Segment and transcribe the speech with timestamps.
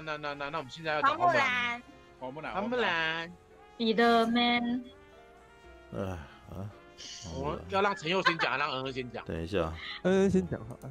[0.00, 1.82] 那那那那那我们现在要花木兰，
[2.20, 3.32] 花木兰，花木兰，
[3.76, 4.84] 彼得 man。
[5.94, 6.70] 哎啊，
[7.34, 9.24] 我要让陈佑先讲，让恩恩先讲。
[9.24, 9.72] 等一下，
[10.02, 10.90] 恩恩先讲好了。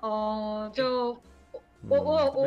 [0.00, 1.10] 哦，就
[1.88, 2.46] 我我我我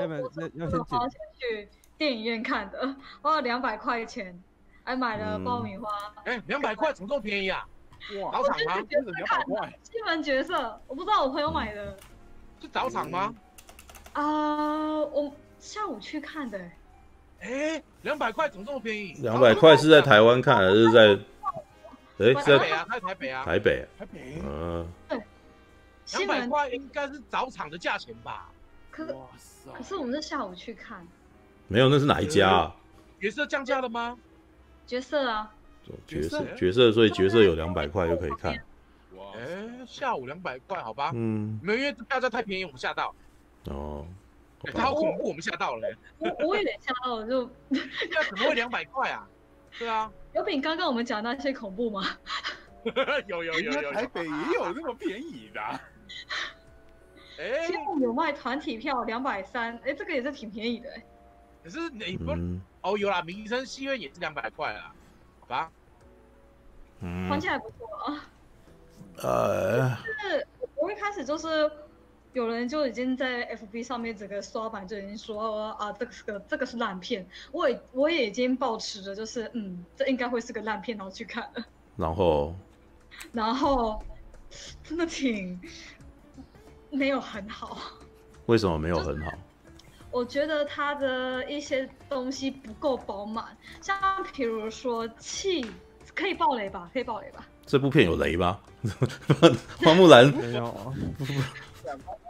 [0.56, 4.38] 要先花钱去电影院看的， 花了两百块钱，
[4.84, 5.90] 还买了爆米花。
[6.26, 7.66] 哎，两百块怎么这么便宜啊？
[8.22, 8.76] 哇，早场吗？
[8.90, 11.98] 两百块，基本角色，我不知道我朋友买的。
[12.60, 13.34] 是早场吗？
[14.14, 14.24] 啊，
[15.00, 16.60] 我下午去看的。
[17.40, 19.14] 哎，两百块怎么这么便宜？
[19.20, 21.18] 两百块是在台湾看还是在？
[22.20, 23.46] 哎，在台北啊，在台北啊。
[23.46, 23.88] 台北。
[23.98, 24.42] 台北。
[24.44, 24.86] 嗯。
[25.08, 25.22] 对。
[26.16, 28.50] 两百块应该是早场的价钱吧？
[28.92, 29.08] 可
[29.74, 31.08] 可是我们是下午去看。
[31.70, 32.76] 没有，那是哪一家啊？
[33.22, 34.18] 角色降价了吗？
[34.86, 35.50] 角色啊。
[36.06, 38.54] 角色角色，所以角色有两百块就可以看。
[39.16, 41.12] 哇哎，下午两百块，好吧。
[41.14, 41.58] 嗯。
[41.64, 43.16] 没有，因为票价太便宜，我们吓到。
[43.66, 44.06] 哦。
[44.72, 45.88] 他好恐怖，我们吓到了。
[46.20, 49.28] 我我有点吓到了，就那怎么会两百块啊？
[49.78, 50.12] 对啊。
[50.34, 52.04] 有比刚刚我们讲那些恐怖吗？
[53.28, 55.62] 有有有有，台北也有那么便宜的。
[57.40, 60.90] 哎，现在有卖团体票两百三，哎，这个也是挺便宜的。
[61.64, 62.32] 可是你不
[62.82, 64.94] 哦，有啦，民生戏院也是两百块啦，
[65.40, 65.72] 好吧？
[67.00, 68.30] 嗯，环境还不错啊。
[69.18, 71.72] 呃，就是我一开始就是
[72.34, 81.66] 有人就已经在 FB 上面整个刷版就已经说啊，这个是个这个是烂片，我也我也已经保持着就是嗯，这应该会是个烂片，然后去看了。
[81.96, 82.56] 然后，
[83.32, 84.02] 然后
[84.84, 85.60] 真的挺
[86.90, 87.78] 没有很好。
[88.48, 89.32] 为什么没有很好？
[90.10, 93.46] 我觉得他的一些东西不够饱满，
[93.82, 93.96] 像
[94.34, 95.66] 比如说气，
[96.16, 96.90] 可以爆雷吧？
[96.94, 97.48] 可以爆雷吧？
[97.66, 98.60] 这部片有雷吧？
[99.84, 100.94] 花木兰没有啊。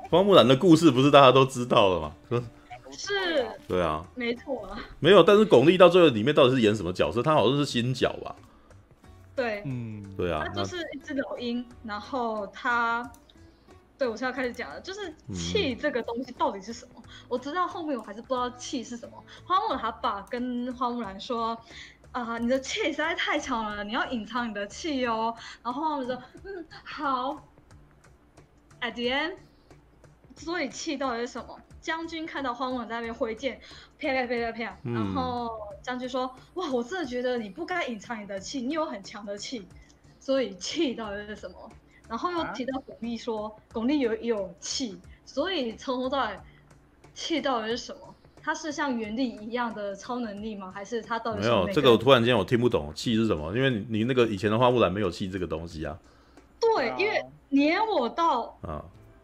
[0.10, 2.44] 花木兰的故事不是大家都知道了吗？
[2.92, 3.48] 是。
[3.68, 4.06] 对啊。
[4.16, 4.78] 没错啊。
[5.00, 7.24] 没有，但是巩俐到最后里面到底是演什么角色？
[7.24, 8.36] 她好像是新角吧？
[9.36, 13.10] 对，嗯，对啊，她就是一只老鹰，然后她，
[13.98, 17.02] 对我现在开始讲了，就是气这个东西到底是什么？
[17.04, 19.24] 嗯、我知道后面我还是不知道气是什么。
[19.44, 21.58] 花木兰他爸跟花木兰说，
[22.12, 25.34] 啊、呃，你的气实在太强了，你要隐藏你的气哦。
[25.64, 27.44] 然后花木兰说，嗯，好。
[28.84, 29.36] At the end，
[30.36, 31.58] 所以气到底是什么？
[31.80, 33.60] 将军看到花木兰在那边挥剑，
[33.98, 35.50] 啪啪啪啪啪，嗯、然后
[35.82, 39.66] 将军说：“哇，我真的觉得你不该隐藏你的气，你有很强的气，
[40.20, 41.56] 所以气到底是什么？”
[42.10, 46.40] 然后又提到巩俐说：“巩俐有有气，所以从头到尾，
[47.14, 48.14] 气到底是什么？
[48.42, 50.72] 他是像原力一样的超能力吗？
[50.74, 55.98] 还是他到底是没有？”这个我突然间我听不懂气是什么，因为你你那个以前的花木兰没有气这个东西啊。
[56.60, 57.22] 对，因为
[57.54, 58.84] 连我到啊。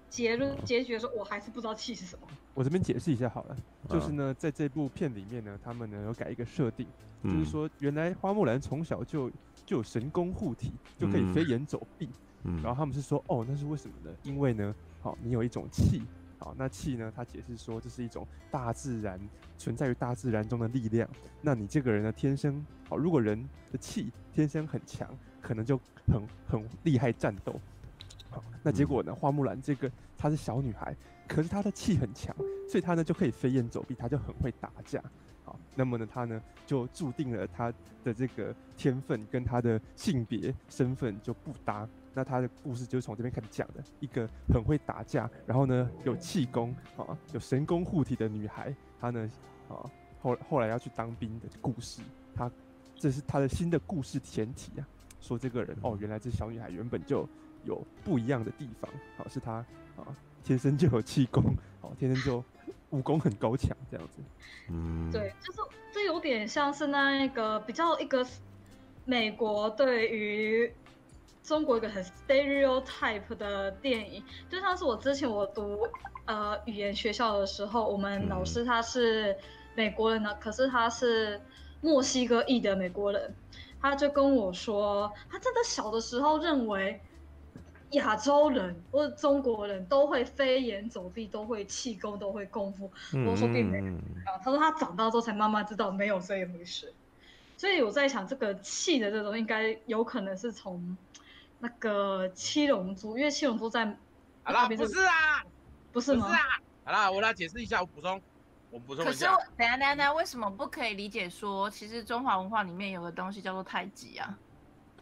[0.10, 2.28] 结论结局的时候，我还是不知道气是什么。
[2.56, 3.56] 我这边解释一下好了，
[3.88, 6.88] 就是呢，在这部片里面呢，他们呢有改一个设定，
[7.24, 9.30] 就是说原来花木兰从小就
[9.68, 12.10] 就有神功护体，就可以飞檐走壁。
[12.64, 14.16] 然后他们是说，哦，那是为什么呢？
[14.24, 16.02] 因为呢，好，你有一种气，
[16.40, 19.20] 好，那气呢，他解释说这是一种大自然
[19.60, 21.08] 存在于大自然中的力量。
[21.40, 25.08] 那你这个人呢，天生好，如果人的气天生很强，
[25.40, 27.54] 可能就很很厉害战斗。
[28.30, 29.14] 好，那结果呢？
[29.14, 30.96] 花木兰这个她是小女孩，
[31.28, 32.36] 可是她的气很强，
[32.70, 35.02] 所以她呢就可以飞檐走壁，她就很会打架。
[35.44, 37.74] 好，那么呢，她呢就注定了她
[38.04, 41.90] 的这个天分跟她的性别身份就不搭。
[42.14, 49.28] 那她的故事就是从这边开始讲的，一个很会打架，然后呢有气功啊，有神功护体的女孩，她呢
[49.68, 49.90] 啊
[50.22, 52.04] 后后来要去当兵的故事。
[52.36, 52.52] 她
[52.96, 54.88] 这是她的新的故事前提啊，
[55.20, 57.28] 说这个人哦，原来这小女孩原本就。
[57.66, 59.54] 有不一样的地方，好，是他
[59.98, 60.08] 啊，
[60.44, 61.44] 天生就有气功，
[61.82, 62.44] 好，天生就
[62.90, 64.22] 武功很高强这样子。
[64.70, 65.60] 嗯，对，就是
[65.92, 68.26] 这有点像是那一个比较一个
[69.06, 70.74] 美国对于
[71.44, 75.88] 中国一个很 stereotype 的电影，就像是我之前我读
[76.26, 79.36] 呃语言学校的时候，我们老师他是
[79.76, 81.42] 美国人呢，可是他是
[81.82, 83.36] 墨西哥裔的美国人，
[83.82, 87.00] 他就跟我说，他真的小的时候认为。
[87.92, 92.92] 亚洲人或者中国人都会飞檐走壁，都会气功，都会功夫。
[93.26, 93.98] 我说并没有，
[94.44, 96.94] 他说他长大之后才慢慢知道没有这一回事。
[97.58, 100.96] 所以我在想，这个气的这种应该有可能是从
[101.60, 103.86] 那个七龙珠，因为七龙珠在
[104.44, 105.44] 好啦，不是啊，
[105.92, 106.28] 不是吗？
[106.28, 106.42] 不是啊，
[106.86, 108.22] 好啦，我来解释一下，我补充，
[108.70, 109.36] 我补充一下。
[109.36, 114.38] 可是等下等下等下，为什么不可以理解说，其实中华文化里面有个东西叫做太极啊？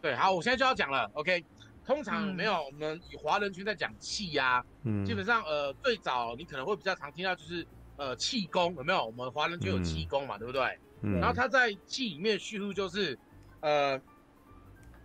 [0.00, 1.44] 对，好，我现在就要讲了，OK。
[1.88, 9.06] 通常没有，我们以华人群在讲气呀，嗯，基本上呃最早你可能会比较常听到就是呃气功有没有？
[9.06, 10.78] 我们华人就有气功嘛，嗯、对不对？
[11.00, 11.18] 嗯。
[11.18, 13.18] 然后他在气里面叙述就是，
[13.60, 13.98] 呃，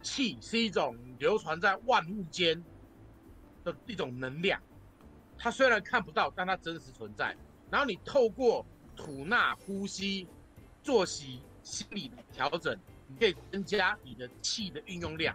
[0.02, 2.62] 气是一种流传在万物间
[3.64, 4.62] 的一种能量，
[5.38, 7.34] 它虽然看不到，但它真实存在。
[7.70, 10.28] 然后你透过吐纳、呼吸、
[10.84, 12.78] 作息、心理的调整，
[13.08, 15.34] 你可以增加你的气的运用量。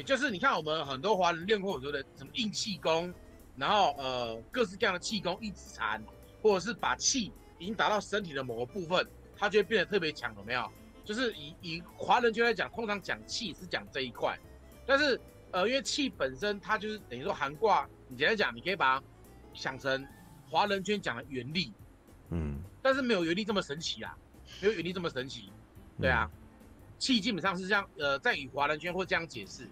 [0.00, 3.12] 也就是你看，我们很多华人练过很多的什么硬气功，
[3.54, 6.02] 然后呃各式各样的气功，一指禅，
[6.40, 9.06] 或者是把气已经达到身体的某个部分，
[9.36, 10.66] 它就会变得特别强，有没有？
[11.04, 14.40] 就是以以华人圈来讲，通常讲气是讲这一块，
[14.86, 15.20] 但是
[15.50, 19.04] 呃因为气本身它就是等于说含挂，你简单讲，你可以把它
[19.52, 20.08] 想成
[20.48, 21.74] 华人圈讲的原力，
[22.30, 24.16] 嗯，但是没有原力这么神奇啊，
[24.62, 25.52] 没有原力这么神奇，
[26.00, 26.30] 对啊，
[26.98, 29.68] 气基本上是这样，呃在与华人圈会这样解释。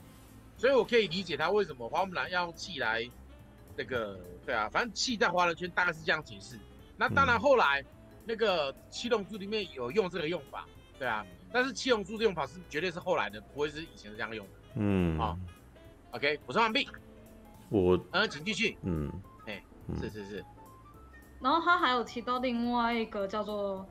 [0.58, 3.08] 所以，我可以理解他为什么花木兰要用气来，
[3.76, 6.58] 那个，对啊，反正气在华人圈大概是这样解释。
[6.96, 7.84] 那当然，后来
[8.24, 10.66] 那个七龙珠里面有用这个用法，
[10.98, 14.52] 对啊，但是七龙珠的用法是绝对是后来的，不会是以前是这样用的。
[14.74, 15.38] 嗯，好
[16.10, 16.88] ，OK，补充完毕。
[17.68, 18.76] 我，呃，请继续。
[18.82, 19.08] 嗯，
[19.46, 19.62] 哎，
[20.00, 20.44] 是是是。
[21.40, 23.88] 然后他还有提到另外一个叫做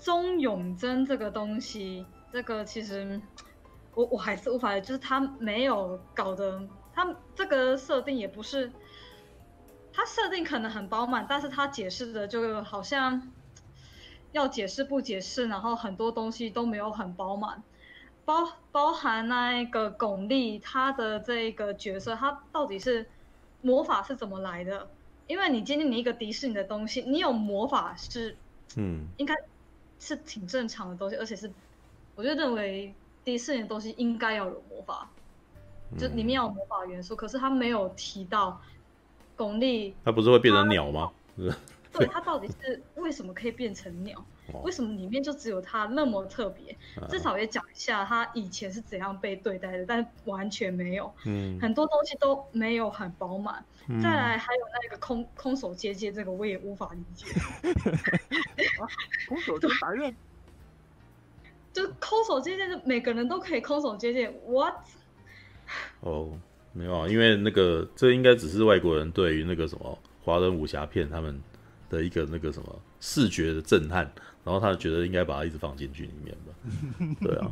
[0.00, 3.20] 钟永贞这个东西，这个其实。
[3.94, 8.72] 我我还是无法，就是他没有搞得，他这个设定也不是，
[9.92, 13.30] 他设定可能很饱满，但是他解释的就好像
[14.32, 17.62] 要解释不解释，然后很多东西都没有很饱满，
[18.24, 23.06] 包包含那一个巩俐他的这个角色，他到底是
[23.60, 24.88] 魔法是怎么来的？
[25.26, 28.38] 因为你今天你一个迪士尼的东西，你有魔法是，
[28.76, 29.34] 嗯，应该
[29.98, 31.52] 是挺正常的东西，而且是，
[32.14, 32.94] 我就认为。
[33.24, 35.08] 迪士尼的东西应该要有魔法，
[35.98, 38.60] 就里面要有魔法元素，嗯、可是他没有提到
[39.36, 39.92] 巩俐。
[40.04, 41.10] 他不是会变成鸟吗？
[41.92, 44.24] 对，他到底是为什么可以变成鸟？
[44.52, 46.76] 哦、为什么里面就只有他那么特别？
[46.96, 51.12] 哦、至少也讲一下他以前是怎样被对待的，但完全没有。
[51.26, 53.64] 嗯，很多东西都没有很饱满。
[53.88, 57.26] 嗯、再来还有那个空空手接接，这个我也无法理解。
[58.80, 58.88] 啊、
[59.28, 60.16] 空手接白刃。
[61.72, 64.32] 就空手接剑，就每个人都可以空手接剑。
[64.46, 64.74] What？
[66.00, 66.38] 哦，
[66.72, 71.40] 没有啊，因为那个这应该只是外国人对于那个什么华人武侠片他们
[71.88, 74.10] 的一个那个什么视觉的震撼，
[74.44, 77.16] 然后他觉得应该把它一直放进去里面吧。
[77.22, 77.50] 对啊，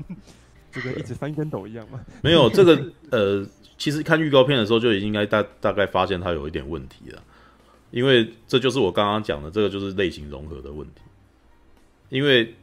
[0.71, 1.99] 这个一直翻跟斗一样嘛？
[2.23, 3.47] 没有这个呃，
[3.79, 7.23] 其实看预告片的时候就已经应该大大概发现它有一点问题了，
[7.91, 11.01] 因为这就是我刚刚讲的，这个就是类型融合的问题，
[12.11, 12.55] 因为。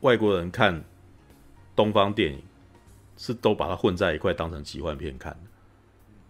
[0.00, 0.82] 外国人看
[1.76, 2.42] 东方电影
[3.16, 5.38] 是都把它混在一块当成奇幻片看的，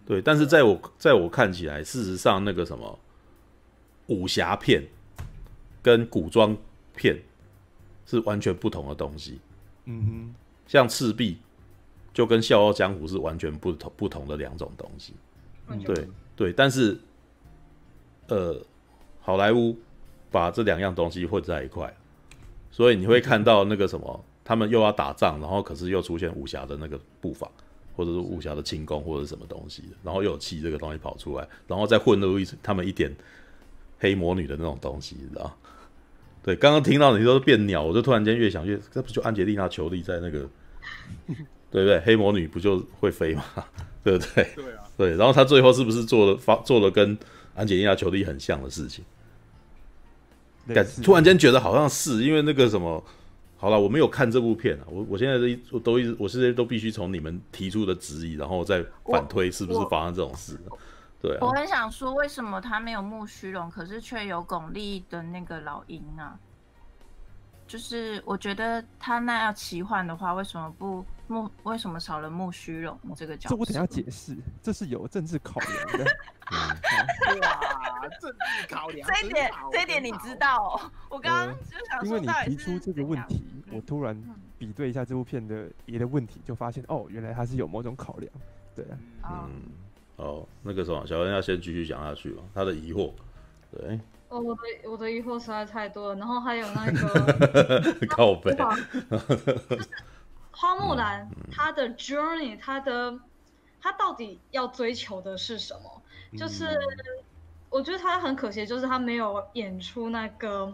[0.05, 0.21] 对。
[0.21, 2.99] 但是在我在我看起来，事实上那个什么
[4.07, 4.83] 武侠片
[5.81, 6.55] 跟古装
[6.95, 7.17] 片
[8.05, 9.39] 是完全不同的东西。
[9.85, 10.35] 嗯哼，
[10.67, 11.37] 像赤壁
[12.13, 15.13] 就跟笑傲江湖是完全不同不同的两种东西。
[15.85, 16.99] 对对，但是
[18.27, 18.61] 呃，
[19.21, 19.77] 好莱坞
[20.29, 21.93] 把这两样东西混在一块。
[22.71, 27.49] 所以你会看到那个什么，他们又要打仗，然后可是又出现武侠的那个步伐，
[27.95, 33.13] 或者是武侠的轻功，或者是什么东西，然后又有气这个东西跑出来，然后再混入一他们一点
[33.99, 35.55] 黑魔女的那种东西，你知道？
[36.43, 40.49] 对，刚刚听到你说变鸟，我就突然间越想越，这不就安杰丽娜裘丽在那个，
[41.69, 41.99] 对不对？
[41.99, 43.43] 黑魔女不就会飞吗？
[44.03, 44.47] 对不对？
[44.55, 44.83] 对啊。
[44.97, 47.15] 对，然后他最后是不是做了发做了跟
[47.53, 49.05] 安杰丽娜裘丽很像的事情？
[50.67, 53.03] 感突然间觉得好像是因为那个什么，
[53.57, 60.57] 好了，我没有看这部片啊，我我现在都一我都一直，我现在都必须从你们提出的质疑，然后再反推是不是发生这种事，
[61.21, 61.39] 对啊。
[61.41, 66.39] 我很想说，为什么他没有木须龙，可是却有巩俐的那个老鹰啊？
[67.71, 71.49] 就是我觉得他那要奇幻的话，为什么不木？
[71.63, 73.55] 为什么少了木须龙这个角色？
[73.55, 76.03] 这我等下解释，这是有政治考量的。
[77.39, 80.57] 哇，政治考量，这一点这一点你知道？
[80.57, 80.91] 哦？
[81.09, 84.21] 我刚刚就想说，因为你提出这个问题，我突然
[84.59, 88.29] 比对一下这部片的别的问题，就发现哦，原来他是有某种考量。
[88.75, 88.83] 对
[89.21, 89.61] 啊，嗯，
[90.17, 93.13] 哦，那个什么，小恩要先继续讲下去了，他的疑惑，
[93.71, 93.97] 对。
[94.31, 98.55] 哦，我的我的疑惑实在太多了，然后还有那个 靠北，
[100.51, 103.19] 花木兰她的 journey，她的
[103.81, 106.01] 她到底要追求的是什么？
[106.37, 106.65] 就是
[107.69, 110.73] 我觉得她很可惜，就是她没有演出那个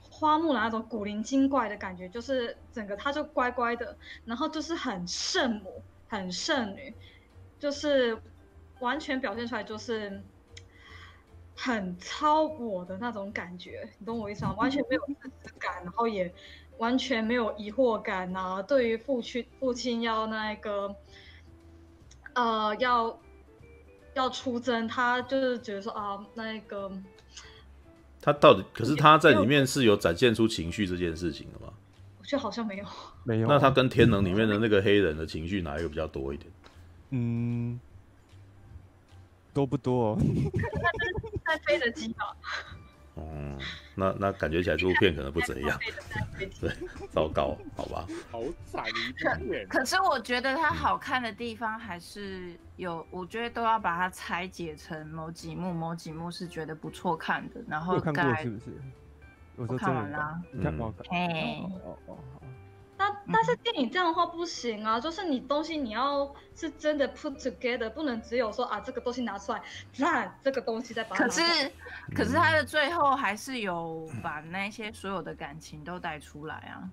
[0.00, 3.94] 花木兰那种古灵精怪的感觉，就是整个她就乖乖的，
[4.24, 6.94] 然后就是很圣母、很圣女，
[7.58, 8.16] 就是
[8.78, 10.22] 完全表现出来就是。
[11.62, 14.54] 很超我的那种感觉，你懂我意思吗？
[14.56, 16.32] 完全没有自私感，然后也
[16.78, 18.62] 完全没有疑惑感啊。
[18.62, 20.96] 对于父亲，父亲要那个，
[22.32, 23.20] 呃，要
[24.14, 26.90] 要出征，他就是觉得说啊，那个，
[28.22, 31.70] 他到底可是他在里面是有展现出情绪这件事情的吗？
[32.18, 32.84] 我觉得好像没有，
[33.22, 33.46] 没有。
[33.46, 36.50] 那他跟天能里面的那个黑人的情绪哪一个比较多一点？
[37.10, 37.78] 嗯。
[39.52, 40.18] 多不多？
[41.46, 42.36] 在飞的机吧。
[43.16, 43.58] 嗯，
[43.94, 45.78] 那那感觉起来这部片可能不怎样。
[46.60, 46.70] 对，
[47.10, 48.06] 糟糕，好吧。
[48.30, 49.66] 好惨一片。
[49.68, 57.60] 可是我觉得它好看的地方还是有，我觉得都要把它拆解成某几幕，某几幕是觉得不错看的。
[57.68, 58.80] 然后看过是不是？
[59.56, 60.40] 我看完了。
[60.52, 60.90] 你看完？
[61.10, 61.62] 哎。
[63.00, 69.62] 但但是电影这样的话不行啊，就是你东西你要是真的 put together，不能只有说啊这个东西拿出来，
[69.96, 71.24] 烂这个东西再把它。
[71.24, 71.40] 可是
[72.14, 76.84] 可是他的最后还是有把那些所有的感情都带出来啊。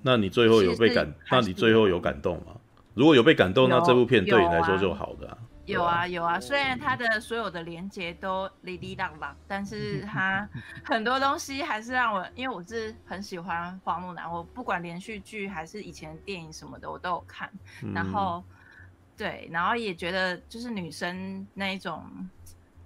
[0.00, 1.12] 那你最后有被感？
[1.30, 2.56] 那你最后有感动吗？
[2.94, 5.36] 如果有被感动，那这部片对你来说就好的啊。
[5.66, 10.48] 有啊有啊，虽然他的所有的连接都哩哩啦啦，但是 他
[10.84, 17.50] 很多东西还是让我，因为我是很喜欢花木兰，我不管连续剧还是以前电影什么的，我都有看。
[17.94, 18.44] 然后，
[19.16, 22.04] 对，然后也觉得就是女生那一种，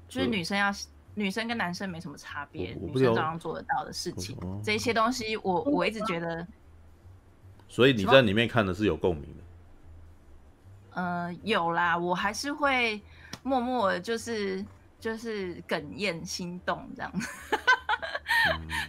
[0.08, 0.70] 就是女生要
[1.14, 6.46] 女生跟男生没什么差别，女生照样做得到的事情，这些东西我我一直觉得。
[7.68, 9.44] 所以你在里面看的是有共鸣的。
[10.98, 13.00] 呃，有啦，我还是会
[13.44, 14.64] 默默的，就是
[14.98, 17.28] 就是哽咽、心动这样子，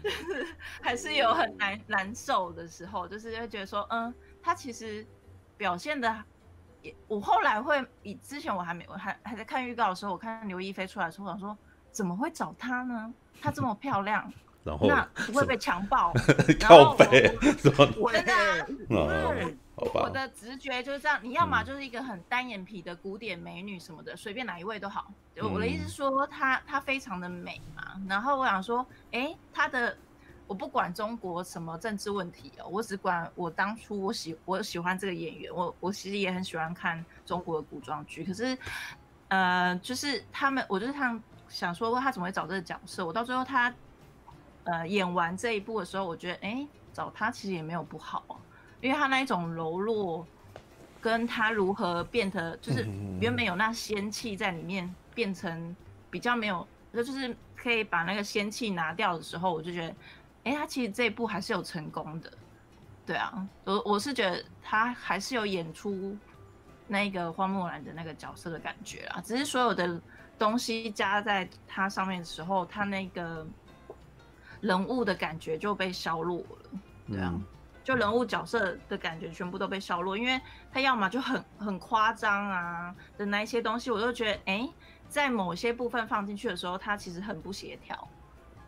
[0.01, 4.11] 就 是还是有很难难受的时候，就是会觉得说，嗯，
[4.41, 5.05] 他其实
[5.55, 6.23] 表现的
[6.81, 11.55] 也，我后来会以之前我还没我还还在看预告的时候，我看刘亦菲出来的时候，我想说
[11.91, 13.13] 怎么会找她呢？
[13.39, 16.13] 她这么漂亮，然后那不会被强暴？
[16.59, 18.33] 靠北，真的、
[18.95, 19.33] 啊。
[19.81, 25.09] 我的直觉就是这样，你要么就是一个很单眼皮的古典美女什么的，随便哪一位都好。
[25.41, 27.93] 我的意思是说，她她非常的美嘛。
[28.09, 29.95] 然后我想说，哎，她的
[30.47, 38.25] 我不管中国什么政治问题哦，我只管我当初我喜我喜欢这个演员，我我其实也很喜欢看中国的古装剧。
[38.25, 38.57] 可是，
[39.29, 43.05] 呃，就是他们，我就是想想说，他怎么会找这个角色？
[43.05, 43.73] 我到最后他
[44.71, 48.35] 呃演完这一部的时候，我觉得，哎，找他其实也没有不好啊。
[48.81, 50.25] 因为他那一种柔弱，
[51.01, 52.87] 跟他如何变得，就是
[53.19, 55.75] 原本有那仙气在里面，变成
[56.09, 59.95] 比较没有，就是可以把那个仙气拿掉的时候，我就觉得，
[60.45, 62.31] 哎，他其实这一部还是有成功的，
[63.05, 66.17] 对啊，我我是觉得他还是有演出
[66.87, 70.01] 那个花木兰的那个角色的感觉啊，只是所有的
[70.37, 73.45] 东西加在他上面的时候，他那个
[74.61, 77.33] 人物的感觉就被削弱了，对啊。
[77.81, 80.39] 就人物角色的感觉全部都被削弱，因为
[80.71, 84.73] 他要么就很很夸张啊的那一些东西，我就觉得哎、欸，
[85.07, 88.07] 在某些部分放进去的时候，他其实很不协调，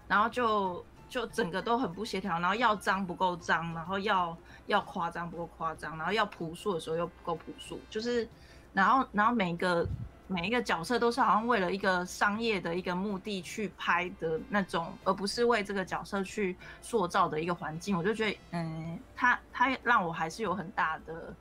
[0.08, 8.28] 然后就就整个都很不协调，然后要脏不够脏，然后要要夸张不够夸张，然后要朴素的时候又不够朴素，就是
[8.74, 9.88] 然后然后每一个。
[10.32, 17.98] 每一个角色都是好像为了一个商业的一个目的去拍的那种，而不是为这个角色去塑造的一个环境。
[17.98, 21.36] 我就觉得，嗯，他他让我还是有很大的，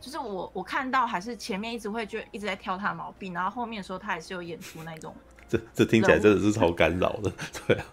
[0.00, 5.14] 就是我我看到还是前面一直会就一直在挑他的毛病，然后后面的时候他还是有演出那种。
[5.52, 7.30] 这这听起来真的是超干扰的，
[7.66, 7.84] 对啊。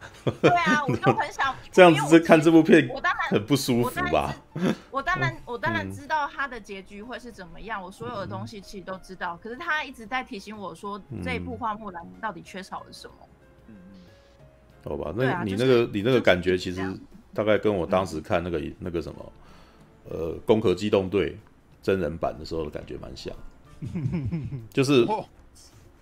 [0.41, 4.33] 对啊，我就很想 这样子看这部片，我当然很不舒服吧。
[4.89, 9.37] 我当然 我当然知道他的结局会是怎么样，我所有的东西其实都知道。
[9.43, 13.13] 可是他一直在提醒我说，这一部花木兰到底缺少了什么？
[13.67, 13.75] 嗯，
[14.85, 16.81] 好吧，那你那个你那个感觉，其实
[17.33, 19.33] 大概跟我当时看那个那个什么，
[20.09, 21.31] 呃，《攻壳机动队》
[21.81, 23.35] 真人版的时候的感觉蛮像，
[24.71, 25.05] 就是。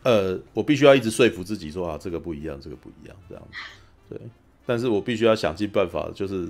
[0.07, 4.21] 呃，我必须要一直说服自己说啊，这个不一样，这个不一样，这样子，对。
[4.65, 6.47] 但是我必须要想尽办法，就是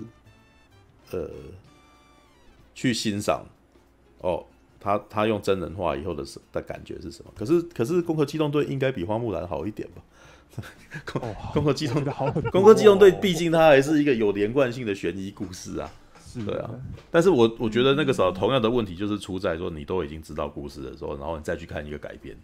[1.09, 1.27] 呃，
[2.75, 3.43] 去欣赏
[4.19, 4.45] 哦，
[4.79, 7.31] 他他用真人化以后的的感觉是什么？
[7.35, 10.03] 可是可是，攻壳机动队应该比花木兰好一点吧？
[11.11, 15.91] 攻攻壳机动队好，攻壳机动队毕竟它还是一个有连贯性的悬疑故事啊，
[16.45, 16.69] 对啊。
[17.09, 22.37] 但是我我觉得那个时候同样的问题就是出在说，你都已经知道故事的时候，然后你再去看一个改编。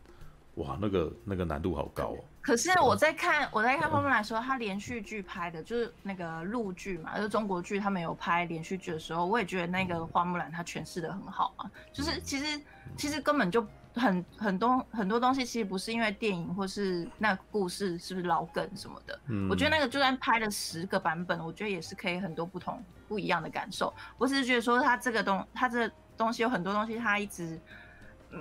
[0.55, 2.23] 哇，那个那个难度好高哦。
[2.41, 11.71] 可是我在看我在看花木兰的时候，他连续剧拍的就是那个陆剧嘛，就是中国剧，他们有拍连续剧的时候，我也觉得那个花木兰她诠释的很好啊。
[11.93, 12.61] 就是其实
[12.97, 19.17] 其实根本就很很多很多东西其实不是因为电影或是那个故事是不是老梗什么的。
[19.29, 23.93] 嗯，我觉得那个就算拍了十个版本，我觉得也是可以很多不同不一样的感受。
[24.17, 27.57] 我只是觉得说他这个东他这个东西有很多东西他一直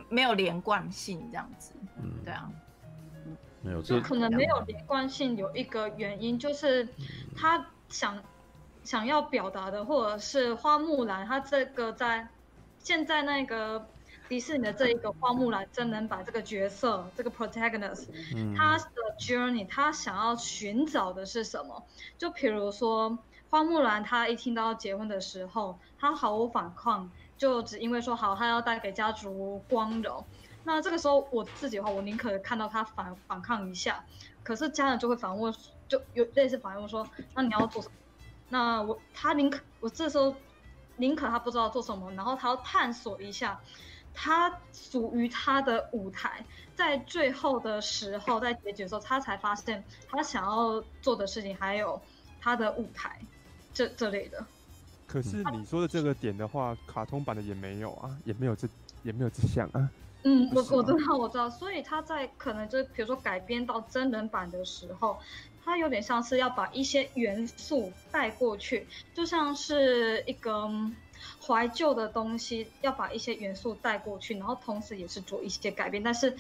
[0.08, 1.72] 没有连贯性这样子。
[2.02, 2.50] 嗯，对啊。
[3.64, 6.88] 没有，这可能没有连贯性，有一个原因就是
[7.36, 8.20] 他想
[8.82, 12.26] 想要表达的，或者是花木兰，他这个在
[12.80, 13.86] 现在那个
[14.28, 18.08] 迪士尼的这一个花木兰真人版这个角色，这个 protagonist，
[18.56, 21.86] 他的 journey，他想要寻找的是什么？
[22.18, 23.16] 就比如说
[23.48, 27.08] 花木兰，他一听到要结婚的时候，他毫无反抗，
[27.42, 30.24] 就只因为说好，他要带给家族光荣。
[30.62, 34.04] 那这个时候我自己的话，我宁可看到他反反抗一下，
[34.44, 35.52] 可是家人就会反问，
[35.88, 37.94] 就有类似反问说，那你要做什么？
[38.48, 40.36] 那我他宁可我这时候
[40.98, 43.60] 宁可他不知道做什么，然后他要探索一下，
[44.14, 46.46] 他属于他的舞台，
[46.76, 52.00] 在最后的时候，在结局的时候，他才发现他想要做的事情还有
[52.40, 53.20] 他的舞台，
[53.74, 54.46] 这这类的。
[55.12, 58.66] 可是你说的这个点的话，卡通版的也没有啊，也没有这
[59.02, 59.90] 也没有这项啊。
[60.22, 65.18] 嗯，我我知道我知道，所以他在可能就是比如说改编到真人版的时候，
[65.62, 70.70] 他有点像是要把一些元素带过去，就像是一个
[71.46, 76.02] 怀旧的东西，要把一些元素带过去，然后同时也是做一些改变。
[76.02, 76.34] 但是，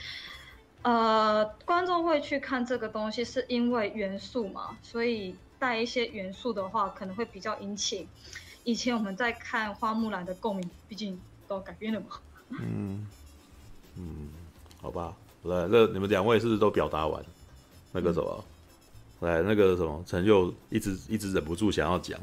[0.80, 8.08] 呃，观众会去看这个东西是因为元素嘛，所以带一些元素的话，可能会比较引起
[8.64, 12.06] 以前我们在看花木兰的共鸣，毕竟都改变了嘛。
[12.50, 13.06] 嗯。
[13.96, 14.28] 嗯，
[14.80, 17.22] 好吧，来，那你们两位是不是都表达完？
[17.92, 18.44] 那个什么，
[19.20, 22.18] 嗯、来，那个什么，陈佑一直一直忍不住想要讲，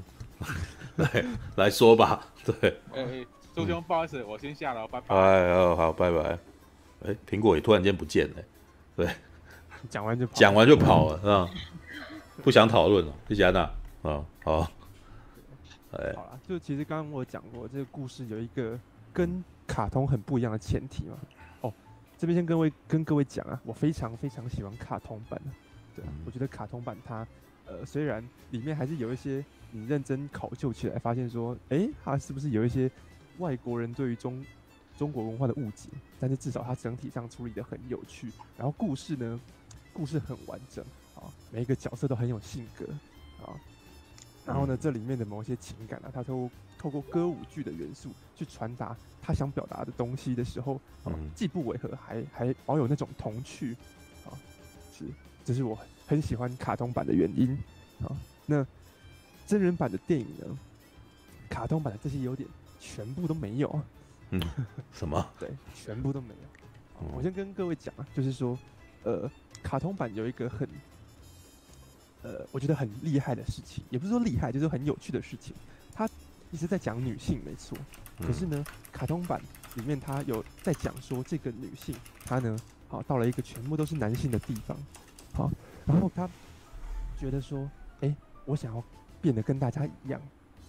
[0.98, 2.82] 来来说吧，对。
[2.94, 5.16] 哎、欸，周兄，不好意思，我先下了，拜拜。
[5.16, 6.40] 哎，哦，好，拜拜。
[7.06, 8.44] 哎，苹果也突然间不见了，
[8.96, 9.08] 对，
[9.92, 11.50] 讲完就讲完就跑了，是吧？
[12.42, 13.60] 不想讨论了，谢谢安娜。
[14.02, 14.72] 啊，好。
[15.92, 18.80] 哎，好了，就其实刚刚我讲过，这个故事有一个
[19.12, 21.18] 跟卡通很不一样的前提嘛。
[21.62, 21.74] 哦
[22.18, 25.52] 这边先跟各位跟各位讲啊，我非常非常喜欢卡通版的，
[25.96, 27.26] 对啊，我觉得卡通版它，
[27.66, 28.22] 呃，虽然
[28.52, 32.92] 里面还是有一些你认真考究起来，发现说，诶，它是不是有一些
[33.38, 34.46] 外国人对于中
[34.98, 35.88] 中国文化的误解，
[36.20, 39.40] 但是至少它整体上处理的很有趣，然后故事呢，
[39.94, 40.84] 故事很完整
[41.16, 42.86] 啊，每一个角色都很有性格
[43.42, 43.56] 啊，
[44.50, 48.98] 然后呢，这里面的某些情感啊，他都透过歌舞剧的元素去传达。
[49.22, 53.76] 他想表达的东西的时候，啊，既不违和，还还保有那种童趣，
[54.26, 54.34] 啊，
[54.92, 55.06] 是，
[55.46, 57.56] 这是我很喜欢卡通版的原因，
[58.02, 58.10] 啊，
[58.48, 58.66] 那
[59.46, 60.58] 真人版的电影呢？
[61.48, 63.82] 卡通版的这些优点全部都没有，
[64.32, 64.42] 嗯，
[64.92, 65.24] 什么？
[65.40, 67.08] 对，全部都没有。
[67.16, 68.58] 我先跟各位讲啊，就是说，
[69.04, 69.30] 呃，
[69.62, 70.68] 卡通版有一个很，
[72.22, 75.54] 呃，我觉得很厉害的事情，也不是说厉害，就是很有趣的事情，
[75.94, 76.08] 他
[76.52, 77.78] 一直在讲女性，没错。
[78.22, 79.42] 可是呢，卡通版
[79.76, 84.78] 里面他有在讲说，这个女性她呢，好到了一个全部都是男性的地方，
[85.34, 85.50] 好，
[85.86, 86.30] 然后她
[87.18, 87.70] 觉得说，
[88.02, 88.84] 哎，我想要
[89.22, 90.22] 变得跟大家一样，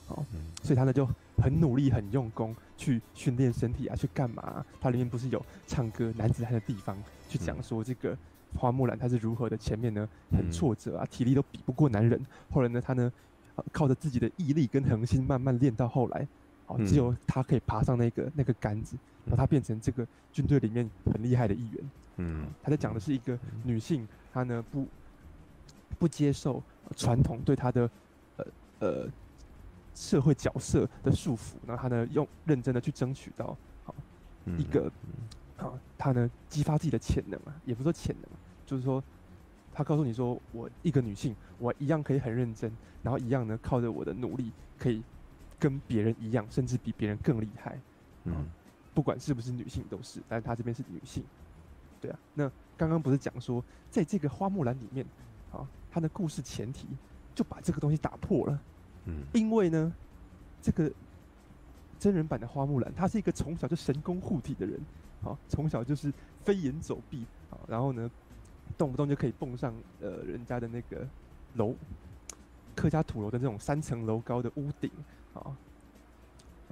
[0.07, 0.25] 好，
[0.63, 1.05] 所以她呢就
[1.39, 4.67] 很努力、很用功去训练身体啊，去干嘛啊？
[4.81, 6.97] 它里面不是有唱歌男子汉的地方，
[7.29, 8.17] 去讲说这个
[8.57, 13.13] 花木兰她是如何的前面呢很挫折啊，体力都比不过男人，后来呢她呢
[13.73, 16.27] 靠着自己的毅力跟恒心慢慢练到后来。
[16.87, 21.91] 只有她可以爬上那个那个杆子，然后他变成这个军队里面很厉害的一员。
[22.19, 24.87] 嗯，他在讲的是一个女性，她呢不
[25.99, 26.63] 不接受
[26.97, 27.91] 传统对她的
[28.37, 28.47] 呃
[28.79, 29.09] 呃
[29.97, 33.93] 社会角色的束缚，然后她呢用认真的去争取到好
[34.57, 34.89] 一个
[35.57, 38.31] 好，她呢激发自己的潜能啊，也不是说潜能，
[38.71, 39.03] 就是说
[39.73, 42.71] 他告诉你说，我一个女性，我一样可以很认真，
[43.03, 45.03] 然后一样呢靠着我的努力可以。
[45.59, 47.79] 跟别人一样，甚至比别人更厉害，
[48.25, 48.47] 嗯，
[48.95, 51.23] 不管是不是女性都是，但是她这边是女性，
[52.01, 52.19] 对啊。
[52.33, 55.05] 那刚刚不是讲说，在这个花木兰里面，
[55.53, 56.87] 啊，她的故事前提
[57.35, 58.59] 就把这个东西打破了，
[59.05, 59.93] 嗯，因为呢，
[60.63, 60.91] 这个
[61.99, 64.81] 真人版的花木兰，她是一个从小就神功护体的人，
[65.23, 66.11] 啊，从小就是
[66.43, 68.11] 飞檐走壁，啊，然后呢，
[68.77, 71.07] 动不动就可以蹦上呃人家的那个
[71.55, 71.75] 楼，
[72.75, 74.91] 客家土楼的这种三层楼高的屋顶。
[75.35, 75.57] 啊，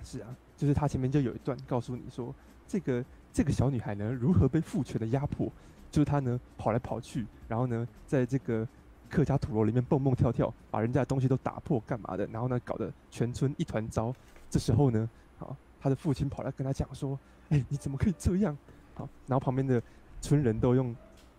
[0.03, 2.35] 是啊，就是他前面就有一段告诉你说，
[2.67, 5.47] 这个这个小女孩呢，如何被父权的压迫，
[5.91, 8.67] 就是她呢跑来跑去，然后呢在这个
[9.09, 14.13] 客家土楼里面蹦蹦跳跳，把人家的东西都打破干嘛的，然后呢搞得全村一团糟。
[14.51, 15.09] 这时候呢，
[15.39, 17.19] 好，他的父亲跑来跟他讲说，
[17.51, 18.57] 哎，你怎么可以这样？
[18.95, 19.81] 好，然后旁边的
[20.21, 20.95] 村人都用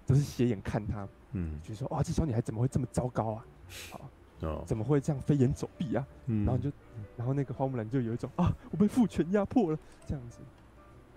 [0.09, 3.45] 都是斜眼看他，嗯，就说哇，这小女孩怎么会这么糟糕啊？
[3.91, 4.01] 好，
[4.41, 6.07] 哦，怎么会这样飞檐走壁啊？
[6.25, 6.71] 嗯，然后就，
[7.15, 10.39] 然后那个花木兰就有一种啊，我被父权压迫了这样子。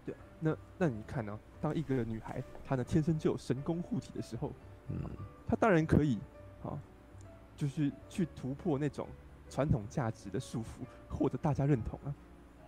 [0.04, 1.38] 对，那那你看呢、啊？
[1.58, 4.52] 当一个女孩她呢天生就有神功护体的时候，
[4.88, 4.98] 嗯，
[5.48, 6.18] 她当然可以
[6.62, 6.78] 啊，
[7.56, 9.08] 就是去突破那种
[9.48, 12.14] 传统价值的束缚，获得大家认同啊。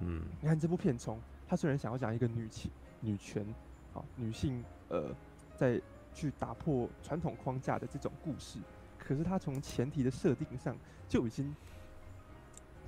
[0.01, 3.45] 嗯，你看这部片从她虽然想要讲一个女性女权
[3.93, 5.15] 啊女性呃
[5.55, 5.79] 在
[6.15, 8.59] 去打破传统框架的这种故事。
[8.99, 10.75] 可是他从前提的设定上
[11.07, 11.55] 就已经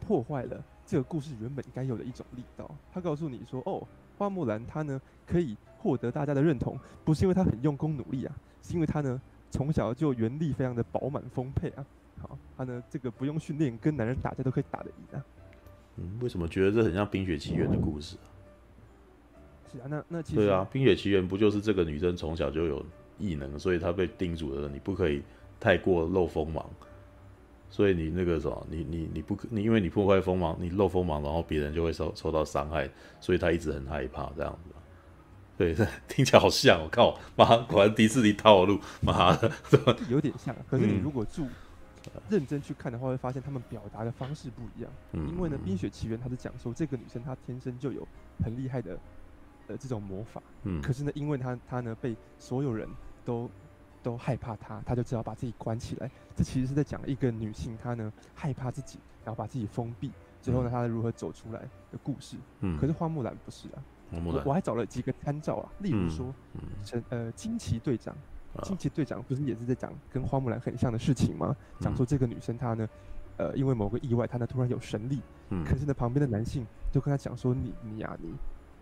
[0.01, 2.71] 破坏了这个故事原本该有的一种力道。
[2.91, 3.87] 他告诉你说：“哦，
[4.17, 11.85] 花木兰她呢可以获得大家的认同，不是因为她很用功努力啊，是因为她呢从小就原力非常的饱满丰沛啊。
[12.19, 15.25] 好，她呢这个不用训练，跟男人打架都可以打得赢啊。”
[15.99, 18.29] 嗯，为什么觉得这很像《冰雪奇缘》的故事啊？
[19.73, 22.85] 是啊，那那其实对啊，《冰雪奇缘》不就是这个女生从小就有
[23.19, 25.23] 异能，所以他被叮嘱了，你不可以。
[25.59, 26.69] 太过露锋芒，
[27.71, 32.87] 所以你那个什么，你你你不可，你因为你破坏锋芒，你露锋芒，然后别人就会受受到伤害，
[33.23, 34.71] 所以他一直很害怕这样子。
[35.57, 35.75] 对，
[36.07, 39.51] 听起来好像我靠，妈，果然迪士尼套路，妈的，
[40.11, 40.55] 有点像。
[40.69, 41.47] 可是你如果注
[42.29, 44.93] 认真去看的话，会发现他们表达的方式不一样。
[45.13, 48.07] 嗯，因为呢，《冰雪奇缘》它是讲说这个女生她天生就有
[48.45, 48.99] 很厉害的
[49.69, 52.89] 呃这种魔法，嗯，可是呢，因为他他呢被所有人
[53.25, 53.51] 都。
[54.03, 56.09] 都害怕他，他就只好把自己关起来。
[56.37, 61.59] 这其实是在讲一个女性，她呢害怕自己，然后把自己封闭，最后呢，她如何走出来
[61.91, 62.37] 的故事。
[62.61, 63.83] 嗯，可是花木兰不是啊。
[64.25, 66.33] 我我还找了几个参照啊，例如说，
[66.85, 68.17] 神、嗯、呃惊奇队长，
[68.63, 71.57] 惊奇队长不是也是在讲跟花木兰很像的事情吗？
[71.81, 72.89] 讲说这个女生她呢，
[73.39, 75.21] 呃，因为某个意外，她呢突然有神力。
[75.51, 78.33] 嗯，可是呢，旁边的男性就跟她讲说，你你呀、啊、你，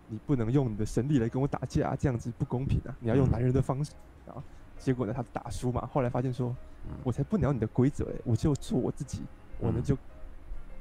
[0.07, 3.91] 你不能用你的神力来跟我打架啊，这样子不公平啊，你要用男人的方式
[4.27, 4.43] 啊。
[4.77, 5.85] 结果呢，他打输嘛。
[5.91, 6.55] 后来发现说，
[7.03, 9.23] 我才不鸟你的规则哎，我就做我自己，
[9.59, 9.97] 我呢就，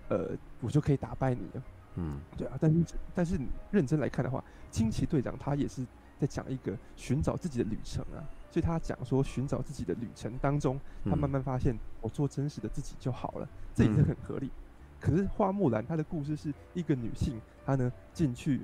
[0.08, 1.62] 呃，我就可以打败你了。
[1.96, 2.58] 嗯，对啊。
[2.60, 2.84] 但是
[3.14, 3.38] 但是
[3.70, 5.86] 认真来看的话，惊奇队长他也是
[6.18, 8.18] 在讲一个寻找自己的旅程啊。
[8.50, 14.50] 所以他讲说，寻找自己的旅程当中，他慢慢发现，我做真实的自己就好了，这也是很合理。
[15.00, 18.60] 可是花木兰她的故事是一个女性，她呢进去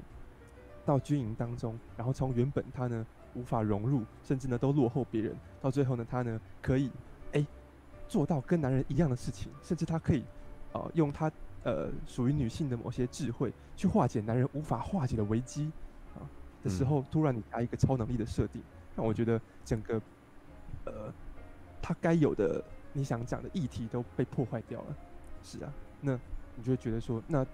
[0.90, 3.07] 到军营当中，然后从原本他呢。
[3.37, 6.90] 无法融入，甚至呢都落后别人，到最后呢，他呢可以
[7.31, 7.46] 哎
[8.09, 10.22] 做到跟男人一样的事情，甚至他可以
[10.72, 11.31] 啊、呃、用他
[11.62, 15.70] 呃属于女性的某些智慧去化解男人无法化解的危机
[16.16, 16.26] 啊
[16.64, 18.61] 的时候，突然你加一个超能力的设定，
[18.96, 20.03] 让我觉得整个
[20.87, 21.14] 呃
[21.81, 22.61] 他该有的
[22.92, 24.96] 你想讲的议题都被破坏掉了。
[25.44, 26.18] 是啊，那
[26.57, 27.46] 你就会觉得说，那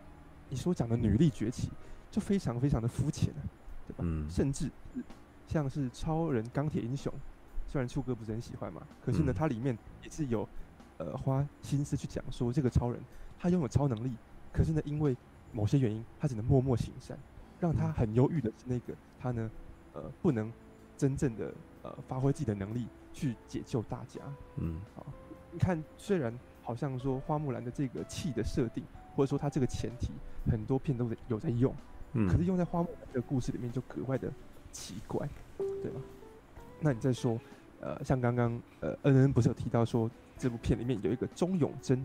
[0.48, 1.70] 你所讲的女力崛起
[2.16, 3.42] 就非常非常的肤浅了，
[3.86, 3.98] 对吧？
[4.00, 4.70] 嗯，甚至。
[5.46, 7.12] 像是超人、钢铁英雄，
[7.68, 10.46] 虽然初哥不是很喜欢嘛，可是呢，它里面也是有，
[10.98, 13.00] 呃，花心思去讲说这个超人
[13.38, 14.16] 他拥有超能力，
[14.52, 15.16] 可是呢，因为
[15.52, 17.16] 某些原因，他只能默默行善，
[17.60, 19.48] 让他很忧郁的是那个他呢，
[19.92, 20.52] 呃，不能
[20.96, 24.20] 真正的呃发挥自己的能力去解救大家。
[24.56, 25.06] 嗯，好，
[25.52, 28.82] 你看，虽然好像说花木兰的这个气的设定，
[29.14, 30.10] 或者说他这个前提，
[30.50, 31.72] 很多片都有在用，
[32.12, 34.32] 嗯，可是用在花木兰这个故事里面就格外的。
[34.72, 35.98] 奇怪，对吧？
[36.80, 37.40] 那你再说，
[37.80, 41.98] 呃，像刚刚呃，恩恩不是有提到说这部片里面有一个钟永贞，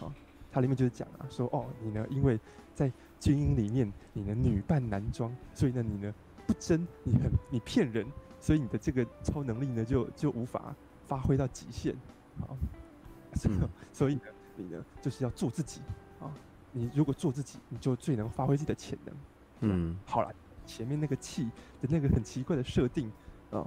[0.00, 0.12] 啊，
[0.50, 2.36] 它里面就是讲啊，说哦，你呢，因为
[2.74, 6.12] 在军营里面你呢女扮男装，所以呢你呢
[6.44, 8.04] 不真，你很你骗人，
[8.40, 10.74] 所以你的这个超能力呢就就无法
[11.06, 11.94] 发挥到极限，
[12.40, 12.50] 啊，
[13.38, 14.22] 是的，所以呢
[14.56, 15.82] 你呢就是要做自己
[16.18, 16.34] 啊，
[16.72, 19.14] 你如果做自己，你就最能发挥自己的潜能，
[19.60, 20.32] 嗯，好了。
[20.66, 21.46] 前面那个气
[21.80, 23.10] 的那个很奇怪的设定
[23.50, 23.66] 啊，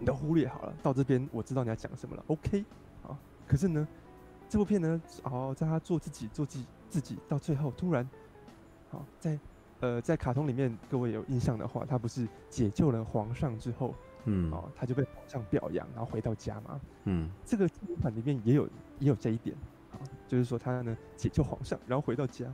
[0.00, 0.74] 你都忽略好了。
[0.82, 2.64] 到这边我知道你要讲什么了，OK？
[3.06, 3.86] 啊，可是呢，
[4.48, 8.04] 这部片呢，哦，在他做自己做自己自己，到最后突然，
[8.90, 9.38] 好在
[9.78, 17.70] 呃在卡通里面，各位有印象的话，他不是解救了皇上之后，嗯，哦，他就被皇上表扬，然后回到家嘛，嗯，这个
[18.02, 18.66] 版里面也有
[18.98, 19.56] 也有这一点，
[19.92, 22.52] 啊，就是说他呢解救皇上，然后回到家，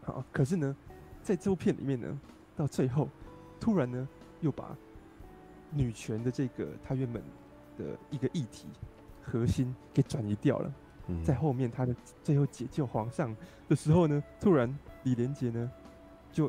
[0.00, 0.74] 好，可是呢，
[1.22, 2.20] 在这部片里面呢。
[2.54, 3.08] 到最后，
[3.58, 4.06] 突然呢，
[4.42, 4.76] 又把
[5.70, 7.22] 女权的这个他原本
[7.78, 8.66] 的一个议题
[9.22, 10.70] 核心给转移掉了。
[11.06, 13.34] 嗯、在后面他的最后解救皇上
[13.70, 15.72] 的时候呢，突然李连杰呢
[16.30, 16.48] 就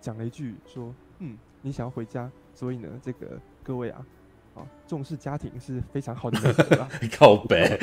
[0.00, 4.06] 讲了一句说：“嗯，你想要回家，所以呢，这个各位啊，
[4.54, 7.78] 啊，重视家庭是非常好的美德啊。”靠北，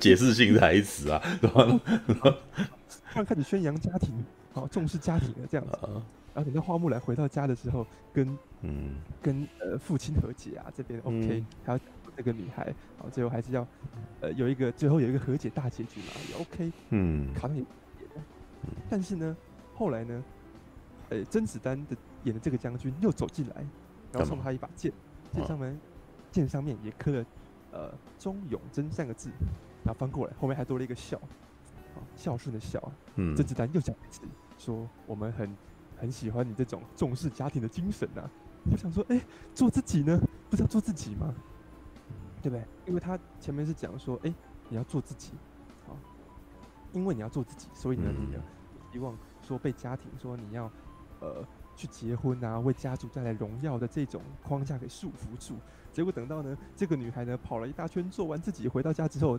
[0.00, 1.78] 解释性台词啊，突
[3.14, 4.12] 然开始宣扬家庭。
[4.52, 5.78] 好重视家庭的这样子。
[6.34, 8.94] 然后等到花木兰回到家的时候，跟嗯。
[9.20, 11.80] 跟呃父亲和解啊，这边 OK，还要
[12.16, 13.66] 这个女孩，好最后还是要
[14.20, 17.64] 呃有一个最后有一个和解大结局嘛，也 OK，嗯，卡通也
[18.88, 19.36] 但是呢，
[19.74, 20.24] 后来呢，
[21.10, 23.64] 呃甄子丹的演的这个将军又走进来，
[24.10, 24.92] 然后送他一把剑，
[25.32, 25.78] 剑上面
[26.30, 27.26] 剑上面也刻了
[27.72, 29.30] 呃忠勇贞三个字，
[29.84, 31.20] 然后翻过来后面还多了一个孝，
[31.94, 34.22] 啊孝顺的孝啊，嗯，甄子丹又讲一次
[34.58, 35.54] 说我们很。
[35.94, 38.28] 很喜欢你这种重视家庭的精神呐，
[38.64, 39.24] 你就想说，哎、欸，
[39.54, 40.18] 做自己呢，
[40.50, 41.32] 不是要做自己吗？
[42.42, 42.66] 对不对？
[42.86, 44.34] 因为他前面是讲说，哎、欸，
[44.68, 45.30] 你要做自己，
[45.86, 45.96] 好，
[46.92, 48.36] 因为你要做自己，所以呢，你
[48.90, 50.68] 希望说被家庭说你要，
[51.20, 55.54] 呃，去结婚啊，为家族带来荣耀的这种框架给束缚住。
[55.92, 59.36] 结果等到呢，这个女孩呢跑了一大圈，做完自己回到家之后，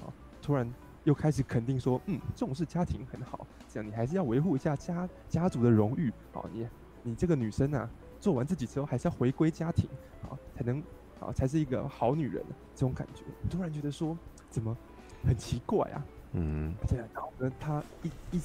[0.00, 0.08] 啊，
[0.40, 0.66] 突然。
[1.06, 6.68] 又开始肯定说，嗯，重视家庭很好，这样你还是要维护一下家家族的荣誉，好，你
[7.04, 7.88] 你这个女生啊，
[8.18, 9.88] 做完自己之后还是要回归家庭，
[10.20, 10.82] 好，才能
[11.20, 14.18] 好才是一个好女人，这种感觉，突然觉得说，
[14.50, 14.76] 怎么
[15.24, 16.04] 很奇怪啊？
[16.32, 18.40] 嗯，这样，然后呢，他一一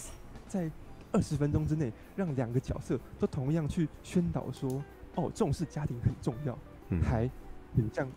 [0.47, 0.69] 在
[1.11, 4.83] 二十分钟之内，让两个角色都同样去宣导说，
[5.15, 6.55] 哦，重视家庭很重要，
[6.89, 7.27] 嗯、还
[7.75, 8.07] 很像，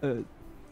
[0.00, 0.22] 呃。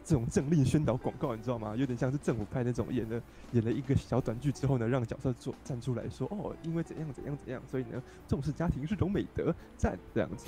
[0.05, 1.77] 这种政令宣导广告，你知道吗？
[1.77, 10.47] 有点像是政府派那种演了演了一个小短剧之后呢，让角色做站出来说哦，因为怎样怎样怎样，所以呢，重视家庭是种美德，赞这样子。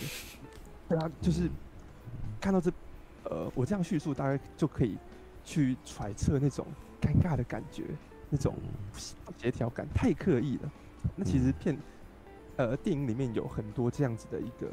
[0.89, 1.49] 对啊，就是
[2.41, 2.71] 看到这，
[3.25, 4.99] 呃，我这样叙述，大家就可以
[5.45, 6.67] 去揣测那种
[7.01, 7.85] 尴尬的感觉，
[8.31, 8.55] 那种
[9.39, 10.73] 协调感，太刻意了。
[11.17, 11.79] 那其实片，
[12.57, 14.69] 呃，电影里面有很多这样子的一个，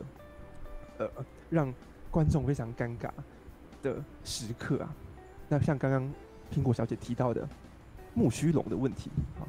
[0.97, 1.73] 呃，让
[2.09, 3.09] 观众非常尴尬。
[3.81, 4.95] 的时刻啊，
[5.49, 6.03] 那像刚刚
[6.53, 7.47] 苹果小姐提到的
[8.13, 9.43] 木须龙的问题啊，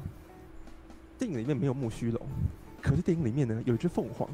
[1.17, 2.21] 电影里面没有木须龙，
[2.81, 4.29] 可是电影里面呢有一只凤凰，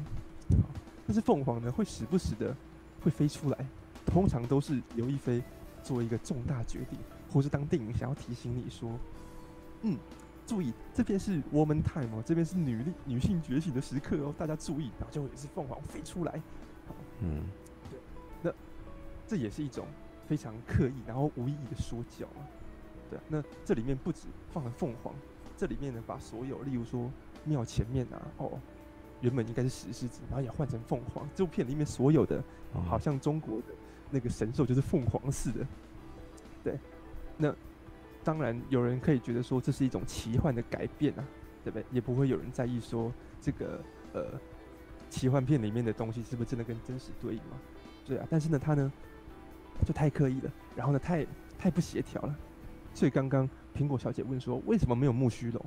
[1.06, 2.54] 那只凤凰呢会时不时的
[3.02, 3.58] 会飞出来，
[4.06, 5.42] 通常都是刘亦菲
[5.82, 6.98] 做一个重大决定，
[7.32, 8.90] 或是当电影想要提醒你说，
[9.82, 9.98] 嗯，
[10.46, 16.40] 注意这边是 woman time 哦，这边是女力女性觉醒的时刻哦，大家注意，然后就会有一只凤凰飞出来，
[17.20, 17.42] 嗯。
[19.30, 19.86] 这也是一种
[20.26, 22.42] 非常刻意，然后无意义的说教啊。
[23.08, 25.14] 对，那这里面不止放了凤凰，
[25.56, 27.08] 这里面呢把所有，例如说
[27.44, 28.58] 庙前面啊，哦，
[29.20, 31.28] 原本应该是石狮子，然后也换成凤凰。
[31.32, 33.66] 这部片里面所有的，哦，好像中国的
[34.10, 35.64] 那个神兽就是凤凰似的。
[36.64, 36.76] 对，
[37.36, 37.54] 那
[38.24, 41.24] 当然有人可以觉得说这是一种奇幻的改变啊，
[41.62, 41.84] 对不对？
[41.92, 43.80] 也不会有人在意说这个
[44.12, 44.24] 呃
[45.08, 47.56] 奇幻片里面的东西是不是真的跟真实对应嘛？
[48.04, 48.92] 对啊，但是呢，它呢。
[49.84, 51.26] 就太刻意了，然后呢，太
[51.58, 52.36] 太不协调了。
[52.92, 55.64] 所以刚刚苹果小姐问说，为什么没有木须龙？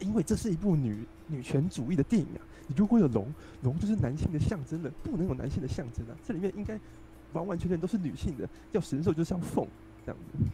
[0.00, 2.42] 因为这是一部女女权主义的电影啊！
[2.66, 3.32] 你如果有龙，
[3.62, 6.16] 龙就是男性的象征了，不能有男性的象征啊！
[6.24, 6.78] 这里面应该
[7.32, 9.66] 完完全全都是女性的，叫神兽就像凤
[10.04, 10.44] 这样子。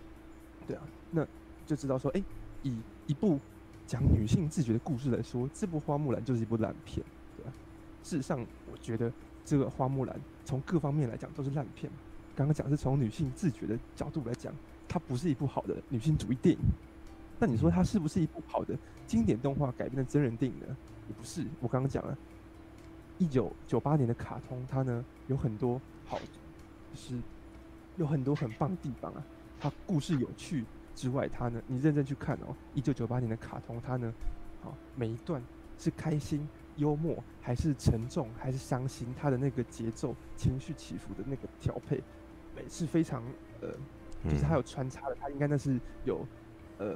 [0.66, 1.26] 对啊，那
[1.66, 2.22] 就知道说，哎，
[2.62, 3.40] 以一部
[3.86, 7.04] 讲女性自觉的故事来说，这部花木兰就是一部烂片，
[7.38, 7.52] 对吧？
[8.02, 8.38] 事实上，
[8.70, 9.10] 我觉得
[9.42, 11.90] 这个花木兰从各方面来讲都是烂片。
[12.40, 14.50] 刚刚讲是从女性自觉的角度来讲，
[14.88, 16.62] 它不是一部好的女性主义电影。
[17.38, 18.74] 那你说它是不是一部好的
[19.06, 20.66] 经典动画改编的真人电影呢？
[21.06, 21.44] 也不是。
[21.60, 22.16] 我刚刚讲了，
[23.18, 27.14] 一九九八年的卡通，它呢有很多好，就是
[27.98, 29.22] 有很多很棒的地方啊。
[29.60, 34.10] 它故事有趣之外，它呢，你认真去看哦，一九九八年的卡通，它呢，
[34.62, 35.42] 好每一段
[35.78, 36.48] 是开心。
[36.76, 42.02] 幽默还是沉重还是伤心，它的那个节奏、情绪起伏的那个调配，
[42.60, 43.22] 每次非常
[43.62, 43.68] 呃，
[44.28, 46.26] 就是它有穿插的，它应该那是有
[46.76, 46.94] 呃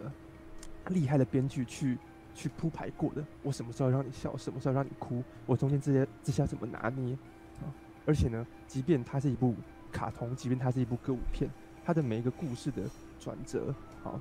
[0.88, 1.96] 厉害的编剧去
[2.35, 3.24] 去铺排过的。
[3.42, 7.14] 我什么时候让你笑，什么时候让你哭，我中间这些这些要怎么拿捏
[7.62, 7.72] 啊？
[8.05, 9.55] 而且呢，即便它是一部
[9.90, 11.50] 卡通，即便它是一部歌舞片，
[11.83, 12.83] 它的每一个故事的
[13.18, 13.74] 转折
[14.05, 14.20] 啊，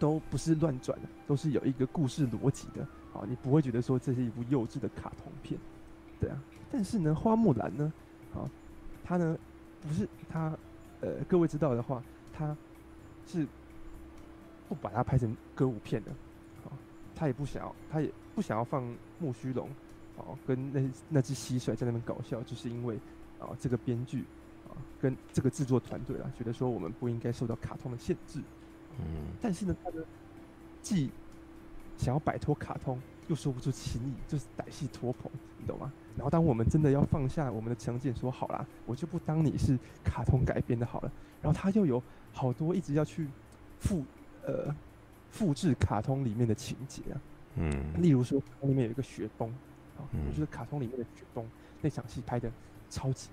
[0.00, 2.82] 都不是乱转的，都是有一个故事逻辑的。
[3.14, 5.58] 啊，你不会觉得说这是一部幼稚的卡通片，
[6.18, 6.36] 对啊。
[6.72, 7.92] 但是呢，花木兰呢，
[8.34, 8.50] 啊，
[9.04, 9.38] 它呢
[9.86, 10.52] 不是他，
[11.00, 12.56] 呃，各位知道的话，他
[13.26, 13.46] 是
[14.68, 16.10] 不把它拍成歌舞片的，
[16.64, 16.72] 哦，
[17.14, 18.82] 他也不想要，他也不想要放
[19.18, 19.68] 木须龙，
[20.16, 22.96] 哦，跟那那只蟋蟀在那边搞笑，就是因为
[23.38, 24.24] 啊，这个编剧
[24.68, 28.40] 啊跟这个制作团队啊，觉得说我们不应该受到卡通的限制，
[28.98, 29.04] 嗯。
[29.40, 30.04] 但是呢，他呢
[30.82, 31.10] 既
[31.96, 35.92] 想要摆脱卡通，又说不出情意，就是歹戏拖棚，你懂吗？
[36.16, 41.12] 然后当我们真的要放下我们的成见，说好啦，我就不当你是卡通改编的好了。
[41.42, 42.02] 然后他又有
[42.32, 43.28] 好多一直要去
[43.78, 44.02] 复
[44.44, 44.74] 呃
[45.30, 47.20] 复制卡通里面的情节啊，
[47.56, 47.70] 嗯，
[48.02, 49.48] 例如说里面有一个雪崩
[49.96, 51.46] 啊，我觉得卡通里面的雪崩
[51.82, 52.50] 那场戏拍的
[52.88, 53.28] 超级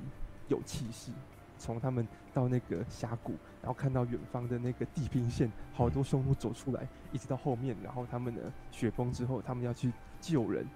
[0.50, 1.12] 有气势，
[1.58, 10.67] 从他们到那个峡谷，然后看到远方的那个地平线，好多匈奴走出来，一直到后面，然后他们的雪崩之后，他们要去救人，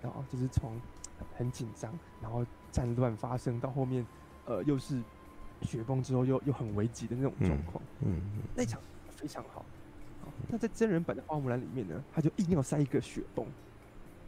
[0.00, 0.80] 然后就是从
[1.36, 4.06] 很紧张，然后战乱发生到后面，
[4.46, 5.02] 呃，又是
[5.62, 9.64] 雪崩之后又又很危急的那种状况，嗯，嗯，那场非常好。
[10.48, 13.46] 那在真人版的花木兰里面呢，他就硬要塞一个雪崩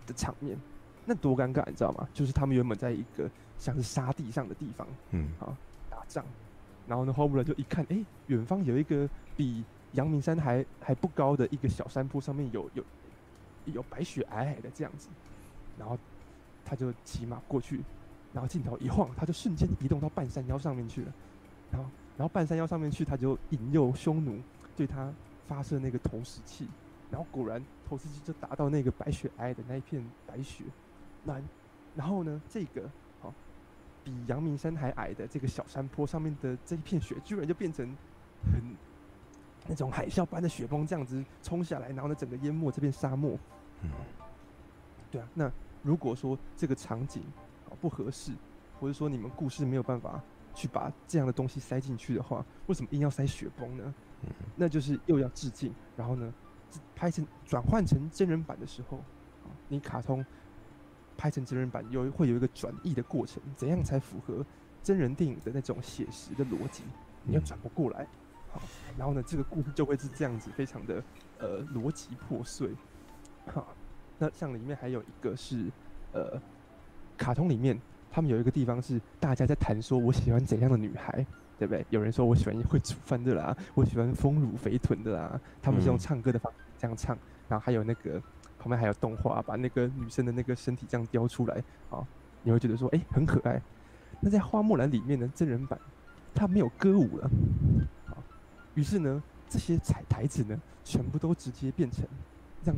[0.06, 0.56] 的场面，
[1.04, 2.08] 那多尴尬，你知道吗？
[2.12, 5.56] 就是他们原本在一个像是沙地上的地方，嗯，啊，
[5.88, 6.24] 打仗，
[6.86, 12.84] 然后呢，花木兰就一看，哎、欸，远方有一个比阳明山还还不高的一个小山坡，上面有有
[13.66, 15.08] 有白雪皑皑的这样子，
[15.78, 15.98] 然后
[16.64, 17.82] 他就骑马过去，
[18.32, 21.12] 然后镜头一晃，他就瞬间移动到半山腰上面去了，
[21.70, 24.38] 然后然后半山腰上面去，他就引诱匈奴
[24.76, 25.12] 对他。
[25.46, 26.66] 发射那个投石器，
[27.10, 30.64] 然后果然投石器就打到那个白雪皑的那一片白雪，
[31.22, 31.38] 那
[31.94, 32.88] 然后呢，这个
[33.20, 33.34] 好、哦、
[34.02, 37.86] 比阳明山还矮的这个小山坡上面的这一片雪，居然就变成
[38.50, 38.74] 很
[39.68, 43.38] 那种海啸般的雪崩这样子冲下来，然后呢，整个淹没这片沙漠。
[43.82, 43.90] 嗯，
[45.10, 45.52] 对啊，那
[45.84, 47.22] 如果说这个场景
[47.68, 48.32] 啊不合适，
[48.80, 50.20] 或者说你们故事没有办法
[50.52, 53.94] 去把这样的东西塞进去的话，为什么硬要塞雪崩呢？
[54.56, 56.32] 那就是又要致敬，然后呢，
[56.96, 58.98] 拍成转换成真人版的时候，
[59.68, 60.24] 你卡通
[61.16, 64.44] 拍成真人版有会有一个转译的过程，怎样才符合
[64.82, 66.82] 真人电影的那种写实的逻辑？
[67.22, 68.06] 你要转不过来，
[68.50, 68.60] 好，
[68.96, 71.02] 然后呢，这个故事就会是这样子，非常的
[71.38, 72.70] 呃逻辑破碎。
[73.46, 73.74] 好，
[74.24, 75.70] 那像里面还有一个是
[76.12, 76.40] 呃，
[77.18, 77.78] 卡通里面
[78.10, 81.26] 他们有一个地方是大家在谈说我喜欢怎样的女孩。
[81.56, 81.86] 对不对？
[81.88, 85.40] 有人说我喜欢会煮饭的啦，我喜欢丰乳肥臀的啦。
[85.62, 87.16] 他们是用唱歌的方式这样唱，
[87.48, 88.20] 然后还有那个
[88.58, 92.04] 旁边还有动画，把那个女生的那个身体这样雕出来啊，
[92.42, 93.62] 你会觉得说哎很可爱。
[94.20, 95.78] 那在花木兰里面呢，真人版
[96.34, 97.30] 它没有歌舞了，
[98.08, 98.18] 啊，
[98.74, 102.04] 于是呢这些彩台子呢全部都直接变成
[102.64, 102.74] 让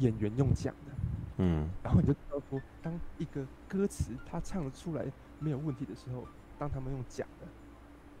[0.00, 0.92] 演员用讲的，
[1.38, 5.06] 嗯，然后你就知道说，当一个歌词他唱得出来
[5.38, 6.26] 没有问题的时候，
[6.58, 7.46] 当他们用讲的。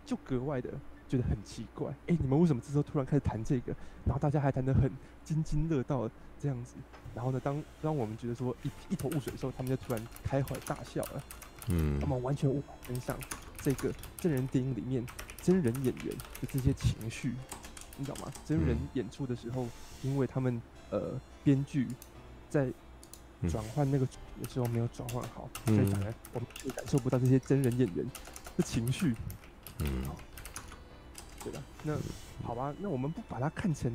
[0.06, 0.70] 就格外的
[1.08, 3.72] 觉得很奇怪，哎、欸，你们为什么这时候突然开始谈这个？
[4.04, 4.90] 然后大家还谈得很
[5.22, 6.74] 津津乐道这样子。
[7.14, 11.22] 然后呢，当当我们觉得说一一头雾水的时候，他们就突然开怀大笑了。
[11.68, 13.16] 嗯，他们完全无法跟上
[13.58, 15.06] 这个真人电影里面
[15.40, 16.06] 真人演员
[16.40, 17.34] 的这些情绪，
[17.96, 18.32] 你知道吗？
[18.44, 19.68] 真人演出的时候，
[20.02, 20.60] 因为他们
[20.90, 21.86] 呃编剧
[22.48, 22.70] 在
[23.48, 24.06] 转换那个
[24.42, 28.06] 的时候没有转换好，所以反而我们就感受不到这些真人演员
[28.56, 29.14] 的情绪。
[29.78, 30.04] 嗯，
[31.42, 31.96] 对吧，那
[32.42, 33.90] 好吧，那我们不把它看成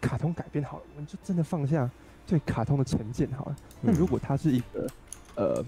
[0.00, 1.90] 卡通改编好了，我们就真的放下
[2.26, 3.56] 对卡通的成见好了。
[3.80, 4.86] 那如果它是一个
[5.34, 5.64] 呃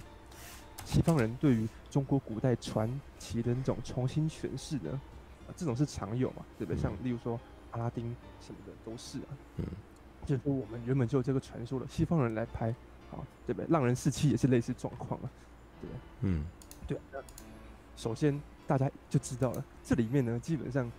[0.85, 5.01] 西方人对于中国古代传奇的那种重新诠释呢，
[5.49, 6.81] 啊，这种是常有嘛，对不对？
[6.81, 7.41] 像例如说
[7.73, 8.05] 阿拉丁
[8.41, 9.29] 什么的都是啊。
[9.57, 9.65] 嗯，
[10.27, 12.69] 就是说我们原本就有这个传说了，西方人来拍，
[13.11, 13.67] 啊，对不对？
[13.71, 15.31] 浪人四七也是类似状况啊，
[15.81, 16.45] 对，嗯，
[16.87, 16.99] 对。
[17.13, 17.19] 那
[17.97, 18.39] 首先。
[18.69, 20.91] 大家就知道了，这里面呢，基本上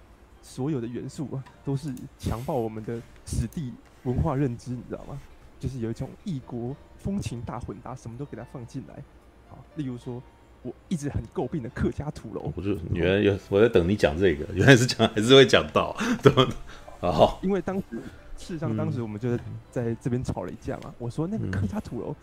[0.42, 5.20] 所有的元素啊，都是强暴我们的史地文化认知，你知道吗？
[5.60, 9.04] 就是有一种异国风情大混搭，什么都给它放进来。
[9.50, 10.24] 好，例如说，
[10.62, 16.48] 我一直很诟病的客家土楼，我就原来有我在等你讲这个，原来是讲还是会讲到， 怎么？
[17.02, 17.84] 啊，因为当时
[18.38, 19.40] 事实上当时我们就是
[19.72, 20.94] 在这边吵了一架嘛。
[20.98, 22.16] 我说那个客家土楼，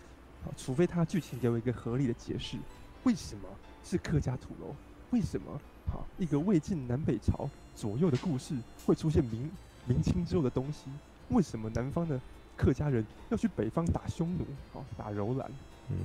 [0.57, 2.57] 除非他剧情给我一个合理的解释，
[3.03, 3.49] 为什么
[3.85, 4.75] 是客家土楼？
[5.11, 8.55] 为什么好一个魏晋南北朝左右的故事
[8.87, 9.51] 会出现明
[9.87, 10.87] 明清之后的东西？
[11.29, 12.21] 为什么南方的
[12.57, 14.45] 客家人要去北方打匈奴？
[14.73, 15.51] 好，打柔兰。
[15.91, 15.97] 嗯，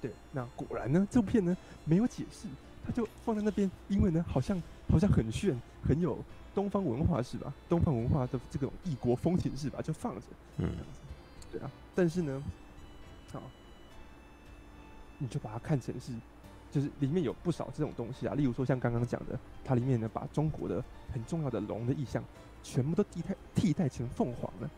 [0.00, 0.10] 对。
[0.32, 2.46] 那果然呢，这部片呢没有解释，
[2.84, 6.18] 他就放在那边，因为呢好像好像很炫，很有
[6.54, 7.52] 东方文化是吧？
[7.68, 9.80] 东方文化的这种异国风情是吧？
[9.82, 10.22] 就放着。
[10.58, 10.70] 嗯，
[11.50, 11.70] 对啊。
[11.94, 12.42] 但是呢，
[13.32, 13.42] 好，
[15.18, 16.12] 你就把它看成是。
[16.70, 20.82] 就是里面有不少这种东西啊，例如说像刚刚讲的，它里面呢把中国的
[21.12, 22.24] 很重要的龙的意象
[22.62, 24.70] 全部都替代替代成凤凰了，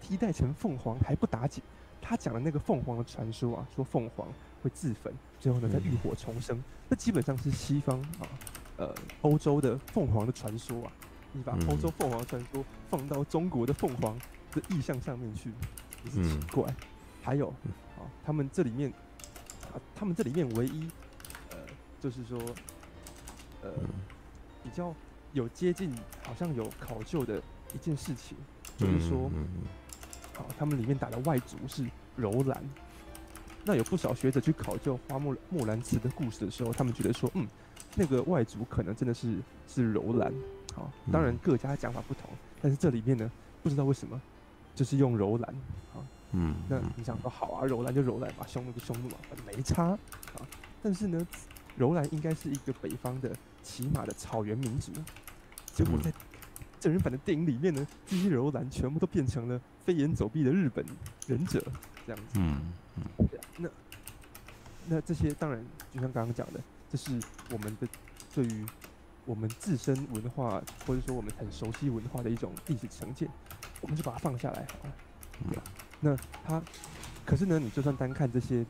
[0.00, 1.60] 替代成凤凰还不打紧，
[2.00, 4.24] 他讲的那个凤凰的传说啊，说凤凰
[4.62, 8.22] 会自焚，最后呢再浴火重生，那基本上是西方啊，
[8.80, 10.92] 呃欧洲的凤凰的传说啊，
[11.32, 14.18] 你把欧洲凤凰传说放到中国的凤凰
[14.50, 15.52] 的意象上面去，
[16.04, 16.64] 也是奇怪。
[17.22, 17.50] 还有
[17.96, 18.92] 啊，他们这里面。
[19.72, 20.90] 啊，他们这里面唯一，
[21.52, 21.58] 呃，
[22.00, 22.36] 就是说，
[23.62, 23.70] 呃，
[24.64, 24.92] 比较
[25.32, 27.40] 有接近，好像有考究的
[27.72, 28.36] 一件事情，
[28.76, 29.30] 就是说，
[30.36, 32.60] 啊，他们里面打的外族是柔兰。
[33.64, 37.46] 那有不少学者去考究花木木兰辞的故事的时候，他们觉得说，嗯，
[37.96, 39.36] 那个外族可能真的是
[39.66, 40.32] 是柔兰。
[40.74, 42.30] 好，当然各家讲法不同，
[42.62, 43.30] 但是这里面呢，
[43.62, 44.20] 不知道为什么
[44.74, 45.54] 就是用柔兰。
[45.92, 49.16] 好，嗯，那你想说好啊，柔兰就柔兰吧，匈奴就匈奴嘛，
[49.46, 49.98] 没差啊。
[50.82, 51.26] 但是呢，
[51.76, 54.92] 柔兰应该是一个北方的骑马的草原民族，
[55.66, 56.12] 结果在
[56.78, 60.86] 真人版的电影里面呢，这些柔兰全部都变成了飞檐走壁的日本
[61.26, 61.60] 忍者
[62.06, 62.38] 这样子。
[62.38, 63.28] 嗯嗯。
[63.58, 63.68] 那
[64.86, 65.62] 那这些当然
[65.92, 66.60] 就像刚刚讲的，
[66.90, 67.20] 这是
[67.52, 67.86] 我们的
[68.34, 68.66] 对于
[69.24, 73.28] 我们自身文化或者说我们很熟悉文化的一种历史成见，
[73.80, 74.94] 我们就把它放下来好了。
[75.48, 75.62] 对吧？
[76.00, 76.62] 那它
[77.24, 78.66] 可是呢，你就算单看这些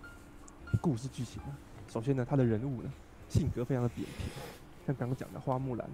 [0.80, 1.50] 故事剧情啊，
[1.88, 2.92] 首先呢，他的人物呢
[3.28, 4.26] 性格非常的扁平，
[4.86, 5.88] 像刚刚讲的花木兰，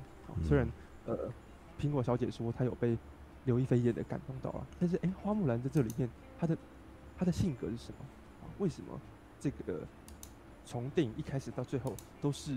[0.46, 0.66] 虽然
[1.06, 1.30] 呃
[1.80, 2.98] 苹果小姐说她有被
[3.44, 6.08] 刘亦菲演的感动到啊，但是哎、欸，花木兰在这里面
[6.38, 6.58] 她的
[7.16, 8.04] 她的性格是什么？
[8.58, 8.98] 为什么
[9.38, 9.80] 这个
[10.66, 12.52] 从电影一开始到最后都是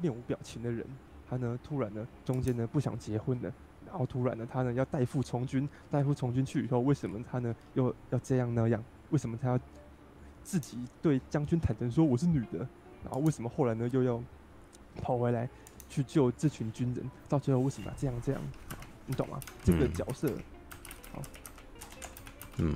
[0.00, 0.84] 面无表情的人，
[1.26, 3.50] 他呢突然呢中间呢不想结婚了，
[3.86, 8.82] 然后突然呢他呢要代父从军，代父从军去以后，为什么他呢又要这样那样？
[9.10, 9.58] 为什么他要
[10.42, 12.58] 自己对将军坦诚说我是女的？
[13.04, 14.20] 然后为什么后来呢又要
[15.00, 15.48] 跑回来
[15.88, 17.08] 去救这群军人？
[17.28, 18.42] 到最后为什么要这样这样？
[19.06, 19.38] 你懂吗？
[19.62, 20.32] 这个角色，
[21.12, 21.22] 好，
[22.56, 22.74] 嗯，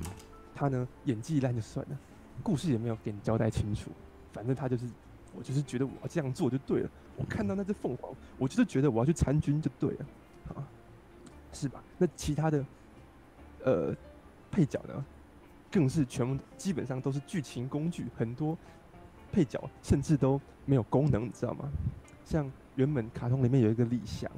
[0.55, 1.97] 他呢演技烂就算了。
[2.43, 3.91] 故事也没有给你交代清楚，
[4.31, 4.85] 反正他就是，
[5.33, 6.89] 我就是觉得我要这样做就对了。
[7.17, 10.05] 我看到那只凤凰，我就是觉得我要去参军就对了，
[10.55, 10.67] 啊，
[11.51, 11.83] 是吧？
[11.97, 12.65] 那其他的，
[13.63, 13.95] 呃，
[14.49, 15.05] 配角呢，
[15.71, 18.57] 更是全部基本上都是剧情工具，很多
[19.31, 21.69] 配角甚至都没有功能，你知道吗？
[22.23, 24.31] 像原本卡通里面有一个李翔。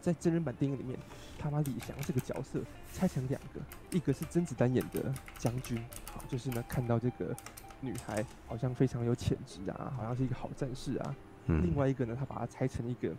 [0.00, 0.98] 在真人版电影里面，
[1.38, 2.60] 他把李翔这个角色
[2.92, 5.02] 拆成两个，一个是甄子丹演的
[5.38, 5.82] 将军，
[6.12, 7.34] 好，就是呢看到这个
[7.84, 11.14] 女孩好像非常有潜质啊，好像是一个好战士啊。
[11.46, 11.62] 嗯。
[11.62, 13.14] 另外一个呢，他把它拆成一个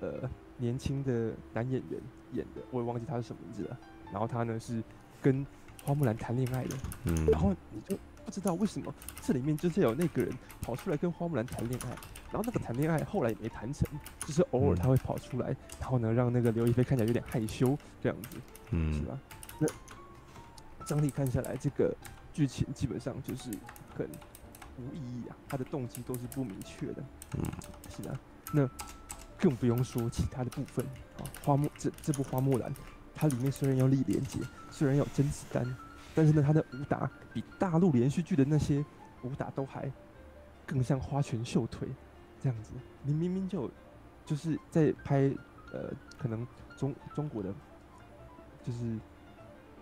[0.00, 2.00] 呃年轻的男演员
[2.32, 3.78] 演的，我也忘记他是什么名字了。
[4.12, 4.82] 然后他呢是
[5.20, 5.44] 跟
[5.84, 6.76] 花木兰谈恋爱的。
[7.04, 7.26] 嗯。
[7.26, 10.32] 然后你就不知道为什么这里面就是有那个人
[10.62, 11.96] 跑出来跟花木兰谈恋爱。
[12.32, 13.88] 然后那个谈恋爱后来也没谈成，
[14.26, 18.36] 就是偶尔他会跑出来，嗯、然后呢让那个刘亦菲看起来有点害羞这样子，
[18.70, 19.18] 嗯，是吧？
[19.60, 19.66] 那
[20.84, 21.96] 整体看下来，这个
[22.36, 23.48] 剧情基本上就是
[23.96, 24.06] 很
[24.76, 27.02] 无意义啊，他的动机都是不明确的，
[27.38, 27.42] 嗯，
[27.88, 28.20] 是啊。
[28.52, 28.68] 那
[29.38, 30.84] 更不用说其他的部分
[31.18, 32.70] 啊，花木这这部花木兰，
[33.14, 34.38] 它里面虽然有李连杰，
[34.70, 35.64] 虽然有甄子丹，
[36.14, 38.84] 但是呢，他的武打比大陆连续剧的那些
[39.22, 39.90] 武打都还
[40.66, 41.88] 更像花拳绣腿。
[42.42, 42.72] 这样子，
[43.02, 43.70] 你明明就
[44.26, 45.34] 就是在拍
[45.72, 47.50] 呃，可能中中国的，
[48.62, 48.98] 就是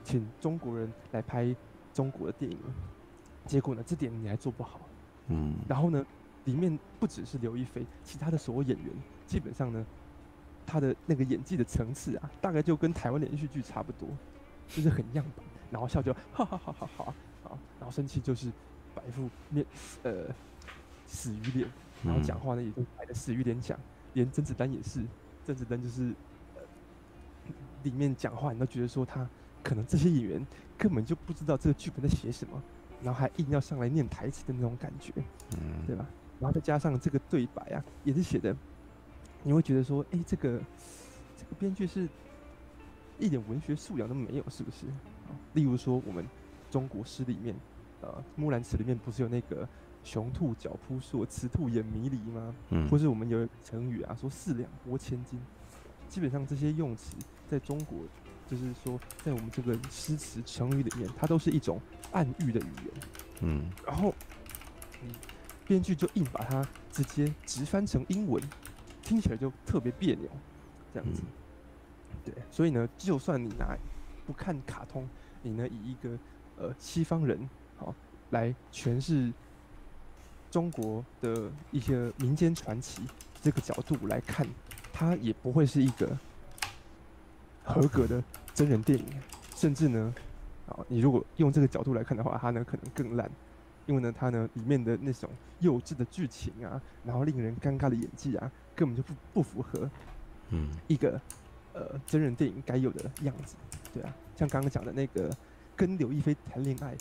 [0.05, 1.55] 请中国人来拍
[1.95, 2.59] 中国的电影，
[3.47, 4.80] 结果呢，这点你还做不好，
[5.28, 6.05] 嗯，然后呢，
[6.45, 8.92] 里面不只是刘亦菲，其他的所有演员，
[9.26, 9.86] 基本上呢，
[10.66, 14.09] 他的那个演技的层次啊，大概就跟台湾连续剧差不多，
[14.68, 17.14] 就是很样板，然后笑就哈哈哈哈哈，
[17.45, 18.53] 啊，然后生气就是
[18.95, 19.64] 摆副面
[20.03, 20.26] 呃
[21.07, 21.68] 死鱼脸。
[22.03, 23.78] 然后讲话呢，也就摆的死鱼脸讲，
[24.12, 25.03] 连甄子丹也是，
[25.42, 26.12] 甄子丹就是，
[26.55, 26.61] 呃，
[27.82, 29.26] 里面讲话你都觉得说他
[29.64, 30.46] 可能这些演员
[30.78, 32.62] 根本就不知道这个剧本在写什么，
[33.02, 35.12] 然后还硬要上来念台词的那种感觉，
[35.56, 36.06] 嗯，对吧？
[36.38, 38.54] 然后再加上这个对白啊，也是写的，
[39.42, 40.60] 你会觉得说，哎，这个
[41.36, 42.08] 这个编剧是
[43.18, 44.86] 一点文学素养都没有，是不是？
[45.54, 46.24] 例如说我们
[46.70, 47.56] 中国诗里面，
[48.02, 49.66] 呃，《木兰辞》里面不是有那个。
[50.04, 52.54] 雄兔脚扑朔，雌兔眼迷离吗？
[52.68, 55.40] 嗯，或是我们有成语啊，说四两拨千斤。
[56.10, 57.16] 基本上这些用词，
[57.48, 58.00] 在中国，
[58.51, 61.80] 就是说，在我们这个诗词成语里面，它都是一种
[62.12, 62.95] 暗喻的语言。
[63.40, 64.14] 嗯，然后，
[65.03, 65.09] 嗯，
[65.66, 68.42] 编剧就硬把它直接直翻成英文，
[69.03, 70.28] 听起来就特别别扭，
[70.92, 71.22] 这样子。
[72.24, 73.76] 对，所以呢，就算你拿
[74.26, 75.09] 不看卡通，
[75.42, 76.18] 你呢以一个
[76.57, 77.95] 呃西方人好
[78.30, 79.32] 来诠释。
[80.51, 83.03] 中国的一些民间传奇
[83.42, 84.47] 这个角度来看，
[84.92, 86.16] 它也不会是一个
[87.64, 88.22] 合格的
[88.54, 89.06] 真人电影，
[89.56, 90.14] 甚至呢，
[90.68, 93.28] 啊，你如果用这个角度来看的话，它呢可能更烂，
[93.86, 95.28] 因为呢，它呢里面的那种
[95.60, 99.90] 幼稚的剧情啊，然后令人尴尬的演技啊，根本就不不符合，
[100.50, 101.20] 嗯，一个
[101.72, 103.56] 呃真人电影该有的样子，
[103.92, 105.30] 对啊，像刚刚讲的那个
[105.74, 106.94] 跟刘亦菲谈恋爱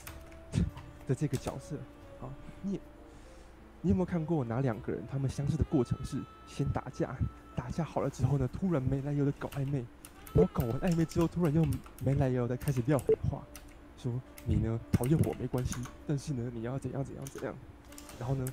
[1.07, 1.76] 的这个角色，
[2.22, 2.30] 啊，
[2.61, 2.80] 你。
[3.86, 7.14] 你有没有看过哪两个人他们相识的过程是先打架，
[7.53, 9.84] 打架好了之后呢，突然没来由的搞暧昧，
[10.34, 11.64] 然后搞完暧昧之后，突然又
[12.04, 13.44] 没来由的开始撂狠话，
[13.98, 14.12] 说
[14.46, 15.76] 你呢讨厌我没关系，
[16.08, 17.56] 但是呢你要怎样怎样怎样。
[18.20, 18.46] 然后呢，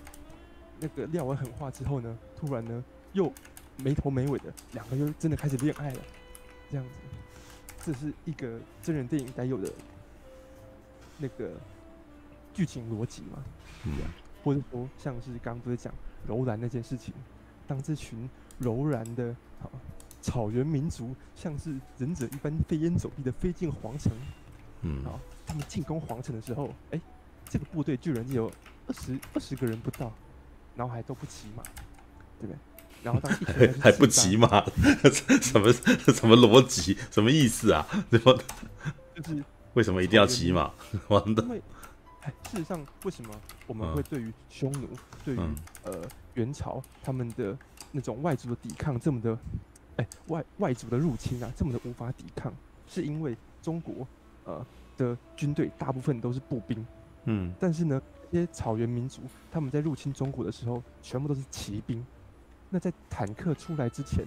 [0.78, 3.32] 那个撂完狠话之后呢，突然呢又
[3.78, 6.00] 没头没尾的两个又真的开始恋爱了，
[6.70, 6.92] 这样子，
[7.84, 9.72] 这是一个真人电影该有的
[11.16, 11.50] 那个
[12.52, 13.42] 剧情逻辑嘛？
[13.84, 13.96] 嗯，
[14.44, 15.94] 或者说像是刚刚不是讲
[16.26, 17.14] 柔然那件事情，
[17.66, 18.28] 当这群
[18.58, 19.28] 柔然的
[19.62, 19.68] 啊
[20.20, 24.12] 草原民族像是忍者一般飞檐走壁的飞进皇城，
[24.82, 27.00] 嗯，好，他们进攻皇城的时候，哎、欸，
[27.48, 28.50] 这个部队居然有
[28.86, 30.12] 二十二十个人不到，
[30.76, 31.62] 然后还都不骑马，
[32.40, 32.56] 对不对？
[33.02, 34.46] 然后当一还， 还不骑马，
[35.40, 36.98] 什么什么逻辑？
[37.10, 37.86] 什么意思啊？
[38.10, 38.38] 怎 么
[39.14, 39.42] 就是
[39.72, 40.70] 为什么一定要骑马？
[41.08, 41.42] 完的。
[42.20, 43.30] 哎，事实上，为什么
[43.66, 45.38] 我们会对于匈奴、嗯、对于
[45.84, 47.56] 呃元朝他们的
[47.90, 49.38] 那种外族的抵抗这么的，
[50.00, 52.50] 哎，外外族的入侵啊，这么的无法抵抗？
[52.86, 54.06] 是因为中国
[54.44, 54.64] 呃
[54.96, 56.86] 的军队大部分都是步兵，
[57.24, 58.00] 嗯，但是呢，
[58.32, 59.20] 这些草原民族
[59.52, 62.04] 他们在入侵中国的时候，全部都是骑兵。
[62.70, 64.24] 那在坦克出来之前，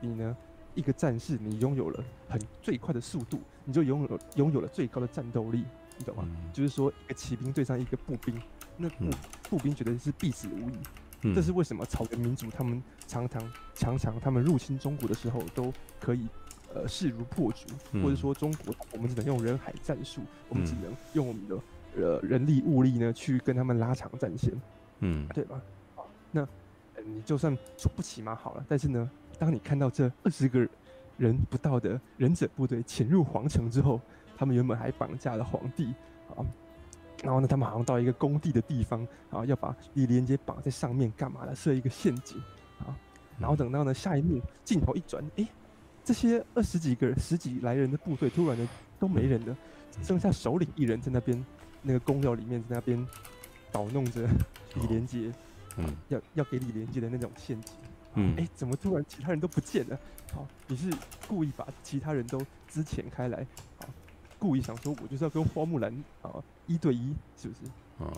[0.00, 0.36] 你呢，
[0.74, 5.64] 一个战士，你拥有了很最快的速度，你就拥有拥有了最高的战斗力。
[5.98, 6.24] 你懂吗？
[6.26, 8.38] 嗯、就是说，一个骑兵对上一个步兵，
[8.76, 9.10] 那步、嗯、
[9.48, 10.78] 步兵觉得是必死无疑。
[11.22, 11.84] 嗯、这是为什么？
[11.84, 16.28] 草原民族他们常常常常他们入侵中国的时候，都可以
[16.74, 21.58] 呃势如破竹，嗯、或者说中国我们只能用人海战术，嗯、我们只能用我们的
[21.96, 24.52] 呃人力物力呢去跟他们拉长战线，
[25.00, 25.60] 嗯，对吧？
[25.94, 26.42] 好，那、
[26.94, 30.68] 呃、你就算说不骑马好了，但是呢，当你看到这二十个
[31.16, 34.00] 人不到的忍者部队潜入皇城之后。
[34.38, 35.86] 他们原本还绑架了皇帝
[36.28, 36.44] 啊，
[37.22, 41.54] 然后呢，他们好像到一个工地的地方啊，要把李连杰绑在上面干嘛的？
[41.54, 42.38] 设一个陷阱
[42.78, 42.94] 啊，
[43.38, 45.46] 然后等到呢下一幕镜头一转，哎，
[46.04, 49.56] 这些二十几个人、十几来人的部队突然的都没人了，
[50.02, 51.44] 剩下首领一人在那边
[51.82, 53.06] 那个公庙里面在那边
[53.72, 54.28] 捣弄着
[54.74, 55.32] 李连杰，
[55.76, 57.74] 嗯，要要给李连杰的那种陷阱，
[58.14, 59.98] 嗯，哎，怎么突然其他人都不见了？
[60.34, 60.92] 好，你是
[61.26, 62.38] 故意把其他人都
[62.68, 63.46] 支遣开来？
[64.38, 66.30] 故意想说，我就是要跟花木兰啊
[66.66, 68.04] 一对一，是不是？
[68.04, 68.12] 啊，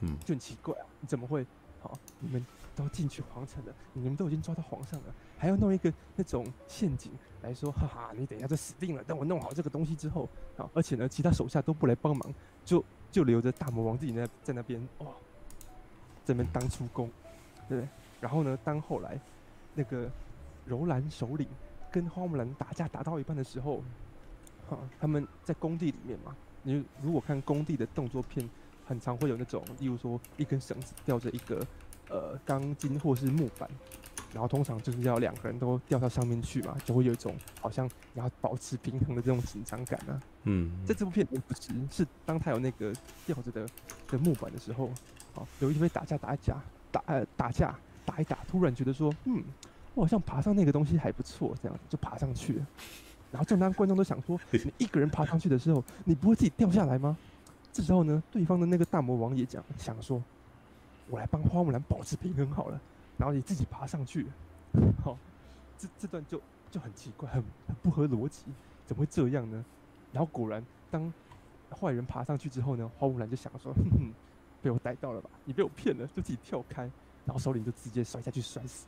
[0.00, 1.44] 嗯，就很奇怪啊，你怎么会？
[1.82, 2.44] 好，你们
[2.76, 5.06] 都进去皇城了，你们都已经抓到皇上了，
[5.38, 9.02] 还要弄一个那种陷阱来说，哈哈，你等一下就死定了。
[9.02, 10.28] 等我弄好这个东西之后，
[10.58, 12.34] 好，而且呢，其他手下都不来帮忙，
[12.66, 15.06] 就就留着大魔王自己在在那边，哦，
[16.22, 17.10] 在那边当出宫，
[17.66, 17.88] 对不对？
[18.20, 19.18] 然后呢，当后来
[19.74, 20.06] 那个
[20.66, 21.48] 柔兰首领
[21.90, 23.82] 跟花木兰打架打到一半的时候。
[24.70, 28.48] 啊，他们在工地里面嘛，你如果看工地的动作片，
[28.86, 31.66] 很常会有那种，例如说一根绳子吊着一个
[32.08, 33.68] 呃钢筋或是木板，
[34.32, 40.20] 然后通常就是要两个人都吊到上面去嘛，就会有一种好像你要保持平衡的这种紧张感啊。
[40.44, 42.92] 嗯，在这部片不是，是当他有那个
[43.26, 43.66] 吊着的
[44.08, 44.90] 的木板的时候，
[45.34, 46.60] 好，有一回打架打架
[46.90, 49.44] 打呃打架打一打，突然觉得说，嗯，
[49.94, 52.66] 我好像爬上那个东西还不错，这样子就爬上去了。
[53.30, 57.16] 然后正当观众都想说，你一个人爬上去的时候，你不会自己掉下来吗？
[57.72, 60.20] 这时候呢，对方的那个大魔王也讲想说，
[61.08, 62.80] 我来帮花木兰保持平衡好了，
[63.16, 64.26] 然后你自己爬上去。
[65.04, 65.16] 好，
[65.78, 66.40] 这这段就
[66.72, 68.42] 就很奇怪，很很不合逻辑，
[68.84, 69.64] 怎么会这样呢？
[70.12, 71.12] 然后果然，当
[71.70, 74.12] 坏人爬上去之后呢，花木兰就想说，哼哼，
[74.60, 75.30] 被我逮到了吧？
[75.44, 76.82] 你被我骗了，就自己跳开，
[77.24, 78.86] 然后首领就直接摔下去摔死。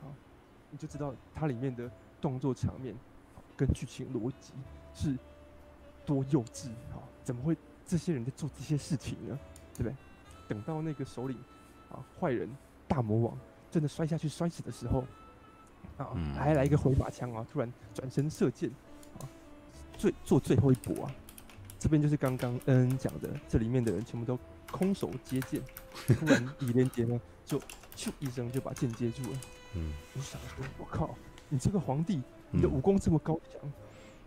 [0.00, 0.06] 好，
[0.70, 2.94] 你就知道它里面的动作场面。
[3.64, 4.52] 跟剧情逻辑
[4.92, 5.16] 是
[6.04, 6.98] 多幼稚啊！
[7.22, 7.56] 怎么会
[7.86, 9.38] 这些人在做这些事情呢？
[9.72, 9.94] 对不对？
[10.48, 11.38] 等到那个首领
[11.88, 12.50] 啊，坏人
[12.88, 13.38] 大魔王
[13.70, 15.04] 真的摔下去摔死的时候
[15.96, 17.46] 啊，还来一个回马枪啊！
[17.52, 18.68] 突然转身射箭
[19.20, 19.22] 啊，
[19.96, 21.14] 最做最后一搏啊！
[21.78, 24.36] 这边就是刚刚恩恩讲的，这里面的人全部都
[24.72, 25.62] 空手接剑，
[26.08, 27.60] 突然李连杰呢就
[27.94, 29.38] 咻一声就把剑接住了。
[29.74, 31.14] 嗯，我想说，我靠，
[31.48, 32.20] 你这个皇帝！
[32.52, 33.72] 你的武功这么高强，嗯、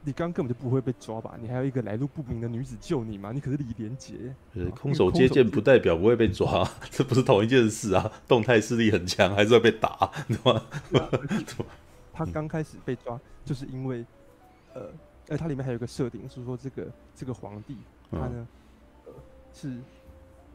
[0.01, 1.37] 你刚根本就不会被抓吧？
[1.39, 3.31] 你还有一个来路不明的女子救你吗？
[3.31, 4.35] 你可是李连杰。
[4.55, 8.11] 呃，空手接剑不代表不会被抓， 这不是同一件事啊！
[8.27, 10.63] 动态视力很强，还是会被打，对吧？
[12.11, 14.03] 他刚开始被抓，就是因为，
[14.73, 14.89] 呃，
[15.27, 17.77] 呃，它里面还有一个设定，是说这个这个皇帝
[18.09, 18.47] 他呢，嗯、
[19.05, 19.13] 呃，
[19.53, 19.77] 是，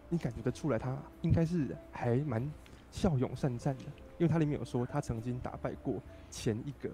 [0.08, 2.50] 你感觉得出来，他应该是还蛮
[2.90, 3.84] 骁勇善战的，
[4.18, 6.90] 因为他里面有说他曾经打败过前一个。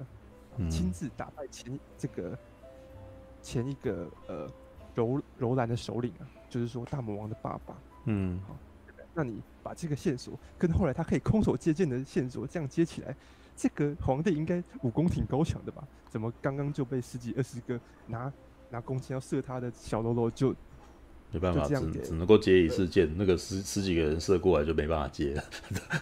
[0.71, 2.39] 亲自打败前这个
[3.43, 4.51] 前一个呃
[4.95, 7.77] 柔柔兰的首领啊，就是说大魔王的爸爸。
[8.05, 8.57] 嗯，好，
[9.15, 13.15] 那你把这个线索跟后来他可以空手接剑的线索这样接起来，
[13.57, 15.87] 这个皇帝应该武功挺高强的吧？
[16.09, 18.33] 怎么刚刚就被十几二十个拿
[18.71, 20.55] 拿弓箭要射他的小喽啰就。
[21.33, 25.45] 没办法，只只能够接一次箭，那个十十几个人射过来就没办法接了。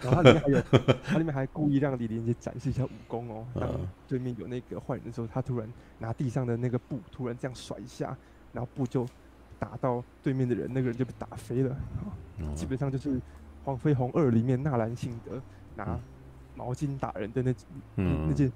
[0.02, 0.62] 然后他里面还有，
[1.02, 3.46] 它里面还故意让李连杰展示一下武功哦。
[3.58, 3.68] 当
[4.06, 5.68] 对面有那个坏人的时候，他突然
[5.98, 8.16] 拿地上的那个布，突然这样甩一下，
[8.52, 9.06] 然后布就
[9.58, 11.76] 打到对面的人，那个人就被打飞了。
[12.38, 13.16] 嗯、基本上就是
[13.64, 15.40] 《黄飞鸿二》里面纳兰性德
[15.74, 15.98] 拿
[16.54, 17.54] 毛巾打人的那、
[17.96, 18.52] 嗯、那件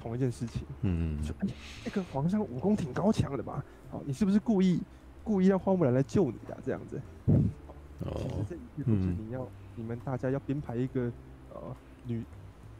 [0.00, 0.62] 同一件事情。
[0.82, 1.24] 嗯嗯。
[1.24, 1.48] 说哎，
[1.84, 3.64] 那个皇上武功挺高强的吧？
[3.90, 4.80] 好，你是不是故意？
[5.24, 7.00] 故意让花木兰来救你的、啊、这样子，
[8.04, 11.10] 哦，其实这一切都是你要、嗯、你们大家要编排一个
[11.52, 12.22] 呃女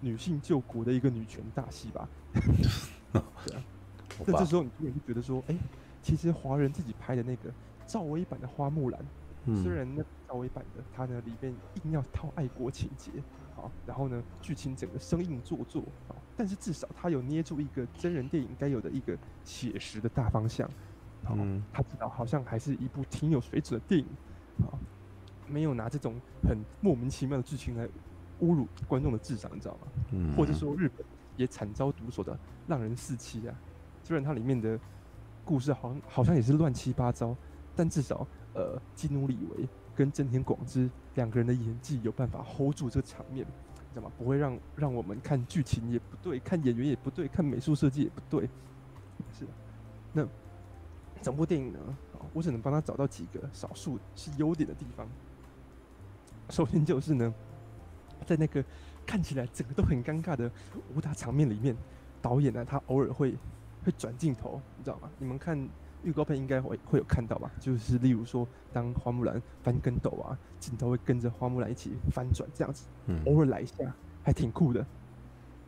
[0.01, 2.07] 女性救国的一个女权大戏吧？
[3.13, 3.63] 对啊，
[4.27, 5.59] 那这时候你突然就觉得说，哎、欸，
[6.03, 7.51] 其实华人自己拍的那个
[7.87, 9.01] 赵薇版的花木兰，
[9.47, 13.11] 嗯、虽然那赵薇版的它呢里面硬要套爱国情节，
[13.57, 20.69] 好，然后呢剧情整个生硬做作，好，但是至少它有捏住一个真人电影该有的一个写实的大方向。
[21.31, 24.07] 嗯，他知道好像还是一部挺有水准的电影，
[24.67, 24.77] 啊，
[25.49, 27.87] 没有拿这种很莫名其妙的剧情来
[28.41, 29.87] 侮辱观众的智商，你知道吗？
[30.13, 31.05] 嗯，或者说日本
[31.37, 33.55] 也惨遭毒手的浪人四七啊，
[34.03, 34.79] 虽然它里面的
[35.45, 37.35] 故事好像好像也是乱七八糟，
[37.75, 43.47] 但至少呃，基努里维跟真田广之两个人的演技有办法 hold 住这个场面，
[43.93, 44.13] 知道吗？
[44.19, 48.49] 不会让让我们看剧情也不对，看演员也不对，看美术设计也不对，
[49.33, 49.47] 是，
[50.13, 50.29] 那。
[51.25, 51.79] 整部电影呢，
[52.35, 55.09] 我只能帮他找到几个少数是优点的地方。
[56.51, 57.33] 首先就是呢，
[58.27, 58.63] 在那个
[59.07, 60.51] 看起来整个都很尴尬的
[60.95, 61.75] 武打场面里面，
[62.21, 63.35] 导演呢他偶尔会
[63.83, 65.09] 会转镜头，你知道吗？
[65.19, 65.59] 你们看
[66.03, 67.51] 预告片应该会会有看到吧？
[67.59, 72.85] 就是例如说，当花木兰翻跟斗啊，镜头会跟着花木兰一起翻转这样子，
[73.25, 73.77] 偶尔来一下，
[74.23, 74.85] 还挺酷的。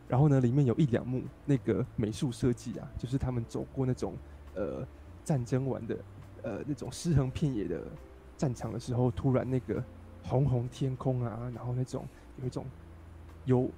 [0.07, 4.15] 然后呢，里面有一两幕那个美术设计啊，就是他们走过那种
[4.55, 4.87] 呃。
[5.27, 5.99] 战争完的，
[6.45, 7.83] 呃，那种尸横遍野的
[8.37, 9.83] 战场的时候，突然那个
[10.23, 12.07] 红红天空啊，然后那种
[12.41, 12.65] 有一种
[13.45, 13.69] 油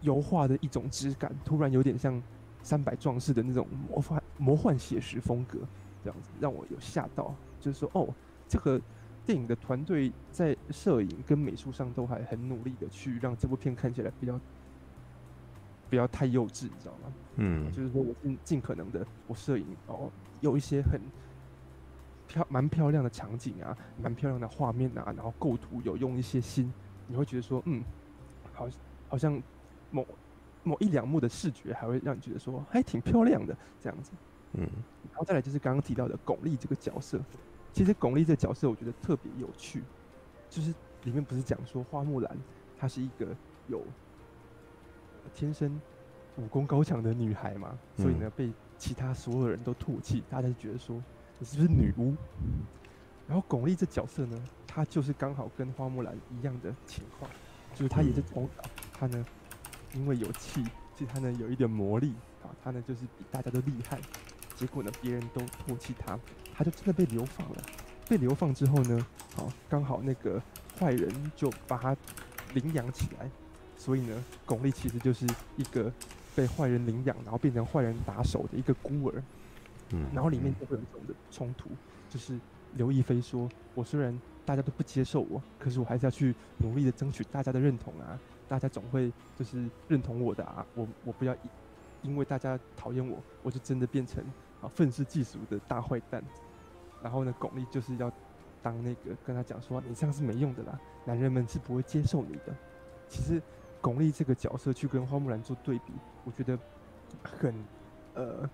[0.00, 2.20] 油画的一种质感，突然有点像
[2.62, 5.58] 三百壮士的那种魔幻魔幻写实风格，
[6.02, 8.08] 这样子让我有吓到，就是说哦，
[8.48, 8.80] 这个
[9.26, 14.40] 电影的团队在摄影跟美术上都还很努力的去让这部片看起来比较
[15.90, 17.12] 不要太幼稚，你知道吗？
[17.36, 20.10] 嗯，就是说我尽尽可能的我摄影哦。
[20.40, 21.00] 有一些很
[22.26, 26.72] 漂蛮漂亮的场景啊，蛮漂亮的画面啊，然后构图有用一些心，
[27.06, 27.82] 你会觉得说，嗯，
[28.52, 28.68] 好，
[29.08, 29.40] 好像
[29.90, 30.06] 某
[30.62, 34.12] 某一两幕的视觉还会让你觉得说，还挺漂亮的这样子，
[34.52, 34.62] 嗯，
[35.10, 37.20] 然后再来就是刚刚提到的巩俐这个角色，
[37.72, 39.82] 其实巩俐这个角色我觉得特别有趣，
[40.48, 40.74] 就是
[41.04, 42.36] 里面不是讲说花木兰
[42.78, 43.28] 她是一个
[43.68, 43.82] 有
[45.34, 45.80] 天生
[46.36, 48.52] 武功高强的女孩嘛，所以呢被。
[48.78, 51.02] 其他所有人都唾弃，大家就觉得说
[51.38, 52.14] 你是不是女巫？
[53.26, 57.30] 然后巩俐这角色呢，她就是刚好跟花木兰一样的情况，
[57.74, 58.62] 就是她也是从小，
[58.92, 59.24] 她呢
[59.94, 60.62] 因为有气，
[60.94, 62.12] 所以她呢有一点魔力
[62.42, 63.98] 啊，她呢就是比大家都厉害。
[64.56, 66.18] 结果呢，别人都唾弃她，
[66.54, 67.62] 她就真的被流放了。
[68.08, 70.42] 被流放之后呢，好，刚好那个
[70.78, 71.96] 坏人就把她
[72.52, 73.30] 领养起来，
[73.76, 75.90] 所以呢，巩俐其实就是一个。
[76.34, 79.22] 被坏人领养，然后变成坏人打手的一个孤儿，
[79.90, 81.70] 嗯，然后里面就会有一种的冲突，
[82.10, 82.38] 就是
[82.74, 88.18] 刘亦菲说：“我虽然大家都不接受我，可是我还是要去努力的争取大家的认同啊，
[88.48, 91.36] 大家总会就是认同我的啊，我我不要
[92.02, 94.22] 因为大家讨厌我，我就真的变成
[94.60, 96.22] 啊愤世嫉俗的大坏蛋。”
[97.02, 98.10] 然后呢，巩俐就是要
[98.62, 102.54] 当那个跟他讲说：“你这样是没用的啦，男人们是不会接受你的。”
[103.08, 103.40] 其实。
[103.84, 105.92] 巩俐这个角色去跟花木兰做对比，
[106.24, 106.58] 我觉得
[107.22, 107.54] 很
[108.14, 108.48] 呃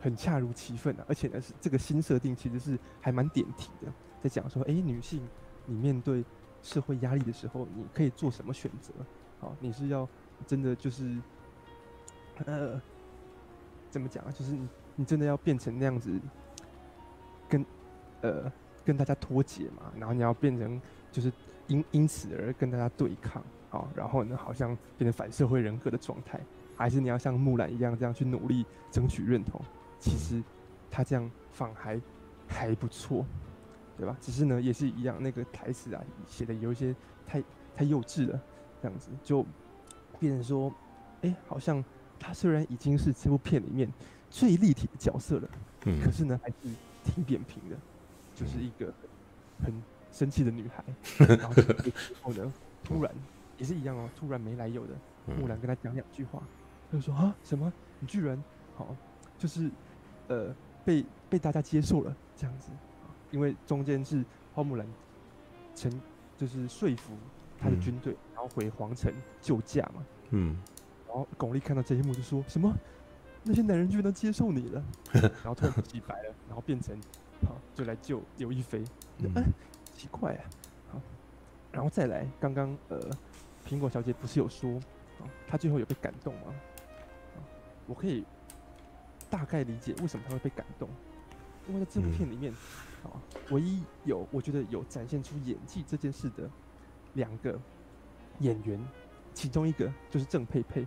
[0.00, 5.22] 很恰如其分啊，而且呢是这个新设定其实是还蛮点题的，在讲说，哎、女性
[5.64, 6.24] 你面对
[6.60, 8.92] 社会压力的时候，你可以做什么选择？
[9.38, 10.08] 好，你是要
[10.44, 11.16] 真的就是
[12.44, 12.82] 呃
[13.90, 14.32] 怎么讲啊？
[14.32, 16.10] 就是你你真的要变成那样子，
[17.48, 17.64] 跟
[18.22, 18.52] 呃
[18.84, 19.92] 跟大家脱节嘛？
[19.96, 21.32] 然后你要变成就是
[21.66, 23.42] 因因此而跟大家对抗？
[23.70, 26.38] 好，然后呢，好像变成反社会人格的状态，
[26.76, 29.60] 还是你要像木兰一样这样去努力争取认同？
[29.98, 30.42] 其实
[30.90, 32.00] 他这样放还
[32.46, 33.26] 还不错，
[33.96, 34.16] 对吧？
[34.20, 36.94] 只是呢，也是一样，那个台词啊写的有一些
[37.26, 37.42] 太
[37.74, 38.40] 太幼稚了，
[38.80, 39.44] 这样子就
[40.20, 40.72] 变成说，
[41.22, 41.84] 哎，好像
[42.20, 43.90] 他虽然已经是这部片里面
[44.30, 45.48] 最立体的角色了，
[45.86, 46.54] 嗯，可是呢，还是
[47.02, 47.76] 挺扁平的，
[48.36, 48.92] 就是一个
[49.64, 49.74] 很
[50.14, 50.84] 生气的女孩，
[51.36, 51.50] 然
[52.22, 52.52] 后呢，
[52.82, 53.12] 突然。
[53.56, 54.94] 也是一样哦，突然没来由的，
[55.38, 56.42] 木兰跟他讲两句话，
[56.90, 57.32] 他就说啊？
[57.44, 57.72] 什么？
[58.00, 58.42] 你居然
[58.76, 58.96] 好，
[59.38, 59.70] 就是
[60.26, 60.52] 呃
[60.84, 62.70] 被被大家接受了这样子，
[63.30, 64.84] 因为中间是花木兰
[65.72, 65.88] 成
[66.36, 67.16] 就是说服
[67.60, 70.56] 他的军队，嗯、然后回皇城救驾嘛，嗯，
[71.06, 72.74] 然后巩俐看到这一幕就说什么？
[73.44, 76.98] 那些男人居然都接受你了， 然后突然洗白了，然后变成
[77.46, 78.82] 好就来救刘亦菲，
[79.20, 79.44] 嗯，嗯，
[79.94, 80.44] 奇怪啊，
[80.92, 81.00] 好，
[81.72, 83.00] 然后再来刚刚呃
[83.66, 84.70] 苹果小姐不是有说
[85.20, 86.54] 啊，她最后有被感动吗？
[87.36, 87.38] 啊
[87.86, 88.24] 我可以
[89.30, 90.88] 大概理解为什么她会被感动，
[91.68, 92.52] 因为在这部片里面，
[93.04, 93.20] 啊、嗯，
[93.50, 96.48] 唯一有我觉得有展现出演技这件事的
[97.12, 97.58] 两个
[98.40, 98.80] 演员，
[99.32, 100.86] 其中一个就是郑佩佩，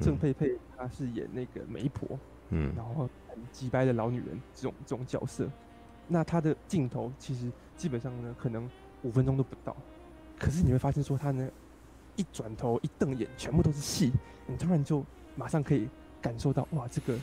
[0.00, 2.18] 郑、嗯、佩佩她是演那个媒婆，
[2.50, 5.50] 嗯，然后很机掰的老女人这种这种角色，
[6.06, 8.68] 那她的镜头其实基本上呢可能
[9.00, 9.74] 五分钟都不到，
[10.38, 11.48] 可是你会发现说他呢
[12.16, 14.12] 一转头一瞪眼全部都是戏，
[14.46, 15.02] 你突然就
[15.34, 15.88] 马上可以。
[16.20, 17.16] 感受到哇，这个、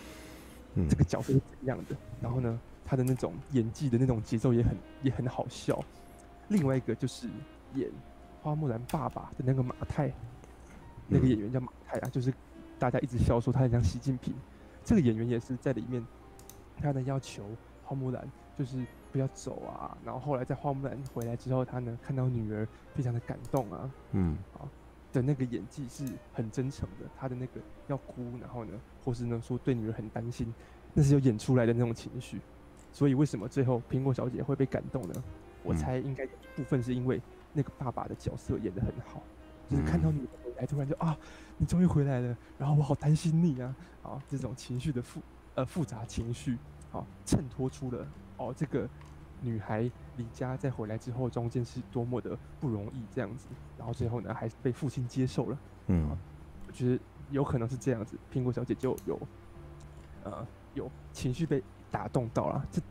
[0.76, 1.97] 嗯、这个角色是怎样的？
[2.22, 5.84] 然后呢，他的那种演技的那种节奏也很也很好笑。
[6.47, 7.28] 另外一个就是
[7.74, 7.91] 演
[8.41, 10.10] 花木兰爸爸的那个马太，
[11.10, 12.34] 那个演员叫马太啊，就是
[12.80, 14.34] 大家一直笑说他很像习近平。
[14.86, 16.01] 这个演员也是在里面，
[16.78, 17.43] 他呢要求
[17.84, 18.26] 花木兰
[18.58, 18.78] 就是
[19.16, 19.97] 不要走啊。
[20.03, 23.89] 然后后来在花木兰回来之后，他呢看到女儿非常的感动啊。
[24.11, 24.68] 嗯，啊。
[25.13, 30.53] 的那个演技是很真诚的，他的那个要哭，然后呢，或是呢说对女儿很担心，
[30.93, 32.41] 那是有演出来的那种情绪。
[32.91, 35.24] 所以为什么最后苹果小姐会被感动呢？
[35.63, 37.22] 我猜应该一部分是因为
[37.53, 39.24] 那个爸爸的角色演得很好，
[39.70, 41.18] 就是看到女儿回来，突然就啊，
[41.57, 45.22] 你终于回来了，然后我好担心你啊，啊，这种情绪的复
[45.53, 46.57] 呃复杂情绪，
[46.91, 48.05] 啊，衬托出了
[48.38, 48.88] 哦这个。
[49.42, 49.82] 女孩
[50.16, 55.58] 离家再回来之后，中间是多么的不容易，这样子，然后最后呢，还是被父亲接受了。
[55.88, 56.18] 嗯，
[56.66, 59.20] 我觉得有可能是这样子，苹果小姐就有，
[60.24, 61.62] 呃，有情绪被
[61.92, 62.82] 打动到了，这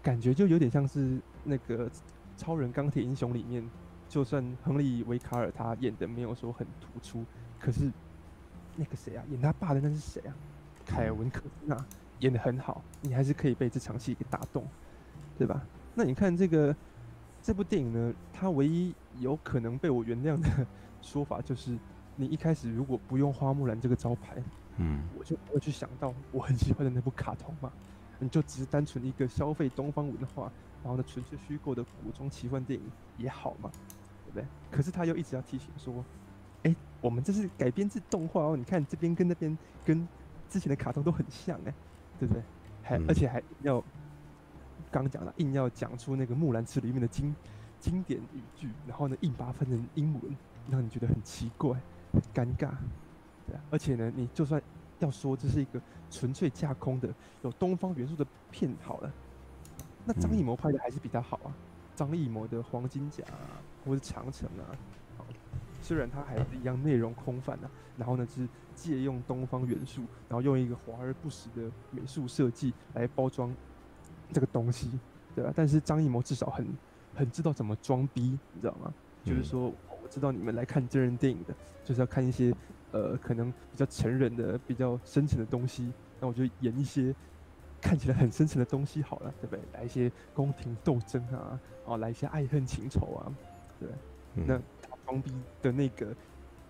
[0.00, 1.90] 感觉就有点像是那个
[2.38, 3.68] 超人钢铁英雄里面，
[4.08, 7.24] 就算亨利维卡尔他演的没有说很突出，
[7.58, 7.90] 可是
[8.76, 10.34] 那个谁啊，演他爸的那是谁啊？
[10.86, 11.76] 凯尔文科斯纳
[12.20, 14.66] 演得很好，你还是可以被这场戏给打动。
[15.36, 15.60] 对吧？
[15.96, 16.72] 那你看这个
[17.42, 20.48] 这部电影呢，它唯一有可能被我原谅的
[21.02, 21.76] 说法，就是
[22.14, 24.40] 你一开始如果不用花木兰这个招牌，
[24.76, 27.72] 嗯，我就不会去想到我很喜欢的那部卡通嘛。
[28.20, 30.50] 你就只是单纯一个消费东方文化，
[30.84, 32.86] 然后呢，纯粹虚构的古装奇幻电影
[33.18, 33.68] 也好嘛，
[34.24, 34.46] 对不对？
[34.70, 36.04] 可是他又一直要提醒说，
[36.62, 40.06] 哎，我们这是改编自动画哦，你看这边跟那边跟
[40.48, 41.74] 之前的卡通都很像哎，
[42.18, 42.42] 对不对？
[42.82, 43.82] 还、嗯、而且还要。
[44.90, 47.34] 刚讲了，硬要讲出那个《木兰辞》里面的经
[47.80, 50.36] 经典语句，然后呢，硬把它翻成英文，
[50.70, 51.76] 让你觉得很奇怪、
[52.12, 52.70] 很尴尬，
[53.44, 53.60] 对啊。
[53.72, 54.62] 而且呢，你就算
[55.00, 55.80] 要说这是一个
[56.12, 57.12] 纯粹架空的、
[57.42, 59.12] 有东方元素的片，好了，
[60.04, 61.52] 那张艺谋拍的还是比较好啊。
[61.96, 64.78] 张艺谋的《黄金甲》啊，或是《长城》啊，
[65.84, 73.54] 虽然它还是一样内容空泛啊，然后呢，是借用东方元素，然后用一个华而不实的美术设计来包装。
[74.32, 74.90] 这个东西，
[75.34, 75.52] 对吧？
[75.54, 76.66] 但是张艺谋至少很
[77.14, 78.92] 很知道怎么装逼，你知道吗？
[79.24, 79.66] 嗯、就是说，
[80.02, 81.54] 我知道你们来看真人电影的，
[81.84, 82.52] 就是要看一些
[82.90, 85.92] 呃可能比较成人的、比较深层的东西。
[86.18, 87.14] 那我就演一些
[87.82, 89.60] 看起来很深沉的东西好了，对不对？
[89.74, 93.32] 来一些宫廷斗争啊，哦，来一些爱恨情仇啊，
[93.78, 93.88] 对。
[94.36, 95.32] 嗯、那他装逼
[95.62, 96.14] 的那个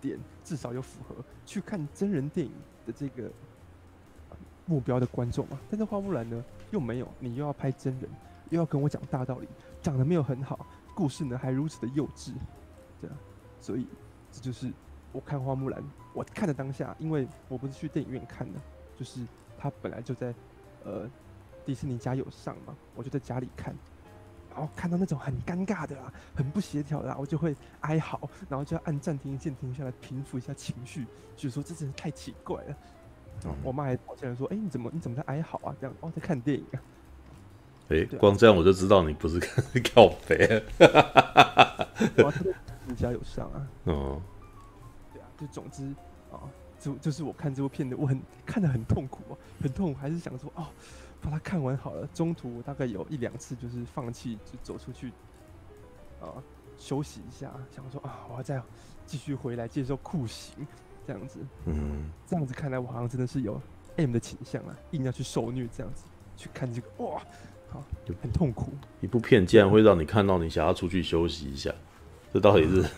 [0.01, 1.15] 点，至少有符合
[1.45, 2.53] 去看真人电影
[2.85, 3.31] 的这个
[4.65, 5.59] 目标的观众嘛。
[5.69, 6.43] 但是花木兰呢？
[6.71, 8.09] 又没有，你又要拍真人，
[8.49, 9.47] 又要跟我讲大道理，
[9.81, 10.65] 讲得没有很好，
[10.95, 12.33] 故事呢还如此的幼稚，
[12.99, 13.15] 对啊，
[13.61, 13.87] 所以
[14.31, 14.73] 这就是
[15.11, 15.81] 我看花木兰，
[16.13, 18.59] 我看的当下，因为我不是去电影院看的，
[18.97, 19.21] 就是
[19.57, 20.33] 他本来就在
[20.83, 21.09] 呃
[21.63, 23.73] 迪士尼家有上嘛，我就在家里看，
[24.55, 32.75] 然后看到那种很尴尬的啊，很不协调的啊，我就会哀嚎，然后就要按暂停键停下来平复一下情绪，就是说这真是太奇怪了。
[33.61, 35.75] 我妈还跑进来说：“哎、欸，你怎么你怎么在哀嚎啊？
[35.79, 36.79] 这样哦，在看电影啊。
[37.89, 40.63] 欸”哎，光这样我就知道你不是看 靠北。
[40.79, 42.31] 哈哈哈哈哈！
[42.87, 43.67] 人家有伤啊。
[43.83, 44.21] 哦。
[45.13, 45.83] 对啊，就总之
[46.31, 46.39] 啊，
[46.79, 50.67] 就就是我看这部片的，我很看得很痛苦啊，很痛苦，还是想说哦，
[51.25, 52.07] 把它看完好了。
[52.13, 55.11] 中途我大概有一两次就是放弃，就走出去
[56.21, 56.29] 啊
[56.77, 58.61] 休息一下，想说啊，我要再
[59.07, 60.65] 继续回来接受酷刑。
[61.07, 63.61] 这样子，嗯，这样子看来，我好像真的是有
[63.95, 66.05] M 的倾向啊，硬要去受虐这样子
[66.35, 67.21] 去看这个，哇，
[67.69, 68.73] 好，就很痛苦。
[69.01, 71.71] 一部片竟然会让你看到你想要出去休息一下，
[72.33, 72.81] 这到底是？
[72.81, 72.89] 嗯、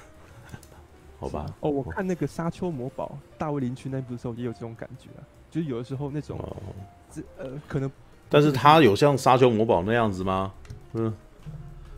[1.19, 1.53] 好吧。
[1.59, 6.39] 哦，我看那个《沙丘魔堡》大卫林区那部的时候也有这种感觉啊，就是有的时候那种，
[7.11, 7.91] 这、哦、呃，可能
[8.30, 10.53] 但是他有像沙丘魔堡那样子吗？
[10.93, 11.13] 嗯，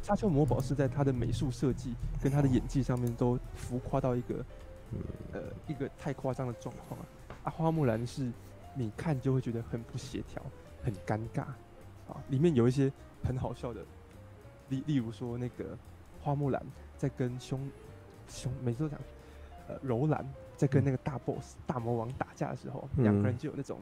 [0.01, 4.45] 沙丘魔堡是在他的美术设计跟他的演技上面都浮夸到一个，
[5.34, 7.05] 呃，一个太夸张的状况啊。
[7.43, 8.32] 啊，花木兰是，
[8.75, 10.41] 你看就会觉得很不协调，
[10.84, 11.41] 很尴尬
[12.07, 12.21] 啊。
[12.30, 12.91] 里面有一些
[13.23, 13.82] 很好笑的，
[14.69, 15.77] 例例如说那个
[16.21, 16.61] 花木兰
[16.97, 17.59] 在跟兄
[18.27, 18.99] 兄，每次都讲，
[19.67, 23.80] 呃，柔兰在跟那个大 boss 大魔王打架的时候，两个人就有那种。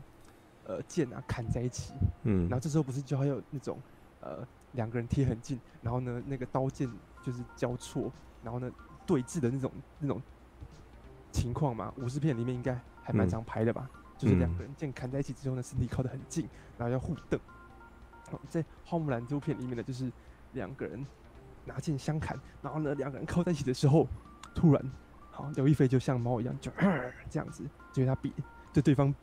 [0.68, 1.94] 呃，剑啊砍在一起，
[2.24, 3.80] 嗯，然后这时候不是就还有那种，
[4.20, 6.86] 呃，两个人贴很近，然后呢，那个刀剑
[7.24, 8.12] 就是交错，
[8.44, 8.70] 然后呢
[9.06, 10.22] 对峙的那种那种
[11.32, 11.94] 情况嘛。
[11.96, 13.90] 武士片里面应该还蛮常拍的吧？
[13.90, 16.46] 嗯、就是两个人剑砍在一起之后呢，身体靠得很近，
[16.78, 17.40] 然后要互瞪。
[18.30, 20.12] 好，在花木兰这部片里面呢，就是
[20.52, 21.08] 两个人
[21.64, 24.06] 拿剑相砍，然后呢两个人靠在一起的时候，
[24.54, 24.92] 突然，
[25.32, 26.70] 好，刘亦菲就像猫一样，就
[27.30, 27.64] 这样子，
[27.94, 28.34] 就是他比
[28.74, 29.16] 对对方。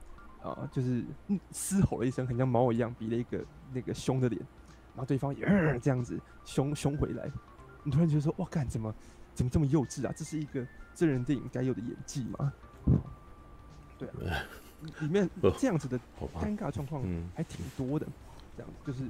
[0.45, 1.03] 啊，就是
[1.51, 3.43] 嘶吼了一声，很像猫一样，比了一个
[3.73, 4.39] 那个凶的脸，
[4.95, 7.31] 然后对方也、呃、这样子凶凶回来，
[7.83, 8.95] 你突然觉得说，哇，干怎么
[9.35, 10.13] 怎么这么幼稚啊？
[10.15, 10.65] 这是一个
[10.95, 12.53] 真人电影该有的演技吗？
[13.99, 14.45] 对啊，
[15.01, 15.29] 里面
[15.59, 15.99] 这样子的
[16.35, 17.03] 尴尬状况
[17.35, 18.07] 还挺多的，
[18.57, 19.05] 这样就是，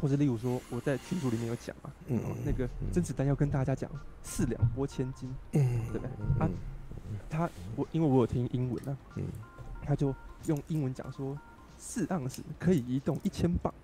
[0.00, 3.90] 或者例如说我在群组里面有讲啊，嗯，那个甄子丹要跟大家讲
[4.22, 6.08] 四两拨千斤，对不对？
[6.38, 6.48] 啊，
[7.28, 9.24] 他我因为我有听英文啊，嗯，
[9.88, 10.14] 他就。
[10.46, 11.36] 用英文讲说，
[11.76, 13.74] 四盎司可以移动一千磅，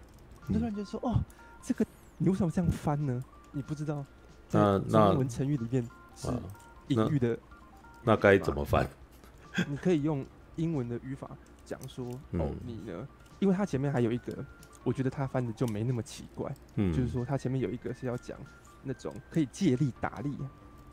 [0.47, 1.19] 你就突然就说哦，
[1.61, 1.85] 这个
[2.17, 3.23] 你为什么这样翻呢？
[3.51, 4.07] 你不知道，
[4.53, 5.85] 那那英文成语里面
[6.15, 6.29] 是
[6.89, 7.37] 隐喻的，
[8.05, 8.89] 那该怎么翻？
[9.69, 10.25] 你可以用
[10.55, 11.29] 英文的语法
[11.67, 13.07] 讲说哦，你呢？
[13.41, 14.33] 因为它前面还有一个，
[14.85, 18.39] 我觉得他翻的就没那么奇怪，嗯，就是说他前面有一个是要讲
[18.85, 20.39] 那种可以借力打力，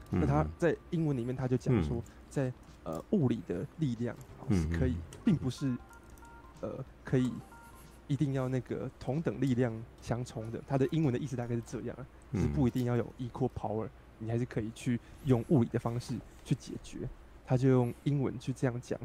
[0.10, 2.52] 那他在英文里面他就讲说在。
[2.84, 4.16] 呃，物理的力量
[4.50, 5.76] 是可以，并不是
[6.62, 7.32] 呃可以
[8.08, 10.62] 一定要那个同等力量相冲的。
[10.68, 13.88] 它的英文的意思大概是这样啊，是不一定要有 equal power，
[14.20, 17.00] 你还是可以去用物理的方式去解决。
[17.46, 19.00] 他就用英文去这样讲，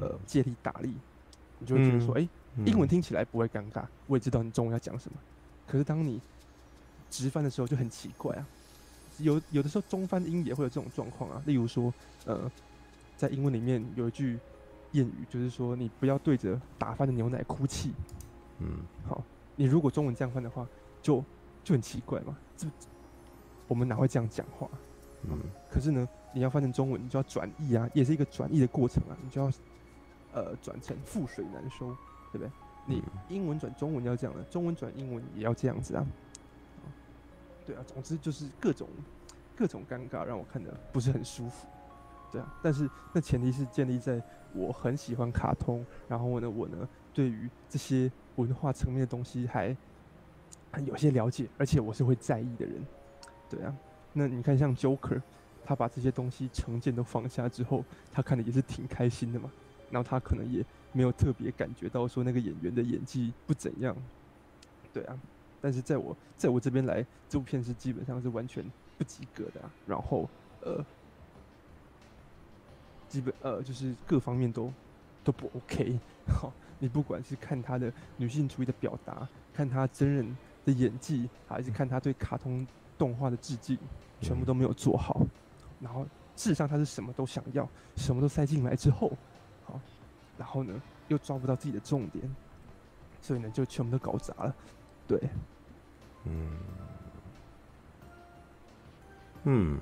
[0.00, 0.94] 呃，借力打力，
[1.58, 2.28] 你就会觉得说，哎，
[2.64, 5.18] 英文听起来不会尴尬，我也知道你中文要讲什么。
[5.66, 6.20] 可是当你
[7.10, 8.46] 直翻的时候就很奇怪啊，
[9.18, 11.92] 有有的时候中翻英也会有这种状况啊，例如说，
[12.24, 12.50] 呃。
[13.16, 14.38] 在英文里面有一句
[14.92, 17.92] 谚语，就是说你不要对着打翻的牛奶哭泣。
[18.58, 19.22] 嗯，好，
[19.54, 20.66] 你如果中文这样翻的话，
[21.02, 21.22] 就
[21.62, 22.36] 就很奇怪嘛。
[22.56, 22.66] 这
[23.68, 24.68] 我们哪会这样讲话？
[25.28, 25.38] 嗯，
[25.70, 29.16] 可是呢，你要翻成中文，你就要转译啊，也是一个转译的过程啊。
[29.22, 29.50] 你就要
[30.32, 31.88] 呃转成覆水难收，
[32.32, 32.50] 对不对？
[32.86, 36.06] 你英文转中文要这样的，中文转英文也要这样子啊。
[37.66, 38.88] 对啊，总之就是各种
[39.56, 41.66] 各种尴尬，让我看的不是很舒服。
[42.32, 44.20] 对啊，但是那前提是建立在
[44.52, 49.76] 我很喜欢卡通，然后呢，我呢对于这些文化层面的东西还
[50.72, 52.84] 还有些了解，而且我是会在意的人。
[53.48, 53.74] 对啊，
[54.12, 55.22] 那你看像 Joker，
[55.64, 59.50] 他把这些东西成见都放下之后，他看的也是挺开心的嘛。
[59.90, 63.96] 然后他可能也没有特别感觉到说那个演员的演技不怎样。
[64.92, 65.16] 对啊，
[65.60, 68.64] 但是在我在我这边来，这部片是基本上是完全
[68.98, 69.70] 不及格的啊。
[69.86, 70.28] 然后
[70.62, 70.84] 呃。
[73.16, 74.70] 基本呃，就是各方面都
[75.24, 75.98] 都不 OK。
[76.28, 80.36] 好，你不管是看他的女性主义的表达，看他真人
[80.66, 82.66] 的演技，还是看他对卡通
[82.98, 83.78] 动画的致敬，
[84.20, 85.26] 全部都没有做好。
[85.80, 86.02] 然后
[86.36, 89.10] 事实上他是什么都想要，什么都塞进来之后，
[89.64, 89.80] 好，
[90.36, 90.74] 然后呢
[91.08, 92.22] 又抓不到自己的重点，
[93.22, 94.54] 所以呢就全部都搞砸了。
[95.08, 95.18] 对，
[96.24, 96.50] 嗯，
[99.44, 99.80] 嗯。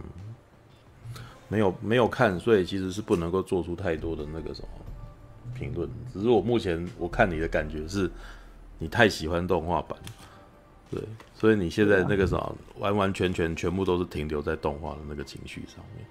[1.55, 4.69] 没有没有看，所以其实是不能够做出太多的那个什么
[5.55, 5.89] 评论。
[6.13, 8.11] 只是我目前我看你的感觉是，
[8.77, 9.97] 你太喜欢动画版，
[10.91, 11.01] 对，
[11.33, 16.05] 所以你现在那个什么完完全全全部都是停留在动画的那个情绪上面。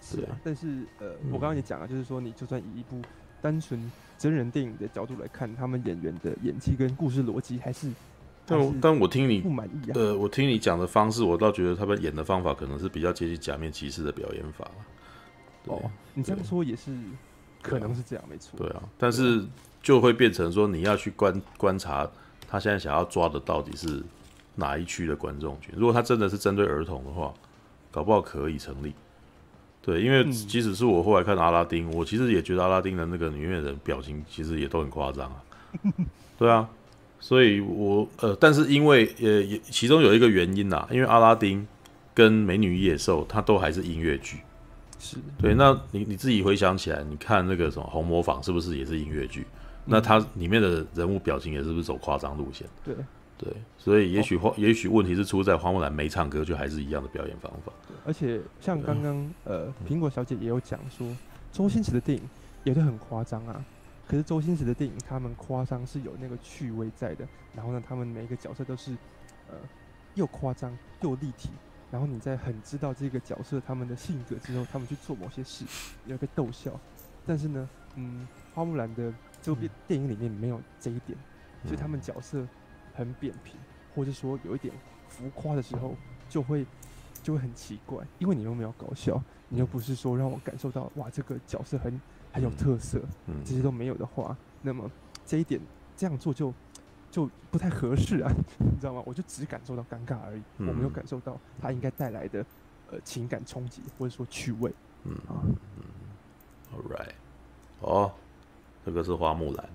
[0.00, 2.98] 是啊，但是呃，我刚刚也讲了，就是说你就算以一部
[3.42, 7.90] 单纯真人电影的角度来看，他们演员的演技跟故事逻辑还是。
[8.48, 9.92] 但但我听你不满意啊？
[9.94, 14.66] 呃，我听你讲的方式，我倒觉得他们演的方法可能是比较接近假面骑士的表演法。
[15.66, 16.90] 哦，你这样说也是，
[17.60, 18.58] 可能是这样，没错。
[18.58, 19.44] 对啊，但是
[19.82, 22.08] 就会变成说，你要去观观察
[22.48, 24.02] 他现在想要抓的到底是
[24.54, 25.74] 哪一区的观众群。
[25.76, 27.34] 如果他真的是针对儿童的话，
[27.90, 28.94] 搞不好可以成立。
[29.82, 35.42] 对，因为即使是我后来看阿拉丁，我其实也觉得阿拉丁的那个女演员表情其实也都很夸张啊。
[36.38, 36.68] 对啊。
[37.20, 41.66] 所以我，呃，但是因为呃，也其中有一个原因呐，因为阿拉丁
[42.14, 44.38] 跟美女与野兽，它都还是音乐剧，
[44.98, 45.54] 是对。
[45.54, 49.46] 那你你自己回想起来，你看那个什么红磨坊是不是也是音乐剧？
[49.84, 52.66] 那它里面的人物表情也是不是走夸张路线？
[52.84, 52.94] 对
[53.38, 57.72] 对，所以也许花，也许问题是出在花木兰没唱歌，就还是一样的表演方法。
[58.04, 61.06] 而且像刚刚呃，苹果小姐也有讲说，
[61.52, 62.24] 周星驰的电影
[62.64, 63.64] 也都很夸张啊。
[64.08, 67.28] 可是周星驰的电影，他们夸张是有那个趣味在的。
[67.54, 68.92] 然后呢，他们每一个角色都是
[69.50, 69.56] 呃
[70.14, 71.50] 又夸张又立体。
[71.90, 75.66] 然后你在很知道这个角色他们的性格之后，他们去做某些事，
[76.06, 76.72] 也会被逗笑。
[77.26, 81.18] 但是呢，嗯，花木兰的周边电影里面没有这一点，
[81.64, 82.46] 所以他们角色
[82.94, 83.56] 很扁平，
[83.94, 84.74] 或者说有一点
[85.08, 85.94] 浮夸的时候，
[86.30, 86.64] 就会
[87.22, 92.00] 就会很奇怪，因为你又没有搞笑，你又不是说让我感受到哇这个角色很。
[92.32, 93.00] 很有特色，
[93.44, 94.90] 这些都没有的话，那么
[95.26, 95.60] 这一点
[95.96, 96.52] 这样做就
[97.10, 99.02] 就不太合适啊， 你知道吗？
[99.04, 102.44] 我就只感受到尴尬而已，我没有感受到它应该带来的
[102.90, 104.72] 呃情感冲击或者说趣味。
[105.04, 105.40] 嗯啊
[106.74, 107.12] ，All right，
[107.80, 108.12] 哦，
[108.84, 109.68] 这个是花木兰，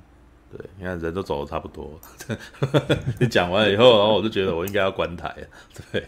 [0.51, 1.99] 对，你看人都走的差不多，
[3.19, 5.33] 你讲完以后，然后我就觉得我应该要关台，
[5.91, 6.05] 对，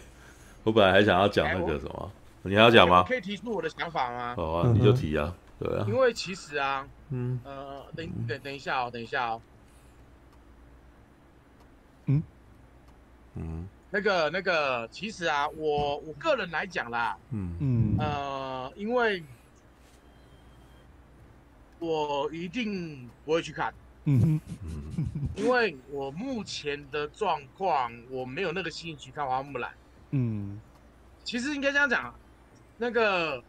[0.64, 2.10] 我本来还想要讲那个什么，
[2.42, 3.02] 你还要讲吗？
[3.08, 4.34] 可以提出我的想法吗？
[4.36, 5.34] 好啊，你就提啊。
[5.58, 9.40] 对啊，因为其实啊，嗯，呃，等等等一下哦，等一下哦，
[12.04, 12.22] 嗯？
[13.36, 17.56] 嗯，那个那个，其实啊，我我个人来讲啦，嗯。
[17.60, 19.22] 嗯，呃，因为
[21.78, 23.72] 我一定不会去看，
[24.04, 24.40] 嗯嗯，
[25.36, 29.72] 因为我目前的状况，我没有那个心情去看花木兰，
[30.10, 30.60] 嗯，
[31.24, 32.14] 其实应该这样讲，
[32.76, 33.42] 那个。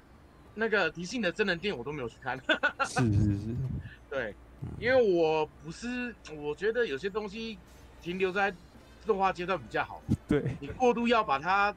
[0.59, 2.35] 那个迪士尼的真人电影我都没有去看，
[2.83, 3.55] 是是是，
[4.09, 4.33] 对，
[4.79, 7.59] 因为我不是，我觉得有些东西
[8.01, 8.51] 停留在
[9.05, 10.01] 动画阶段比较好。
[10.27, 11.71] 对，你过度要把它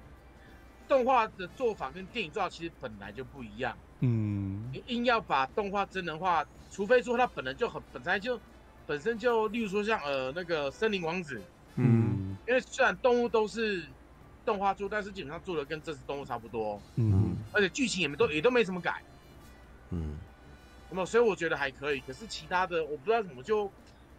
[0.88, 3.76] 动画的做法跟电影做法其实本来就不一样。
[4.00, 8.40] 嗯，你硬要把动画真人化，除非说它本来就很本来就
[8.86, 11.38] 本身就，例如说像呃那个森林王子，
[11.76, 13.84] 嗯，因为虽然动物都是。
[14.44, 19.02] 动画做，但是基本上做的跟真实动物差不多，嗯，而且剧情也没都也都没什么改，
[19.90, 20.16] 嗯，
[20.88, 22.00] 那么所以我觉得还可以。
[22.00, 23.70] 可是其他的我不知道怎么就，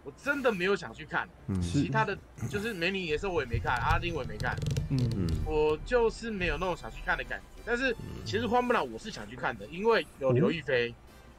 [0.03, 1.27] 我真的没有想去看。
[1.47, 2.17] 嗯，其他的
[2.49, 4.55] 就是美女野兽我也没看，阿拉丁我也没看，
[4.89, 4.97] 嗯。
[5.15, 7.61] 嗯，我就是没有那种想去看的感觉。
[7.65, 7.95] 但是
[8.25, 10.93] 其实花木兰我是想去看的，因为有刘亦菲，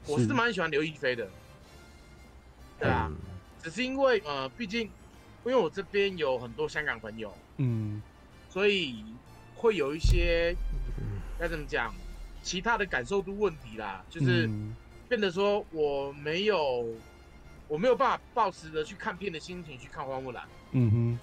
[0.06, 1.28] 我是蛮喜欢刘亦菲的，
[2.78, 3.10] 对啊，
[3.62, 4.82] 只是因为呃，毕竟
[5.44, 8.00] 因为我这边有很多香港朋友，嗯。
[8.52, 9.02] 所以
[9.56, 10.54] 会有一些
[11.38, 11.94] 该怎么讲，
[12.42, 14.46] 其他的感受度问题啦，就是
[15.08, 16.86] 变得说我没有
[17.66, 21.18] 我没有办法抱持着去看片的心情去看花木兰，嗯哼，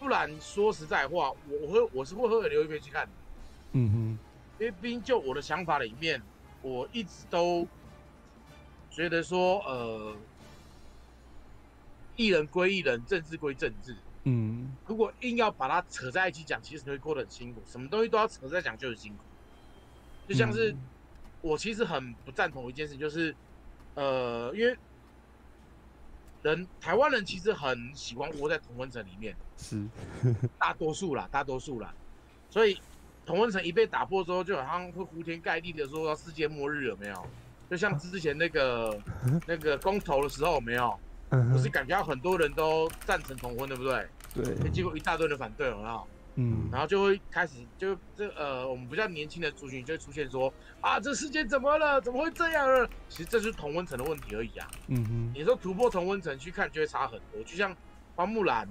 [0.00, 3.12] 不然说实在话，我我会我是会和刘亦菲去看的，
[3.72, 4.18] 嗯哼，
[4.58, 6.20] 因为毕竟就我的想法里面，
[6.62, 7.64] 我一直都
[8.90, 10.16] 觉得说，呃，
[12.16, 13.94] 艺人归艺人，政治归政治。
[14.28, 17.62] 嗯，如果硬要把它扯在一起讲，其实你会过得很辛苦。
[17.64, 19.18] 什么东西都要扯在讲，就是辛苦。
[20.26, 20.74] 就像是
[21.40, 23.32] 我其实很不赞同一件事，就是
[23.94, 24.76] 呃，因为
[26.42, 29.86] 人台湾人其实很喜欢窝在同温层里面，是
[30.58, 31.94] 大多数啦，大多数啦。
[32.50, 32.80] 所以
[33.24, 37.26] 同温层一被打破之后，就好像会铺天盖地的说世界末日有没有？
[37.70, 39.00] 就像之前那个
[39.46, 40.98] 那个公投的时候有没有？
[41.28, 44.06] 不是感觉到很多人都赞成同婚，对不对？
[44.44, 44.70] 对。
[44.70, 46.06] 结果一大堆人反对，有没有？
[46.36, 46.68] 嗯。
[46.70, 52.00] 然后就会开始就这呃，我们比较年轻的族群就会出现说啊，这世界怎么了？
[52.00, 52.88] 怎么会这样呢？
[53.08, 54.70] 其实这就是同温层的问题而已啊。
[54.88, 55.32] 嗯哼。
[55.34, 57.42] 你说突破同温层去看，就会差很多。
[57.44, 57.74] 就像
[58.14, 58.68] 花木兰，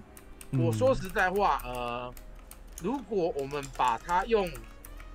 [0.51, 2.13] 我说实在话，呃，
[2.81, 4.47] 如果我们把它用，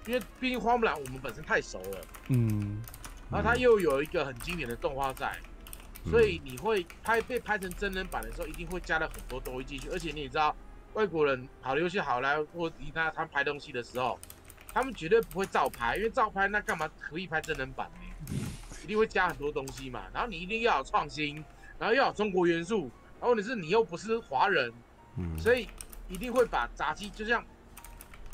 [0.07, 2.83] 因为毕竟花木兰我们本身太熟了，嗯。
[3.31, 5.39] 然后它又有一个很经典的动画在。
[6.09, 10.55] 所以你会拍被拍成真人版的时候，一定会加了很多东西进去，而且你也知道，
[10.95, 14.19] 外国人好的游戏好来或其他他们拍东西的时候，
[14.73, 18.35] 他们绝对不会照拍，因为照拍那干嘛可以拍真人版呢？
[18.83, 20.05] 一定会加很多东西嘛。
[20.13, 21.45] 然后你一定要有创新，
[21.79, 22.91] 然后要有中国元素，
[23.21, 24.73] 然后你是你又不是华人，
[25.39, 25.69] 所以
[26.09, 27.45] 一定会把杂技就像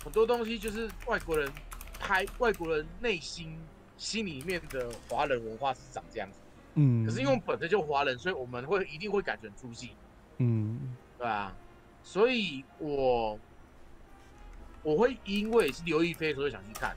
[0.04, 1.50] 很多东西就是外国人
[1.98, 3.58] 拍外国人内心
[3.98, 6.38] 心里面的华人文化是长这样子。
[6.76, 9.90] 嗯，可是因为我们本身就华人，所以我们会一定会感觉很出戏，
[10.38, 11.52] 嗯，对啊，
[12.02, 13.38] 所以我
[14.82, 16.94] 我会因为是刘亦菲，所以想去看。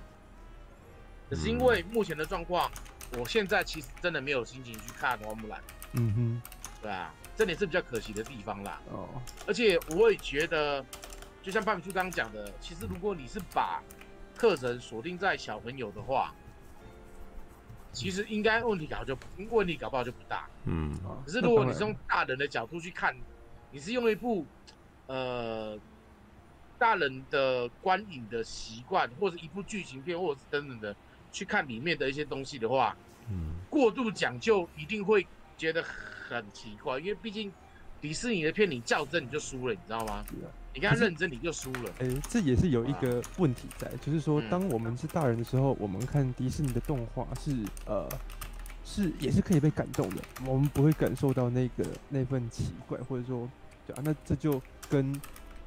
[1.30, 2.70] 可是因为目前的状况，
[3.18, 5.62] 我现在其实真的没有心情去看花木兰。
[5.94, 6.42] 嗯哼，
[6.82, 8.82] 对啊，这点是比较可惜的地方啦。
[8.92, 9.08] 哦，
[9.48, 10.84] 而且我也觉得，
[11.42, 13.82] 就像半米叔刚刚讲的，其实如果你是把
[14.36, 16.34] 课程锁定在小朋友的话，
[17.92, 19.18] 其实应该问题搞就
[19.50, 20.48] 问题搞不好就不大。
[20.66, 23.16] 嗯，可是如果你是用大人的角度去看，
[23.72, 24.46] 你是用一部
[25.08, 25.78] 呃
[26.78, 30.96] 大人的观影的习惯，或者一部剧情片，或者是等等的
[31.32, 32.96] 去看里面的一些东西的话，
[33.30, 35.26] 嗯，过度讲究一定会
[35.58, 37.52] 觉得很奇怪，因为毕竟
[38.00, 40.24] 迪士尼的片你较真你就输了，你知道吗？
[40.74, 41.90] 你跟他认真，你就输了。
[42.00, 47.52] 哎、欸，这也是有一个问题在，就是说，当我们是大人的时候，我们看迪士尼的动画是
[47.86, 48.08] 呃，
[48.86, 53.50] 是也是可以被感动的，我们不会感受到那个那份奇怪，或者说，
[53.88, 55.20] 对啊，那这就跟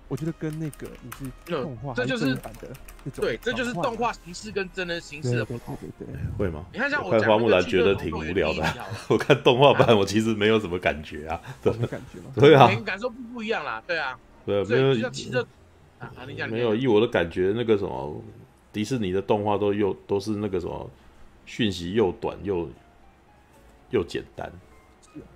[0.06, 2.68] 我觉得跟那个你是动画，这就是版的
[3.02, 5.76] 那种，对，这就是动画形式跟真人形式的不同。
[5.80, 6.64] 对对对，会吗？
[6.72, 8.74] 你看像我看花木兰觉得挺无聊的，
[9.08, 12.30] 我看动画版我其实没有什么感觉啊，什么感觉吗？
[12.36, 14.16] 对啊，感受不不一样啦，对啊。
[14.44, 14.76] 对，没
[16.36, 16.74] 有，没有。
[16.74, 18.20] 以我的感觉，那个什么，
[18.72, 20.90] 迪士尼的动画都又都是那个什么，
[21.46, 22.68] 讯息又短又
[23.90, 24.50] 又简单，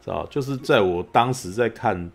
[0.03, 0.27] 知道？
[0.27, 2.11] 就是在我当时在看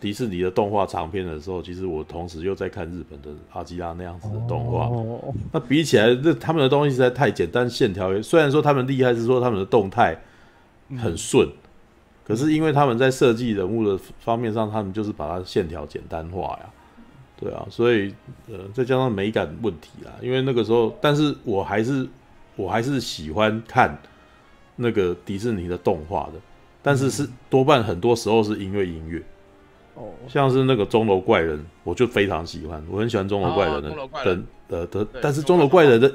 [0.00, 4.90] 迪士尼的动画长片的时候，其实我同时又在看日本的阿基拉那样子的动画。
[5.52, 10.20] 那比起来，那他们的东西实在太简单，线条虽然说他们厉害，是说他们的动态
[10.98, 11.48] 很顺。
[12.26, 16.70] 可是因为他们在设计人物的方面上，他们就是把它线条简单化呀，
[17.38, 18.14] 对啊，所以
[18.48, 22.08] 呃再加上美感问题啦，因为那个时候，但是我还是
[22.56, 23.98] 我还是喜欢看
[24.76, 26.40] 那个迪士尼的动画的，
[26.82, 29.22] 但是是多半很多时候是因为音乐，
[29.94, 36.10] 哦，像是那个钟楼怪人，我就非常喜欢，我很喜欢钟楼怪人的的的的，但是钟楼怪人的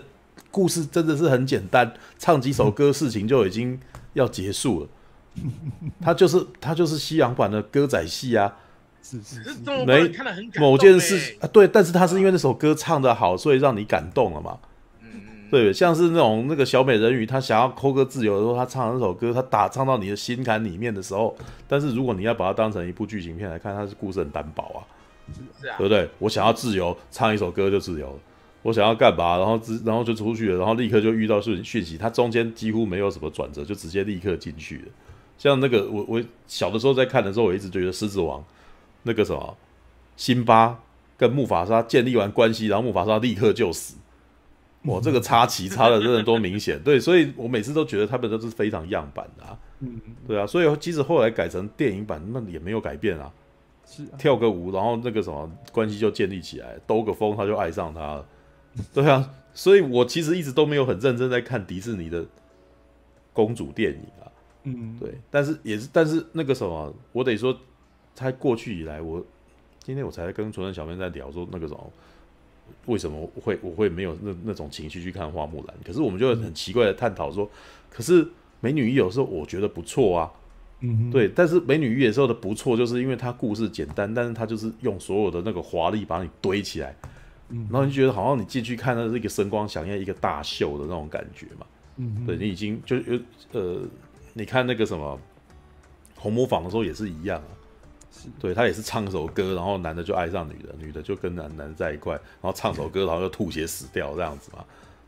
[0.50, 3.80] 故事真的是很简单，唱几首歌事情就已经
[4.14, 4.88] 要结束了。
[6.02, 8.56] 他就是他就是西洋版的歌仔戏啊，
[9.02, 10.12] 是是是，没
[10.60, 14.58] 某件事啊，对，但是他是因为那首歌唱的好，所以让你感动了嘛。
[15.52, 21.36] 对，像是那种那个小美人鱼，她想要抠个自由的时候，她唱那首歌，她打唱到你的心坎里面的时候，
[21.68, 24.86] 但是如果你要把它当成一部剧情片来看，它是故事很单薄啊，
[25.80, 26.08] 对不对？
[26.20, 28.20] 我想要自由，唱一首歌就自由了。
[28.62, 34.84] 我想要干嘛，然后然后就出去了，然后立刻就遇到讯讯息，它中间几乎没有什么转折，就直接立刻进去了。
[35.40, 38.44] 像那个我我小的时候在看的时候，我一直觉得狮子王
[39.04, 39.58] 那个什么
[40.18, 40.78] 辛巴
[41.18, 43.96] 跟木法沙建立完关系，然后木法沙立刻就死，
[44.84, 46.78] 哇，这个插旗插的真的多明显。
[46.84, 49.58] 对，所以我每次都觉得他们都是非常样板的啊。
[50.28, 53.32] 对啊，所以即使后来改成电影版，那也没有改变啊。
[53.86, 58.26] 是跳个舞，然后那个什么关系就建立起来，兜个风他就爱上他了。
[58.94, 62.26] 对啊，所以我其实一直都没有很认真在看迪士尼的
[63.32, 64.19] 公主电影啊。
[64.78, 67.58] 嗯，对，但是也是，但是那个什么，我得说，
[68.14, 69.26] 在过去以来，我
[69.82, 71.92] 今天我才跟纯纯小编在聊说那个什么，
[72.86, 75.76] 为什么会我会没有那那种情绪去看花木兰？
[75.84, 77.50] 可是我们就很奇怪的探讨说，
[77.90, 78.28] 可是
[78.60, 80.32] 美女有时候我觉得不错啊，
[80.82, 86.96] 嗯，对，但是美女与野兽的不错，就是因为它故事简单，但是它就是用所有的那个华丽把你堆起来，
[87.50, 91.66] 嗯，然后你就觉得好像你进去看的是一个声光响应、一个大秀的那种感觉嘛，
[91.98, 93.20] 嗯，对你已经就有
[93.54, 93.82] 呃。
[94.40, 95.20] 你看那个什么
[96.16, 97.52] 红磨坊的时候也是一样啊，
[98.40, 104.64] 对，他也是唱一首歌，然后男的就爱上女的，女的就跟男男的在一块，然后唱首歌，然后就吐血死掉这样子嘛，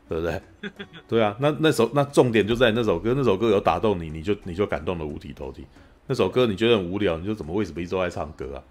[0.08, 0.42] 对不对？
[1.08, 5.66] 对啊，那那首那重点就在那首歌，那首歌有打动你，你就你就感动的五体投地。
[6.06, 8.62] 那首歌你觉得很无聊，你就怎么为什么一直爱唱歌啊？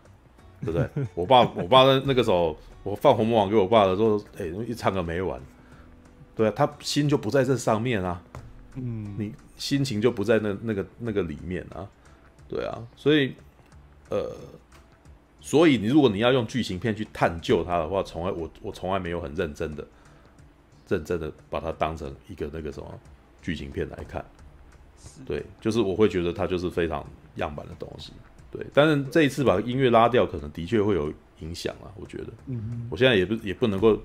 [0.64, 0.88] 对不对？
[1.16, 5.42] 我爸我爸那那个时候我放红魔坊给我爸的时候，哎，一唱个没完。
[6.36, 8.22] 对啊，他心就不在这上面啊。
[8.76, 9.34] 嗯，你。
[9.58, 11.88] 心情就不在那那个那个里面啊，
[12.50, 13.32] 对啊，所以，
[14.10, 14.36] 呃，
[15.40, 19.86] 所以你如果你要用剧情片去探究它的话，从来我我从来没有很认真的、
[20.88, 23.00] 认真的把它当成一个那个什么
[23.40, 24.26] 剧情片来看，
[25.24, 28.12] 对，就是我会觉得它就是非常样板的东西，
[28.50, 34.02] 对，但是这一次把音乐拉掉，可能的确会有影响啊，我觉得，嗯，我现在也不也不能够。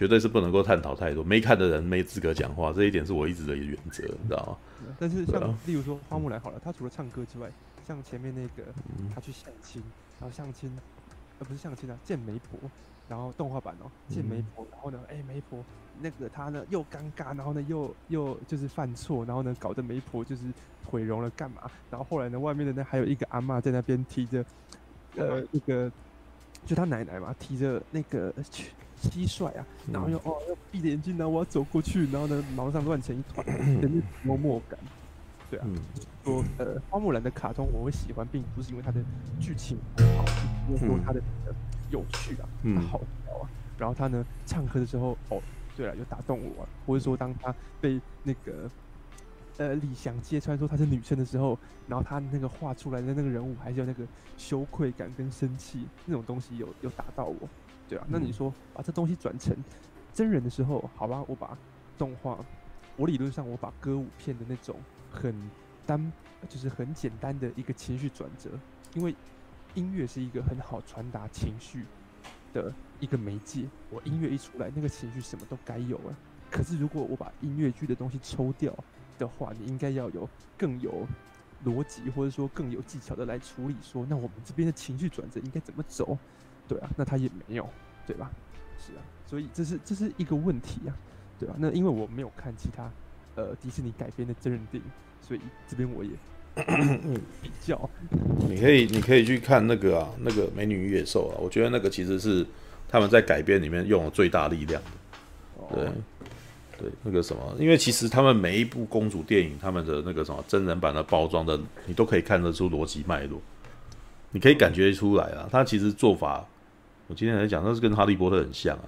[0.00, 4.96] 绝对是不能够探讨太多，没看的人没资格讲话，这一点是我一直的原则，你知道吗？
[4.98, 7.50] 但是像例如说花木兰好了，她除了唱歌之外，
[7.86, 8.66] 像前面那个
[9.14, 9.82] 她去相亲，
[10.18, 10.74] 然后相亲，
[11.38, 12.58] 呃不是相亲啊，见媒婆，
[13.10, 15.62] 然后动画版哦，见媒婆，然后呢，哎媒婆
[16.00, 20.44] 那个她呢又尴尬，然后呢又又就是犯错，然后呢搞得媒婆就是
[20.86, 21.70] 毁容了干嘛？
[21.90, 24.42] 然后后来呢外面的呢还有一个阿嬷在那边提着，
[25.16, 25.92] 呃那个
[26.64, 28.70] 就她奶奶嘛提着那个去。
[29.02, 33.44] 蟋蟀啊，然后又哦，要闭着眼睛，然后我要走过去，然后呢，毛上乱成一团，
[33.80, 34.78] 真是幽默感。
[35.50, 35.66] 对啊，
[36.22, 39.02] 说呃，花木兰的卡通我会喜欢，并不是因为它的
[39.40, 40.24] 剧情很好，
[40.70, 41.20] 而是说它的
[41.90, 43.50] 有趣啊，它好笑啊。
[43.76, 45.42] 然后他呢，唱歌的时候，哦，
[45.76, 48.70] 对了，有打动我，或者说当他被那个
[49.56, 51.58] 呃李翔揭穿说她是女生的时候，
[51.88, 54.06] 然后她那个画出来的那个人物还是有那个
[54.36, 57.48] 羞愧感跟生气那种东西有有打到我，
[57.90, 59.52] 对啊，那你说把这东西转成
[60.14, 61.58] 真人的时候，好吧，我把
[61.98, 62.38] 动画，
[62.96, 64.76] 我理论上我把歌舞片的那种
[65.10, 65.34] 很
[65.84, 66.12] 单，
[66.48, 68.48] 就是很简单的一个情绪转折，
[68.94, 69.12] 因为
[69.74, 71.84] 音乐是一个很好传达情绪
[72.52, 76.16] 的一个媒介，我音乐一出来，那个情绪什么都该有了。
[76.48, 78.72] 可是如果我把音乐剧的东西抽掉
[79.18, 81.04] 的话，你应该要有更有
[81.64, 86.16] 逻辑，或者说更有技巧的来处理说，说那我们这边的情绪转折应该怎么走？
[86.70, 87.68] 对啊，那他也没有，
[88.06, 88.30] 对吧？
[88.78, 90.94] 是啊，所以这是这是一个问题啊，
[91.36, 91.56] 对吧？
[91.58, 92.88] 那因为我没有看其他
[93.34, 94.88] 呃迪士尼改编的真人电影，
[95.20, 96.10] 所以这边我也
[97.42, 97.90] 比较。
[98.48, 102.46] 你可以你可以去看那个啊，那个《美女与野兽》啊，我觉得那个其实是
[102.88, 104.80] 他们在改编里面用了最大力量
[105.72, 105.92] 的，对。
[106.78, 113.38] 对，那个什么，因为其实他们每一部公主电影，他们的那个什么真人版的包装的，你都可以看得出逻辑脉络，
[114.30, 115.46] 你可以感觉出来啊。
[115.52, 116.42] 他其实做法，
[117.10, 118.84] 我今天来讲，那是跟哈利波特很像啊，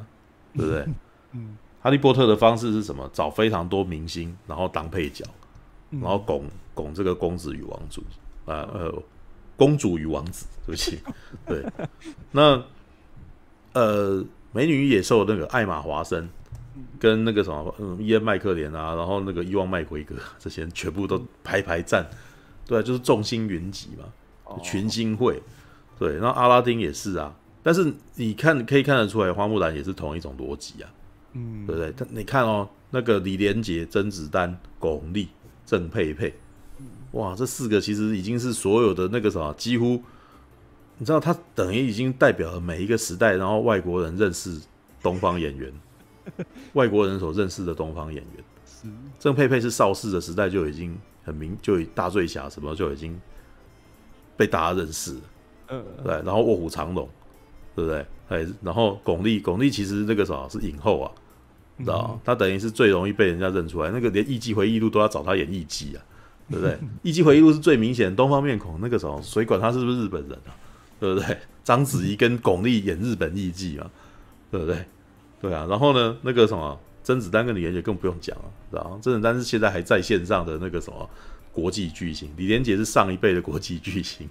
[0.55, 0.86] 对不对？
[1.32, 3.11] 嗯，哈利波特的方式是什么？
[3.12, 5.24] 找非常多明星，然后当配角，
[5.90, 8.01] 然后拱拱这个公子与王子
[8.47, 9.03] 啊，呃，
[9.57, 11.01] 公主与王子，对不起，
[11.44, 11.65] 对，
[12.31, 12.62] 那
[13.73, 16.28] 呃，美女与野兽那个艾玛华森。
[16.99, 22.09] 跟那个什么，嗯，伊恩麦克连啊，然后那个伊旺麦奎格这些人全部都排排站，
[22.66, 25.43] 对啊，就是众星云集嘛，群星会，
[25.99, 30.90] 对，然后阿拉丁也是啊，但是你看可以看得出来，花木兰也是同一种逻辑啊，
[31.32, 31.93] 嗯，对不对？
[31.93, 35.28] 他你看哦，那个李连杰、甄子丹、巩俐、
[35.64, 36.34] 郑佩佩，
[37.12, 40.02] 哇，这四个其实已经是所有的那个什么，几乎
[40.98, 44.60] 你知道，他等于已经代表了每一个时代，然后外国人认识
[45.02, 45.72] 东方演员。
[46.74, 53.20] 外国人所认识的东方演员，郑佩佩是邵氏的时代就已经很明，就以大醉侠什么就已经
[54.36, 55.20] 被大家认识了，
[55.70, 57.09] 嗯，对，然后卧虎藏龙，
[57.74, 58.05] 对不对？
[58.28, 61.11] 哎，然后巩俐，巩俐其实那个时候是影后啊，
[61.77, 66.03] 你知道她等于是最容易被人家认出来，那个连《艺伎回忆录》都要找她演艺伎啊，
[66.49, 66.73] 对不对？
[67.03, 70.57] 《艺伎回忆录》是最明显的东方面孔，那个时候谁管他是不是日本人啊？
[70.99, 71.36] 对不对？
[71.65, 73.90] 章子怡跟巩俐演日本艺伎嘛，
[74.51, 74.85] 对不对？
[75.40, 78.99] 对啊，然后呢，那个什么甄子丹跟李连杰更不用讲了，知道吗？
[79.03, 81.09] 甄子丹是现在还在线上的那个什么
[81.53, 84.29] 国际巨星，李连杰是上一辈的国际巨星，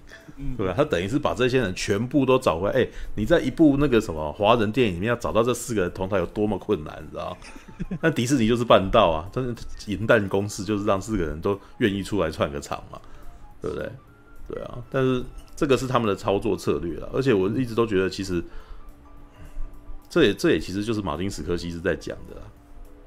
[0.56, 0.74] 对吧？
[0.76, 2.74] 他等于是把这些人全部都找回来。
[2.74, 7.96] 哎，你在一部那个什么华人电影里面要找到这四个人同台有多么困难，你知道吗？
[8.02, 13.00] 那迪士尼就是办到啊，真的银弹公司就是让四个人都愿意出来串个场嘛，
[13.60, 13.90] 对不对？
[14.48, 15.24] 对啊，但是
[15.54, 18.42] 这个是他们的操作策略了，而且我一直都觉得其实。
[20.10, 22.42] 这也这也其实就是马丁·史科西是在讲的啦。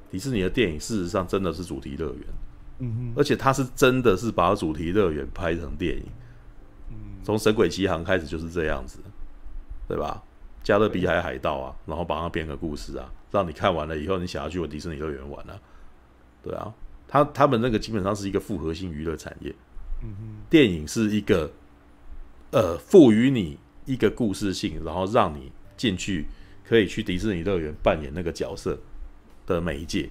[0.10, 2.24] 迪士尼的电影事实上真的是主题乐园，
[2.80, 6.04] 嗯，而且他是真的是把主题乐园拍成电影，
[6.90, 9.00] 嗯，从《神鬼奇航》开始就是这样子，
[9.88, 10.24] 对吧？
[10.64, 15.60] 加勒比海海盗啊，然后把它编个故事啊，让你看完了以后，你想要去我迪士尼乐园玩啊，
[16.44, 16.74] 对啊，
[17.08, 19.54] 他他们那个基本上是一个复合性娱乐产业，
[20.50, 21.52] 电影是一个
[22.52, 26.26] 呃赋予你一个故事性，然后让你进去。
[26.68, 28.76] 可以去迪士尼乐园扮演那个角色
[29.46, 30.10] 的媒介，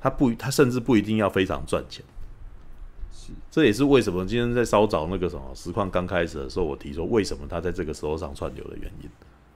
[0.00, 2.04] 他不，他甚至不一定要非常赚钱，
[3.12, 9.10] 是，这也是为什么今天在稍早那个什么实况刚开始的时候，我提出为什么他在这个时候上串流的原因，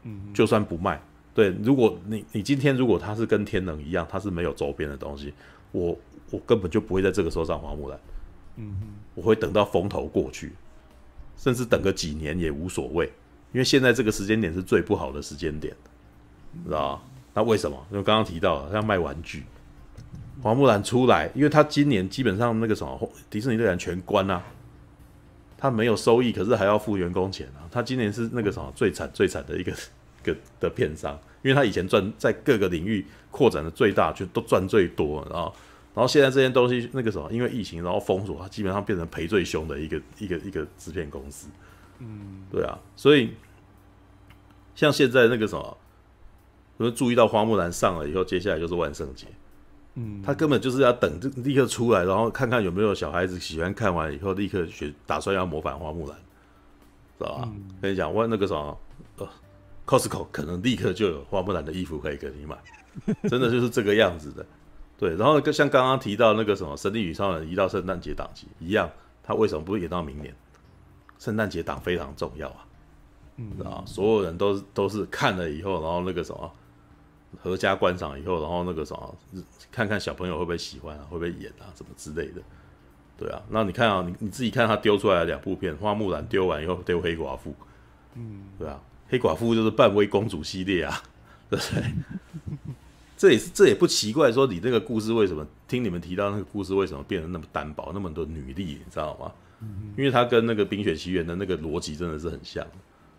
[0.04, 1.00] 嗯，就算不卖，
[1.34, 5.32] 对，如果你你今天如果他是跟天能一样，他是没有周边的东西，
[5.72, 5.96] 我
[6.30, 8.00] 我根本就不会在这个时候上花木兰，
[8.56, 10.52] 嗯哼，我会等到风头过去，
[11.36, 13.12] 甚至等个几年也无所谓。
[13.52, 15.74] 因为现在这个时间点是最不好的时间点，
[16.64, 17.02] 知道吧？
[17.34, 17.76] 那为什么？
[17.90, 19.44] 因为刚刚提到了，像卖玩具，
[20.42, 24.42] 花木兰出来，因为他今年基本上那个什么迪士尼乐园全关啊，
[25.58, 27.68] 他没有收益，可是还要付员工钱啊。
[27.70, 29.72] 他今年是那个什么最惨最惨的一个
[30.24, 35.54] 个的片商，因为他以前赚在各个领域扩展的最大，就都赚最多，然后
[35.94, 41.48] 然后现在这些东西那个什么，因为疫情然后封锁，他基本上变成赔最凶的一个一个一个制片公司。
[41.98, 43.34] 嗯，对啊，所以
[44.74, 45.76] 像现在那个什么，
[46.78, 49.26] 我们注意到花木兰上了以后，接下来就是万圣节。
[49.94, 56.16] 嗯，他根本就是要等，就立刻出来，然后看看有没有小孩子喜欢看完以后立刻学，打算要模仿花木兰，
[57.18, 57.42] 知道吧？
[57.52, 58.78] 嗯、跟你讲，问那个什么，
[59.18, 59.28] 呃
[59.86, 62.56] ，Costco 可能立刻就有花木兰的衣服可以给你买，
[63.28, 64.46] 真的就是这个样子的。
[64.96, 68.88] 对，然后像刚刚提到那个什么《神力女超人》移到圣诞节档期一样，
[69.22, 70.34] 他为什么不会延到明年？
[71.18, 72.66] 圣诞节档非常重要啊，
[73.36, 76.52] 嗯，啊，所有人都都是看了以后，然后那个什么，
[77.42, 79.16] 合家观赏以后，然后那个什么，
[79.70, 82.42] 看看小朋友会不会喜欢啊，会不会演啊，什么之类的。
[83.18, 87.54] 对啊，那你看啊，你你自己看他丢出来的两部片，花木兰丢完以后丢黑寡妇，
[88.14, 91.02] 嗯，对啊，黑寡妇就是半威公主系列啊，
[91.50, 91.84] 对不对？
[93.16, 99.30] 这也是这也不奇怪，说你这个故事为什么听你们提到那个故事为什么变得那么单薄，那么多女力，你知道吗？
[99.60, 102.66] 嗯、因为它跟那个《冰雪奇缘》的那个逻辑真的是很像。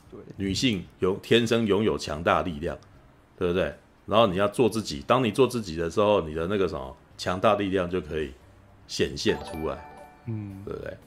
[0.10, 2.76] 对，女性有天生拥有强大力量，
[3.38, 3.72] 对不对？
[4.12, 8.34] 然后你要做自己，当你做自己的时候，你的那个什么强大力量就可以
[8.86, 9.90] 显现出来。
[10.26, 10.98] 嗯，对不对？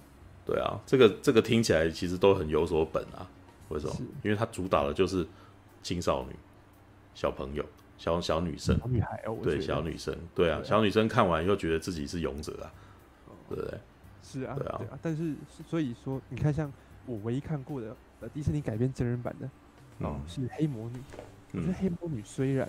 [0.46, 3.28] 对啊，这个这个听起来其实都很有所本啊。
[3.68, 3.94] 为什么？
[4.22, 5.26] 因为它主打的就是
[5.82, 6.34] 青少女、
[7.14, 7.62] 小朋友、
[7.98, 9.36] 小小女生、小女孩哦。
[9.42, 12.72] 对，小女生，对啊，小女生看完以后觉得自己是勇者啊，
[13.50, 13.78] 对不对？
[14.22, 14.80] 是啊，对啊。
[15.02, 15.34] 但是
[15.68, 16.72] 所以说，你看，像
[17.04, 19.48] 我唯一看过的呃迪士尼改编真人版的
[19.98, 20.98] 哦，是黑魔女。
[21.54, 22.68] 我觉得黑魔女虽然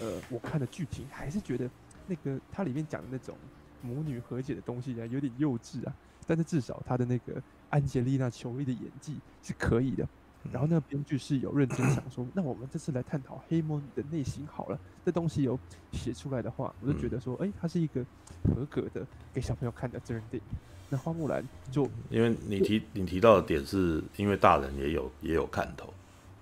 [0.00, 1.70] 呃，我看的剧情还是觉得
[2.06, 3.36] 那个它里面讲的那种。
[3.82, 5.94] 母女和解的东西啊，有点幼稚啊，
[6.26, 7.40] 但是至少她的那个
[7.70, 10.08] 安吉丽娜·裘丽的演技是可以的。
[10.50, 14.80] 然后那个编剧是有认真想说，那我们这次来探讨黑魔女的内心好了。
[15.04, 15.56] 这东西有
[15.92, 18.04] 写出来的话，我就觉得说，哎，它是一个
[18.42, 20.58] 合格的给小朋友看的真人电影。
[20.88, 25.92] 那花木兰就因为你提你提到的点是因为大人也有也有看头，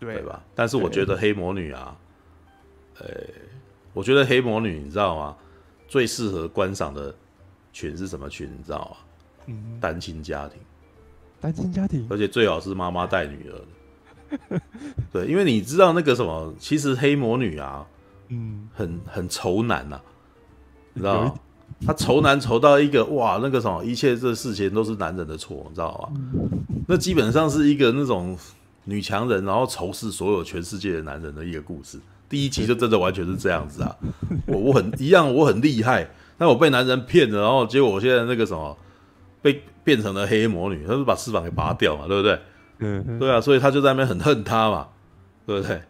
[0.05, 0.43] 对吧？
[0.55, 1.97] 但是我觉得黑魔女啊，
[2.99, 3.07] 呃，
[3.93, 5.37] 我觉得黑魔女你知道吗？
[5.89, 7.15] 最适合观赏的。
[7.77, 8.49] 群是什么群？
[8.57, 8.97] 你知道吗？
[9.47, 10.61] 嗯，单亲家庭，
[11.41, 14.61] 单亲家庭，而且最好是妈妈带女儿的。
[15.13, 17.85] 对，因为你知道那个什么，其实黑魔女啊，
[18.29, 20.01] 嗯，很很愁男呐，
[20.93, 21.35] 你知道吗？
[21.85, 26.21] 她愁男愁到一个哇，那个什么，一切这事情都是男人的错，你知道吗？
[26.87, 28.39] 那基本上是一个那种
[28.85, 31.99] 女强人，然后仇视所有全世界的男人的一个故事。
[32.29, 33.97] 第一集就真的完全是这样子啊，
[34.47, 36.09] 我我很一样，我很厉害。
[36.37, 38.77] 但我被男人骗了，然后结果我现在那个什么，
[39.41, 42.39] 被变成了黑魔女，他是把翅膀给拔掉嘛，对不对？
[42.79, 44.89] 嗯，对啊，所以他就在那边很恨他嘛，
[45.47, 45.81] 对不对？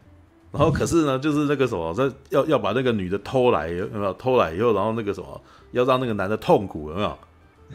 [0.52, 4.12] 然后可是呢，就是那个什么，这要要把那个女的偷来，有没有？
[4.14, 5.40] 偷来以后，然后那个什么，
[5.72, 7.18] 要让那个男的痛苦，有没有？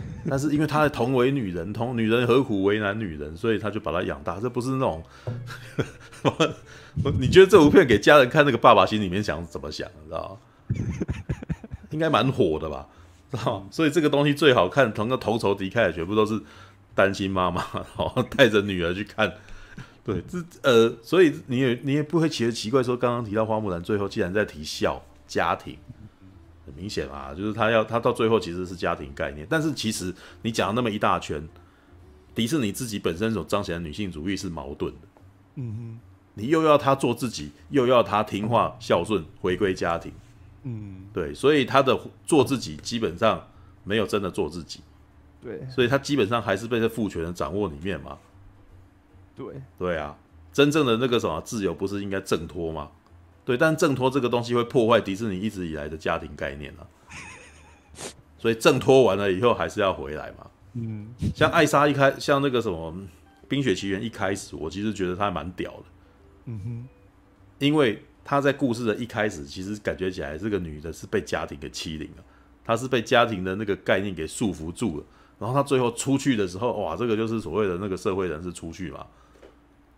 [0.30, 4.39] 但是因为他同为女人，同女人何苦为难女人，所以他就把她养大。
[4.39, 5.03] 这不是那种，
[7.19, 10.76] 你觉得这部片给家人看，那个爸爸心里面想怎么想，你知道吗？
[11.91, 12.88] 应该蛮火的吧，
[13.31, 13.65] 知道？
[13.71, 16.39] 所以这个东西最好看，同个同仇敌忾的全部都是
[16.93, 19.34] 单亲妈妈，然 后带着女儿去看。
[20.03, 25.77] 对，这呃，所以你也你也不会觉得奇怪，说刚刚提到花木兰，最后竟然在提孝家庭，
[26.70, 29.46] 很明显啊，就是他要他到最后其实是家庭概念。
[29.50, 30.14] 但是其实
[30.44, 31.48] 你讲了那么一大圈，
[32.36, 35.08] 迪士尼自己本身所彰显的女性主义是矛盾的。
[35.56, 36.00] 嗯哼，
[36.36, 40.12] 你又要他做自己，又要他听话孝顺，回归家庭。
[40.64, 43.48] 嗯，对，所以他的做自己基本上
[43.84, 44.82] 没有真的做自己，
[45.41, 48.18] 对，所以他基本上还是被这父权的掌握里面嘛。
[49.36, 49.46] 对，
[49.78, 50.16] 对啊，
[50.52, 52.91] 真正的那个什么自由不是应该挣脱吗？
[53.49, 56.85] 对，但挣脱这个东西会破坏迪士尼一直以来的家庭概念啊。
[58.38, 60.45] 所以挣脱完了以后还是要回来嘛。
[60.73, 62.93] 嗯，像艾莎一开，像那个什么
[63.47, 65.84] 《冰雪奇缘》一开始，我其实觉得她蛮屌的。
[66.45, 66.88] 嗯哼，
[67.57, 68.03] 因为。
[68.21, 72.23] 她在故事的一开始，其实感觉起来这个女的是被家庭给欺凌了，
[72.63, 75.03] 她是被家庭的那个概念给束缚住了。
[75.39, 79.03] 然后她最后出去的时候，哇，这个就是所谓的那个社会人士出去嘛。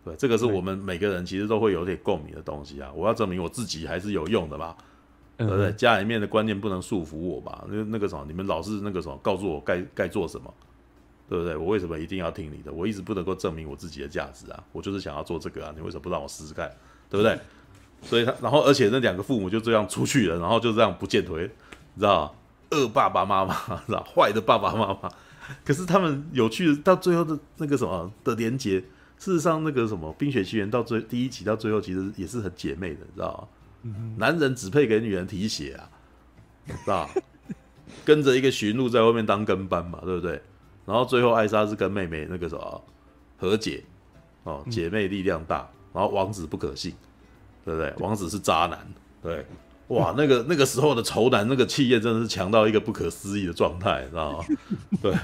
[0.04, 2.90] 对，这个是我们每个人其实都会有点共鸣的东西啊。
[2.94, 4.74] 我要证明我自己还是有用的嘛，
[5.36, 5.72] 对不对？
[5.72, 7.64] 家里面的观念不能束缚我吧？
[7.68, 10.52] 那那个什么，你们老是那个什么，告诉我该该做什么，
[11.28, 11.56] 对不对？
[11.56, 12.72] 我为什么一定要听你的？
[12.72, 14.64] 我一直不能够证明我自己的价值啊。
[14.72, 16.70] 我就是想要做这个啊，你为什么不让我试试看？
[17.08, 17.38] 对不对？
[18.02, 21.48] 所以他，然后而且那两个父母就这样出去了，然后就这样不见腿，
[21.94, 22.34] 你知道
[22.72, 23.54] 恶爸爸妈妈，
[23.86, 25.08] 知道坏的爸爸妈妈。
[25.64, 28.82] 可是他们有趣的，到最后的那个什么的连结，
[29.22, 33.48] 事实上那个什么《冰雪奇缘》到最第一集到最后，其实也是很姐妹的，你知道
[33.84, 33.92] 吗？
[34.16, 35.88] 男人只配给女人提鞋啊，
[36.66, 37.08] 是吧
[38.04, 40.42] 跟着一个驯鹿在外面当跟班嘛，对不对？
[40.84, 42.84] 然后最后艾莎是跟妹妹那个什么
[43.36, 43.84] 和解，
[44.42, 46.92] 哦，姐妹力量大，然后王子不可信。
[47.64, 47.94] 对不对？
[47.98, 48.76] 王子是渣男，
[49.22, 49.46] 对，
[49.86, 54.44] 哇，那个那个时候的仇男，那个气焰真的是强到一个不可思议的状态，知道吗？
[55.00, 55.14] 对，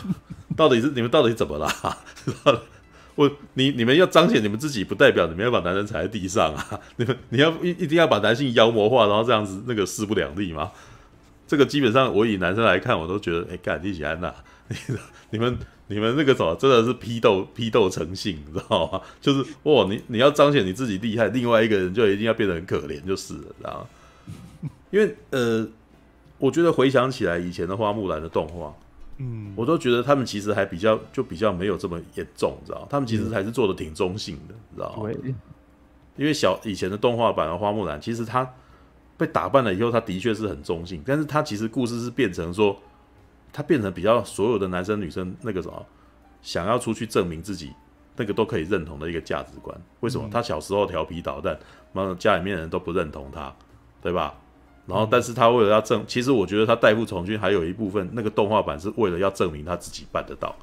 [0.55, 1.99] 到底是你们到底怎么啦？
[3.19, 6.81] 我你你们要彰显你们自己，不代表你们要把男人踩在地上啊！
[6.95, 10.71] 你们你要一一定要把男性妖魔化，然后这样子那个势不两立吗？
[11.49, 14.33] 这个基本上我以男生来看，我都觉得，哎，干，你喜安呐，
[15.31, 15.59] 你们。
[15.91, 19.01] 你们那个什么，真的是批斗批斗成性，你知道吗？
[19.23, 23.89] 就是哇，你你要彰显你自己厉害，另外一个人就一定要变得很可怜，就是了，知道？
[24.91, 25.67] 因为呃，
[26.37, 28.75] 我觉得回想起来以前的花木兰的动画，
[29.19, 32.87] 嗯，我都觉得他们其实还比较就比较没有这么严重，你知道？
[32.89, 34.95] 他们其实还是做的挺中性的，你知道？
[35.03, 35.35] 对。
[36.17, 38.49] 因为小以前的动画版的花木兰，其实他
[39.17, 42.77] 被打扮了以后，他的确是很中性，但是他其实故事是变成说，
[43.53, 45.87] 他变成比较所有的男生女生那个什么，
[46.43, 47.73] 想要出去证明自己，
[48.17, 49.81] 那个都可以认同的一个价值观。
[50.01, 50.29] 为什么？
[50.29, 51.57] 他小时候调皮捣蛋，
[51.93, 53.55] 妈的家里面人都不认同他，
[54.03, 54.35] 对吧？
[54.89, 60.57] 然后，但是他为了要证，其实我觉得他代父从军还有一部分，那个动画版是为了要证明他自己办得到。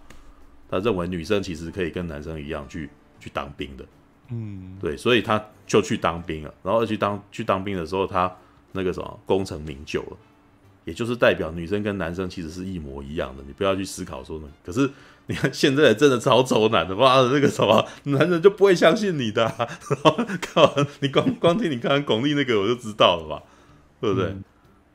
[0.67, 2.89] 他认为女生其实可以跟男生一样去
[3.19, 3.85] 去当兵的。
[4.31, 6.51] 嗯，对，所以他就去当兵了。
[6.63, 8.35] 然后去当去当兵的时候，他
[8.71, 10.17] 那个什么功成名就了，
[10.85, 13.43] 也就是代表女生跟男生其实是一模一样的。
[13.45, 14.89] 你不要去思考说呢，可是
[15.27, 19.67] 你看现在真的超丑男的，妈的，那个什么男人就不会相信你的、啊。
[20.41, 23.43] 靠，你光光听你刚刚巩俐那个我就知道了吧，
[24.05, 24.29] 对不对？
[24.29, 24.43] 嗯、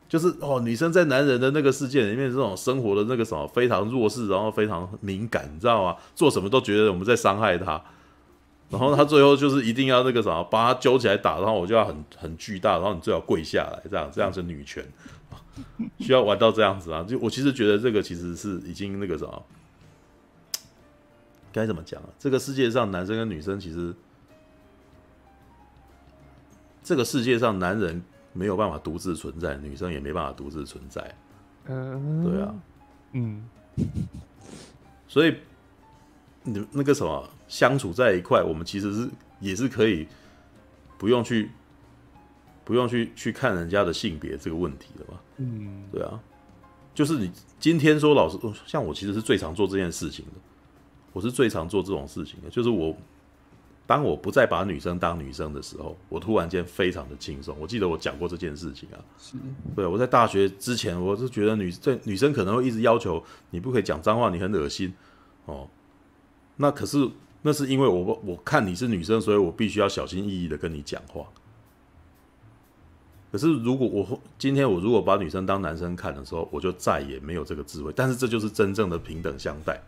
[0.09, 5.97] 就是哦，女生在男人的那个世界里面，这种生活的那个什么非常弱势，然后非常敏感，你知道吗？
[6.15, 7.83] 做什么都觉得我们在伤害她。
[8.71, 14.85] 然后她最后就是一定要那个什么，把她揪起来打，然后我就要很很巨大，然后你最好跪下来，这样这样是女权，
[15.99, 17.03] 需要玩到这样子啊？
[17.03, 19.43] 就我其实觉得这个其实是已经那个什么，
[21.53, 22.09] 该怎么讲啊？
[22.17, 23.93] 这个世界上男生跟女生其实，
[26.85, 28.01] 这个世界上男人
[28.33, 31.15] 没有办法独自存在，女生也没办法独自存在。
[31.67, 32.55] 嗯，对啊，
[33.13, 33.45] 嗯，
[35.07, 35.37] 所以。
[36.43, 40.09] 你那个什么相处在一块，我们其实是也是可以
[40.97, 41.51] 不用去
[42.65, 45.21] 不用去去看人家的性别这个问题的嘛。
[45.37, 46.19] 嗯，对啊，
[46.95, 50.41] 就是你今天说老师，像我其实是最常做这件事情的，
[51.13, 52.97] 我是最常做这种事情的，就是我
[53.91, 57.57] 当我不再把女生当女生的时候，我突然间非常的轻松。
[57.59, 59.37] 我记得我讲过这件事情啊，是，
[59.75, 64.95] 对，我在大学之前，我是觉得女这女生可能会一直要求你不可以讲脏话，你很恶心
[65.47, 65.69] 哦。
[66.59, 67.11] 那可是，
[67.43, 71.27] 那是因为我我看你是女生，所以我必须要小心翼翼的跟你讲话。
[73.33, 77.93] 可是如果我今天我如果把女生当男生看的时候，我就再也没有这个智慧。
[77.97, 79.83] 但是这就是真正的平等相待。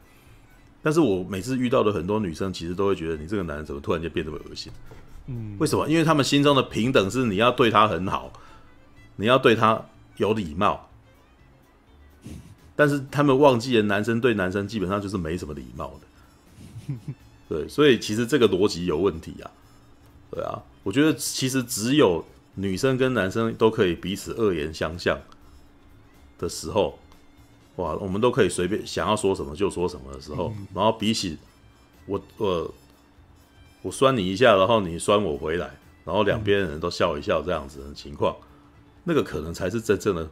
[0.82, 4.72] 但是我每次遇到的很多女生，其实都会觉得你这个男人怎么突然间变得这么恶心？
[5.26, 5.88] 嗯，为什么？
[5.88, 8.32] 因为他们心中的平等是你要对他很好，
[9.16, 9.80] 你要对他
[10.16, 10.88] 有礼貌。
[12.74, 16.94] 但是他们忘记了，男生对男生基本上就是没什么礼貌的。
[17.48, 19.50] 对，所以其实这个逻辑有问题啊。
[20.30, 25.20] 对啊，我觉得其实只有女生跟男生都可以彼此恶言相向
[26.38, 26.98] 的时候，
[27.76, 31.38] 哇，我们都可以随便想要说什么就说什么的时候，然后比起
[32.06, 32.74] 我我
[33.82, 35.70] 我酸你一下，然后你酸我回来，
[36.04, 38.36] 然后两边人都笑一笑这样子的情况，
[39.04, 40.28] 那个可能才是真正的。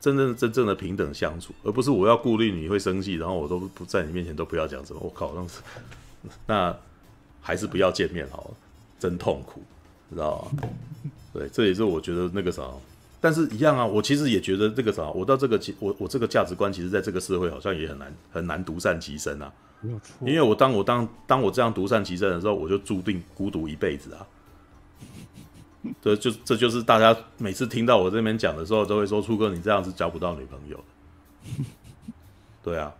[0.00, 5.00] 真正真正的平等相处，而不是我要顾虑你会生气，然后我都不在你面前都不要讲什么。
[5.02, 5.60] 我靠，那是
[6.46, 6.74] 那
[7.42, 8.50] 还是不要见面好了，
[8.98, 9.62] 真痛苦，
[10.08, 10.68] 知道吗？
[11.34, 12.62] 对，这也是我觉得那个啥，
[13.20, 19.52] 但是一样啊，我其实也觉得这个啥，我到这个我我这个价值观，其实在这个社会好像也很难很难独善其身啊。
[19.82, 24.26] 没有错，因为我当我当当我这样独善其身的时候，我就注定孤独一辈子啊。
[26.02, 31.64] 这就这就是大家每次听到我这边讲的时候，都会说：“初哥，你这样是交不到女朋友的。”
[32.62, 32.92] 对啊，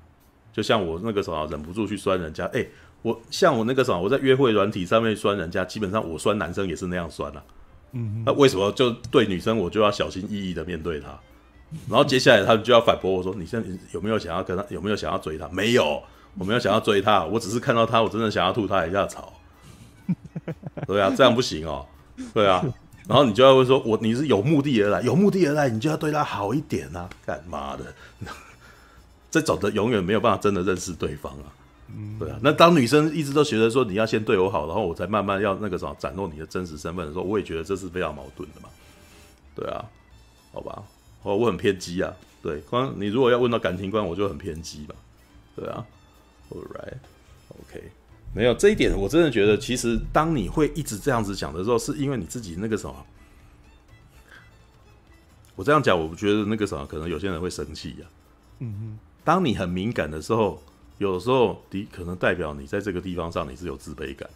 [0.52, 2.66] 就像我那个时候忍不住去酸人家，哎，
[3.02, 7.44] 我像我那个时候我在约会软体上面酸人家，基本上我酸男生也是那样酸啊。
[7.92, 11.08] 嗯，那为什么就对女生我就要小心翼翼的面对她？
[11.88, 14.64] 然后接下来他们就要反驳我说：“你现在有没有想要跟他？
[14.70, 15.48] 有没有想要追她？
[15.50, 16.02] 没有，
[16.36, 19.32] 我没有想要追她，我只是看到她，我真的想要吐她一下槽。”
[20.86, 21.86] 对啊，这样不行哦。
[22.34, 22.60] 对啊，
[23.08, 27.08] 然后你就要问说，我你是有目的而来，有目的而来，你就要对他好一点啊！
[27.24, 27.94] 干嘛的？
[29.30, 31.46] 这种的永远没有办法真的认识对方啊。
[32.18, 32.38] 对啊。
[32.42, 38.68] 那当女生一直都觉得说你要先对我好，然后我才慢慢要那个什么展露你的真实身份的时候，我也觉得这是非常矛盾的嘛。
[39.54, 39.84] 对啊，
[40.52, 40.82] 好吧，
[41.22, 42.14] 哦，我很偏激啊。
[42.42, 44.94] 对，光你如果要问到感情观，我就很偏激吧。
[45.54, 45.84] 对啊
[46.50, 47.90] ，All right，OK。
[48.32, 52.94] 没有这一点，我真的觉得，其实当你会一直这样子讲的时候，是因为你自己那个什么。
[55.56, 58.06] 我这样讲，我觉得那个什么，可能有些人会生气呀。
[58.60, 58.98] 嗯哼。
[59.22, 60.62] 当你很敏感的时候，
[61.00, 64.30] 有时候的可能代表你在这个地方上你是有自卑感。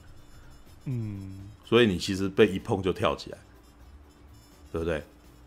[0.86, 1.48] 嗯。
[1.64, 3.38] 所以你其实被一碰就跳起来，
[4.70, 5.02] 对不对？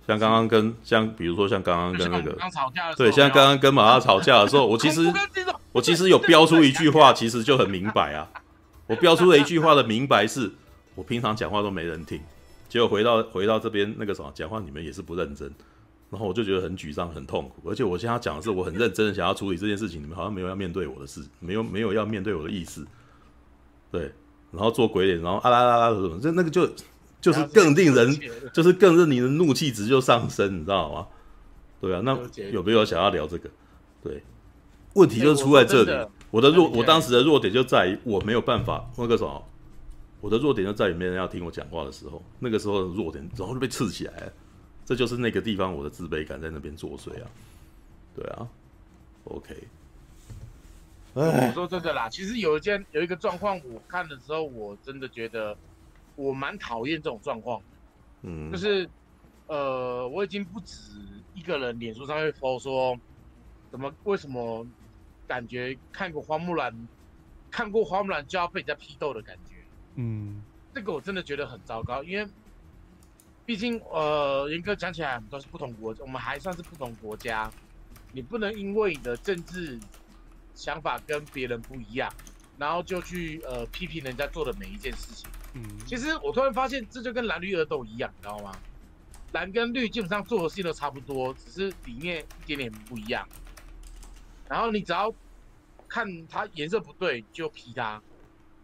[0.07, 2.35] 像刚刚跟像比如说像刚刚跟那个
[2.95, 5.13] 对，像刚刚跟马拉吵架的时候，我其实
[5.73, 8.27] 我其实有标出一句话，其实就很明白啊。
[8.87, 10.51] 我标出了一句话的明白是，
[10.95, 12.19] 我平常讲话都没人听，
[12.67, 15.53] 结果回到回到这边那个什么讲话，你们也是不认真，
[16.09, 17.69] 然后我就觉得很沮丧、很痛苦。
[17.69, 22.85] 而且我现在讲的是我很认真的想要处理这件事情，你们好像没有要面对我的事，没有没有要面对我的意思。
[23.91, 24.11] 对，
[24.51, 26.69] 然后做鬼脸，然后啊啦啦啦什么，这那个就
[27.19, 28.19] 就是更令人，
[28.53, 31.07] 就是更让你的怒气值就上升，你知道吗？
[31.79, 32.17] 对啊，那
[32.51, 33.49] 有没有想要聊这个？
[34.01, 34.23] 对，
[34.93, 36.07] 问题就出在这里。
[36.29, 39.41] 我的弱，我当时的弱点就在于我没有办法那个什么，
[40.19, 44.33] 我的弱点就在于没人要听我讲话的时候，那个时候的弱点然后就被刺起来了，
[44.87, 47.27] 这就是那个地方我的自卑感在那边作祟啊。
[48.15, 48.47] 对啊
[49.25, 49.67] ，OK。
[51.13, 55.57] 我说真的啦，其实有一件有一个状况，我看的时候，我真的觉得
[56.15, 57.61] 我蛮讨厌这种状况。
[58.21, 58.89] 嗯，就是
[59.47, 60.93] 呃，我已经不止
[61.33, 62.97] 一个人脸书上会 po 说，
[63.69, 64.65] 怎么为什么
[65.27, 66.87] 感觉看过花木兰，
[67.51, 69.55] 看过花木兰就要被人家批斗的感觉。
[69.95, 70.41] 嗯，
[70.73, 72.25] 这个我真的觉得很糟糕，因为
[73.47, 77.49] 毕竟呃，严格讲起来，我们都是不同国，我们还算是不同国家，
[78.11, 79.79] 你不能因为你的政治。
[80.53, 82.11] 想法跟别人不一样，
[82.57, 85.29] 然后就去呃批评人家做的每一件事情。
[85.53, 88.51] 嗯，其实我突然发现，这就跟蓝绿儿都一样，你知道吗？
[89.33, 93.29] 蓝跟绿基本上做的事情都差不多，只是里面一点点不一样。
[94.49, 95.13] 然后你只要
[95.87, 98.01] 看它颜色不对，就批它。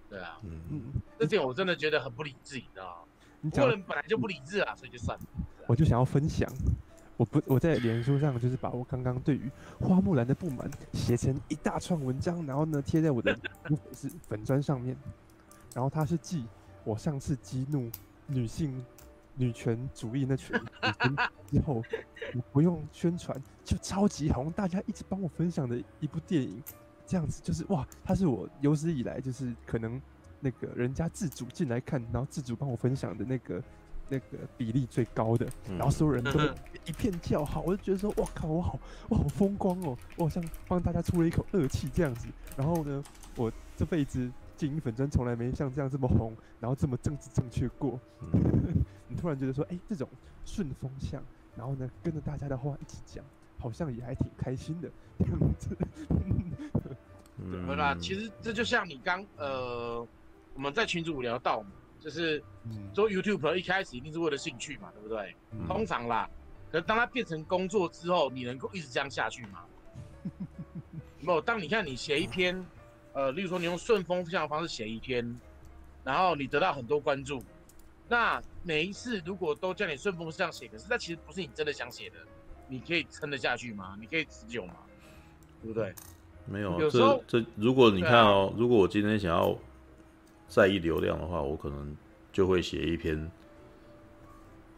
[0.10, 0.84] 对啊，嗯嗯，
[1.20, 3.13] 这点我真的觉得很不理智，你知道吗？
[3.52, 5.26] 个人本来就不理智啊，所以就算了。
[5.68, 6.52] 我就想要分享。
[7.16, 9.50] 我不，我在脸书上就是把我刚刚对于
[9.80, 13.38] 花木兰的不满写成一大串文章，然后呢贴在我的
[13.94, 14.98] 是粉砖上面。
[15.76, 16.46] 然后他是记
[16.84, 17.90] 我上次激怒
[18.28, 18.84] 女性
[19.36, 20.60] 女权主义那群
[21.52, 21.84] 之后，
[22.36, 26.62] 我不用宣传就超级红，大家一直帮我分享的一部电影，
[27.06, 30.02] 这样子就是哇，它是我有史以来就是可能
[30.44, 33.64] 那个人家自主进来看，然后自主帮我分享的那个。
[34.10, 36.32] 那个比例最高的，然后所有人都
[36.86, 42.28] 一片叫好，我就觉得说，哇靠，我好，我好风光哦，我好像帮大家出了一口恶气这样子。
[42.58, 43.02] 然后呢，
[43.38, 47.98] 我这辈子经营粉砖从来没像这样这么红，然后这么政治正确过。
[49.08, 50.08] 你突然觉得说，哎，这种
[50.46, 51.24] 顺风向，
[51.56, 53.24] 然后呢，跟着大家的话一起讲，
[53.58, 55.70] 好像也还挺开心的这样子。
[57.50, 60.06] 对啦，其实这就像你刚呃，
[60.54, 61.72] 我们在群组聊到嘛。
[62.00, 62.44] 就是
[62.94, 65.34] 做 YouTube 一开始一定是为了兴趣嘛，对不对？
[65.52, 66.30] 嗯、通常啦，
[66.70, 69.64] 可是当它变成工作之后，你能够一直这样下去吗？
[71.22, 71.40] 没有。
[71.40, 72.62] 当你看你写一篇，
[73.14, 75.34] 呃，例如说你用顺风这样的方式写一篇，
[76.04, 77.42] 然后你得到很多关注，
[78.10, 82.18] 那每一次如果都叫你顺风这样写，可是那其实不是你真的想写的，
[82.68, 83.96] 你可以撑得下去吗？
[83.98, 84.74] 你可以持久吗？
[85.62, 85.94] 对不对？
[86.46, 89.58] 没有，有时候这，这如果你看哦，啊、如果我今天想要。
[90.54, 91.98] 在意流量的话，我可能
[92.32, 93.32] 就会写一篇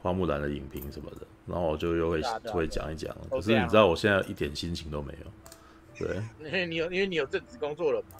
[0.01, 3.13] 花木兰的影评什么的，然后我就又会会讲一讲。
[3.29, 6.05] 可是你知道，我现在一点心情都没有。
[6.05, 8.17] 对，因为你有，因为你有正职工作了嘛，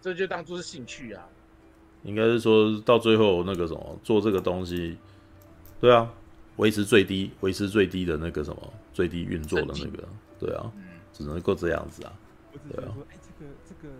[0.00, 1.24] 这就当做是兴趣啊。
[2.02, 4.98] 应该是说到最后那个什么，做这个东西，
[5.80, 6.12] 对啊，
[6.56, 10.08] 维持最低，维持最低的那个什么，最低运作的那个，
[10.40, 10.72] 对啊，
[11.12, 12.12] 只能够这样子啊。
[12.68, 12.90] 对啊。
[13.10, 13.94] 哎，这个这个。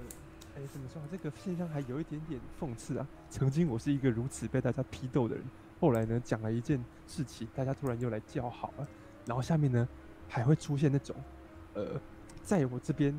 [0.57, 1.03] 哎，怎么说？
[1.11, 3.07] 这个现象还有一点点讽刺啊！
[3.29, 5.45] 曾经我是一个如此被大家批斗的人，
[5.79, 8.89] 后来呢，讲了一件事情，大家突然又来叫好了，
[9.27, 9.87] 然后下面呢
[10.27, 11.15] 还会出现那种，
[11.75, 12.01] 呃，
[12.43, 13.15] 在我这边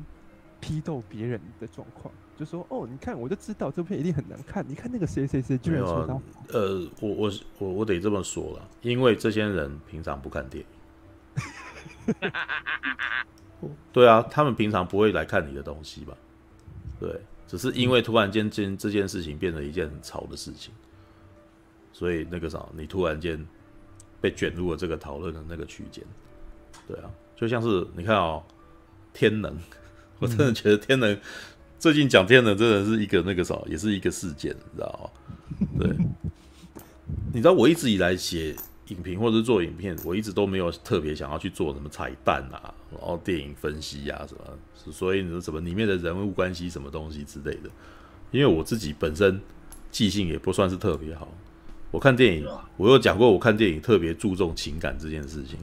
[0.58, 10.64] 批斗别人的状况，就说哦，你看，我就知道这片一定很难看，你看那个谁谁谁居然说到，啊，呃，我我我我得这么说了，因为这些人平常不看电
[12.10, 12.32] 影，
[13.92, 16.16] 对啊，他们平常不会来看你的东西吧？
[17.00, 20.72] 对，只是因为突然间这这件事情变成一件很潮的事情，
[21.92, 23.44] 所以那个啥，你突然间
[24.20, 26.04] 被卷入了这个讨论的那个区间。
[26.86, 28.42] 对啊，就像是你看哦，
[29.12, 29.56] 天能，
[30.18, 31.18] 我真的觉得天能
[31.78, 35.12] 最近讲天能真的是一个那个啥，也是一个事件，你知道
[35.60, 35.68] 吗？
[35.78, 35.96] 对，
[37.32, 38.56] 你知道我一直以来写。
[38.88, 47.70] 影评或者是做影片，我一直都没有特别想要去做什么彩蛋啊，然后电影分析呀、啊、什么，所以你说什么里面的人物关系什么东西之类的，
[48.30, 49.40] 因为我自己本身
[49.90, 51.28] 记性也不算是特别好，
[51.90, 52.46] 我看电影，
[52.76, 55.58] 我有讲过，我看电影特别注重情感这件事情，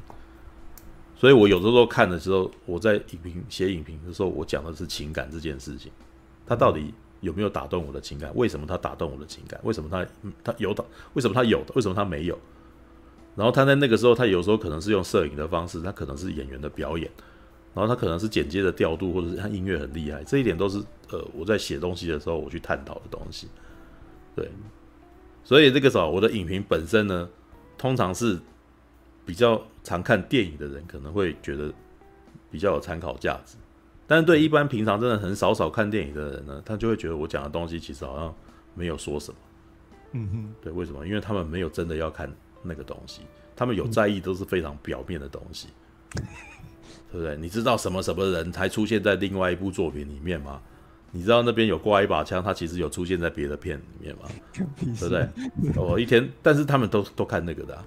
[1.15, 5.91] 所以我有的时候看的时候，我在影评写影评的时候，我讲的是情感这件事情，
[6.45, 8.31] 它到底有没有打动我的情感？
[8.35, 9.59] 为什么他打动我的情感？
[9.63, 10.05] 为什么他
[10.43, 10.83] 他有打？
[11.13, 11.73] 为什么他有的？
[11.73, 12.37] 为什么他没有？
[13.35, 17.09] 然后他在那个时候，他有时候可能是用摄影的方式，他可能是演员的表演，
[17.73, 20.77] 然后他可能是剪接的调度，或者是他音乐很厉害，这一点都是
[21.09, 23.47] 呃我在写东西的时候我去探讨的东西。
[24.35, 24.49] 对，
[25.43, 27.29] 所以这个时候我的影评本身呢，
[27.77, 28.39] 通常是
[29.25, 31.73] 比较常看电影的人可能会觉得
[32.49, 33.57] 比较有参考价值，
[34.07, 38.33] 但是对一般平常真的很少少看电影的人呢，他就会觉得我讲的东西其实好像
[38.73, 39.37] 没有说什么。
[40.13, 41.05] 嗯哼，对，为什么？
[41.05, 42.33] 因为他们没有真的要看
[42.65, 43.21] 那个东西，
[43.55, 45.67] 他们有在意都是非常表面的东西，
[46.17, 46.23] 嗯、
[47.11, 47.37] 对不对？
[47.37, 50.61] 你知道什么什么人才出现在另外一部作品里面吗？
[51.11, 54.23] 你知道那边有挂一把枪，他其实有出现在别的片里面吗？
[54.79, 55.29] 对不对？
[55.77, 57.85] 我一天，但是他们都都看那个的、啊，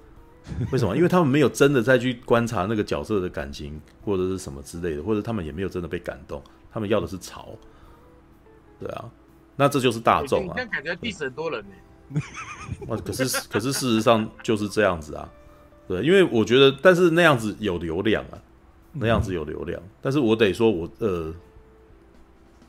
[0.73, 0.97] 为什么？
[0.97, 6.43] 因为他们没有真的再去观察那个角色的感情或者是什么之类的，或者他们也没有真的被感动，
[6.73, 7.51] 他们要的是潮，
[8.81, 9.11] 对啊，
[9.57, 10.55] 那这就是大众啊。
[10.59, 11.75] 你感觉第很多人呢？
[12.89, 15.29] 哇，可是可是事实上就是这样子啊，
[15.87, 18.39] 对，因为我觉得，但是那样子有流量啊，
[18.93, 21.35] 那样子有流量，但是我得说我呃。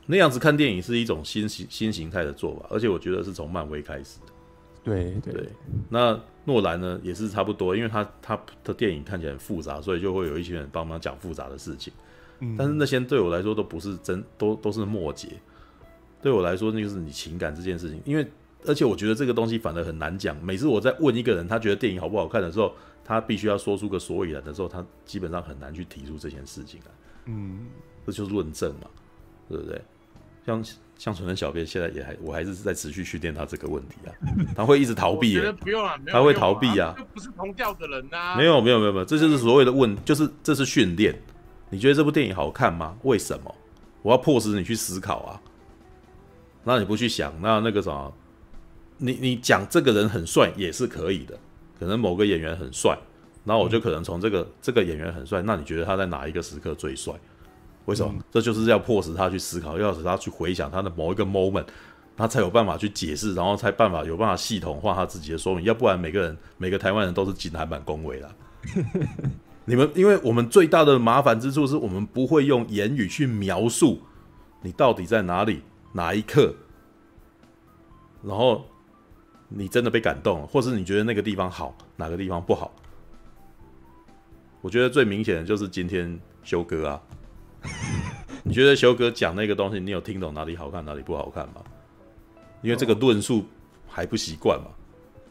[0.06, 4.32] 那样子看电影是一种新形新形态的做法，而且我觉得是从漫威开始的。
[4.82, 5.48] 对对，对，
[5.88, 11.92] 那诺兰呢也是差不多，因为他他的电影看起来很复杂，所以就会有一些人帮忙讲复杂的事情。
[12.40, 15.28] 嗯，但是那些对我来说都不是真，都都是末节。
[16.20, 18.26] 对我来说，那就是你情感这件事情，因为
[18.66, 20.36] 而且我觉得这个东西反而很难讲。
[20.44, 22.72] 每次我在问一个人他觉得电影好不好看的时候，
[23.04, 26.92] 他必须要说出个所以然的时候，他基本上很难去提出这件事情来。
[27.26, 27.66] 嗯，
[28.06, 28.88] 这就是论证嘛，
[29.48, 29.80] 对不对？
[30.46, 30.64] 像
[30.96, 34.10] 像纯纯小编现在也还，我还是在持续训练他这个问题啊，
[34.56, 41.14] 他会一直逃避，不用了，他会逃避啊，不是同调的人呐，没有没有没有没有，这就是所谓的问，就是这是训练。
[41.68, 42.96] 你觉得这部电影好看吗？
[43.02, 43.54] 为什么？
[44.02, 45.40] 我要迫使你去思考啊。
[46.64, 48.12] 那你不去想，那那个什么，
[49.00, 51.36] 你你讲这个人很帅也是可以的，
[51.78, 52.96] 可能某个演员很帅，
[53.44, 57.12] 然后我就可能从这个这个演员很帅，那你觉得他在哪一个时刻最帅？
[57.86, 58.12] 为什么？
[58.14, 61.64] 嗯、这就是要迫使他去思考，要使他去回想他的某一个 moment，
[62.16, 65.64] 他才有办法去解释，然后才办法有办法系统化他自己的说明。
[65.64, 68.36] 要不然，每个人每个台湾人都是金台版恭维了。
[69.64, 74.02] 你们，因为我们最大的麻烦之处是我们不会用言语去描述
[74.62, 75.62] 你到底在哪里
[75.92, 76.54] 哪一刻，
[78.22, 78.66] 然后
[79.50, 82.72] 你真的被感动了，或是你觉得那个地方好，哪个地方不好。
[84.62, 87.02] 我觉得最明显的就是今天修哥啊。
[88.42, 91.62] 你觉得修哥讲那个东西，你有听懂哪里好看，哪里不好看吗？
[92.62, 93.44] 因为这个论述
[93.86, 94.68] 还不习惯嘛。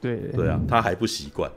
[0.02, 1.52] 对对啊，他还不习惯。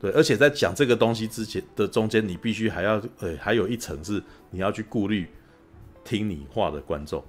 [0.00, 5.28] 对，而且在讲这个东西之前的中间，你必须还要呃，还有一层是你要去顾虑
[6.04, 7.24] 听你话的观众。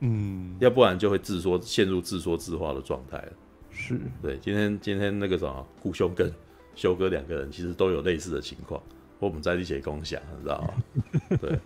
[0.00, 3.32] 嗯，要不然就会自说陷入自说自话的状态了。
[3.72, 6.32] 是对，今天今天那个什么顾兄跟
[6.74, 8.80] 修哥两个人其实都有类似的情况，
[9.18, 10.74] 我们在一起共享，你知道吗？
[11.40, 11.58] 对。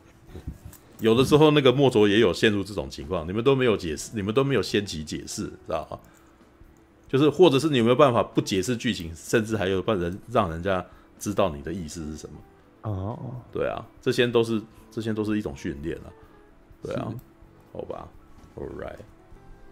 [1.00, 5.98] 有的时候，那个莫卓也有陷入这种情况，你们都没有解释，你们都没有先期解释，知道吗？
[7.08, 10.84] 就是，或者是你有没有办法不解释剧情，甚至还有办人让人家
[11.18, 12.36] 知道你的意思是什么？
[12.90, 13.18] 哦，
[13.52, 16.08] 对啊，这些都是这些都是一种训练啊，
[16.82, 17.12] 对啊，
[17.72, 18.08] 好吧
[18.56, 18.70] ，All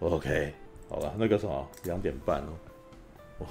[0.00, 0.52] right，OK，
[0.88, 2.48] 好了，那个什么，两点半哦。
[3.38, 3.46] 我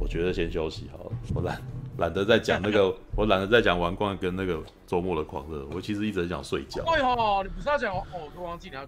[0.00, 1.62] 我觉得先休息好了，我懒
[1.98, 5.66] 懒得再讲那个， 我懒得再讲王冠跟那个周末的狂热。
[5.72, 6.82] 我其实一直很想睡觉。
[6.84, 8.02] 对哦，你不是要讲哦？
[8.12, 8.86] 我都忘记你要。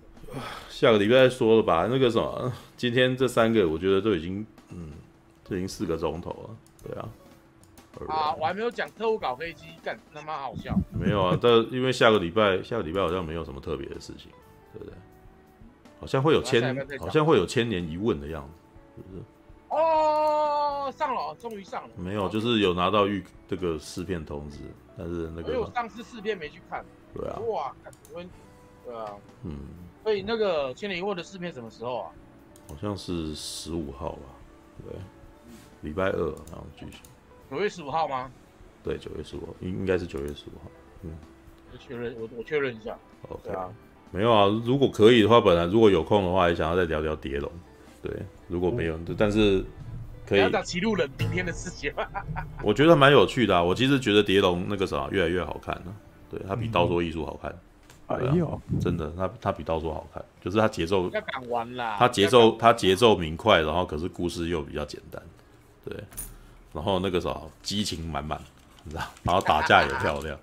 [0.68, 1.86] 下个礼拜再说了吧。
[1.88, 4.90] 那个什么，今天这三个我觉得都已经，嗯，
[5.44, 6.56] 这已经四个钟头了。
[6.82, 7.08] 对啊。
[8.08, 10.76] 啊，我还没有讲特务搞飞机，干他妈好笑。
[10.92, 14.30] 没有啊，但因为下个礼拜下个礼拜好像没有什么特别的事情，
[14.72, 14.92] 对不对？
[16.00, 18.48] 好像会有千，好像会有千年一问的样
[18.96, 19.22] 子，是不是？
[19.68, 21.90] 哦，上了，终于上了。
[21.96, 24.58] 没有，就是有拿到预这个试片通知，
[24.96, 25.48] 但是那个。
[25.48, 26.84] 因为我上次试片没去看。
[27.12, 27.38] 对啊。
[27.48, 27.74] 哇，
[28.84, 29.12] 对啊。
[29.42, 29.58] 嗯。
[30.04, 32.10] 所以那个千年一问的试片什么时候啊？
[32.68, 34.22] 好像是十五号吧？
[34.88, 34.96] 对。
[35.82, 36.98] 礼拜二然后继续。
[37.50, 38.30] 九月十五号吗？
[38.84, 40.70] 对，九月十五号，应应该是九月十五号。
[41.02, 41.10] 嗯。
[41.72, 42.96] 我确认，我我确认一下。
[43.28, 43.50] OK。
[43.50, 43.68] 啊。
[44.16, 47.52] 没有啊，如果可以的话，本来如果有空的话，也想要再聊聊蝶龙。
[48.02, 48.10] 对，
[48.48, 49.62] 如果没有，嗯、但是
[50.26, 50.40] 可以。
[50.40, 51.92] 要讲骑路人明天的事情。
[52.64, 55.94] 我觉得蛮有趣的啊，我其实觉得蝶龙那个啥越来越好看了，
[56.30, 57.54] 对，它比刀说艺术好看。
[58.06, 61.10] 哎呦、嗯，真的，它它比刀说好看，就是它节奏。
[61.98, 65.20] 它节奏它节奏明快，然后可是故事又比较简单，
[65.84, 65.94] 对，
[66.72, 68.40] 然后那个啥激情满满，
[68.84, 70.38] 你知道，然后打架也漂亮，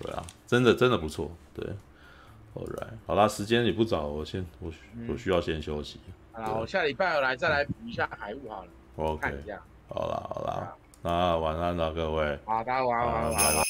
[0.00, 1.66] 对啊，真的真的不错，对。
[2.54, 4.72] Alright，好啦，时间也不早，我先我
[5.08, 6.00] 我需要先休息。
[6.32, 8.70] 好啦，我下礼拜来再来补一下海雾好了。
[8.96, 9.28] OK，
[9.88, 12.38] 好啦好啦，那晚安了各位。
[12.44, 13.62] 好，大家晚安晚安晚安。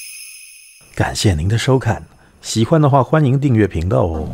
[0.96, 2.02] 感谢您的收看，
[2.40, 4.28] 喜欢的话欢迎订阅频道哦。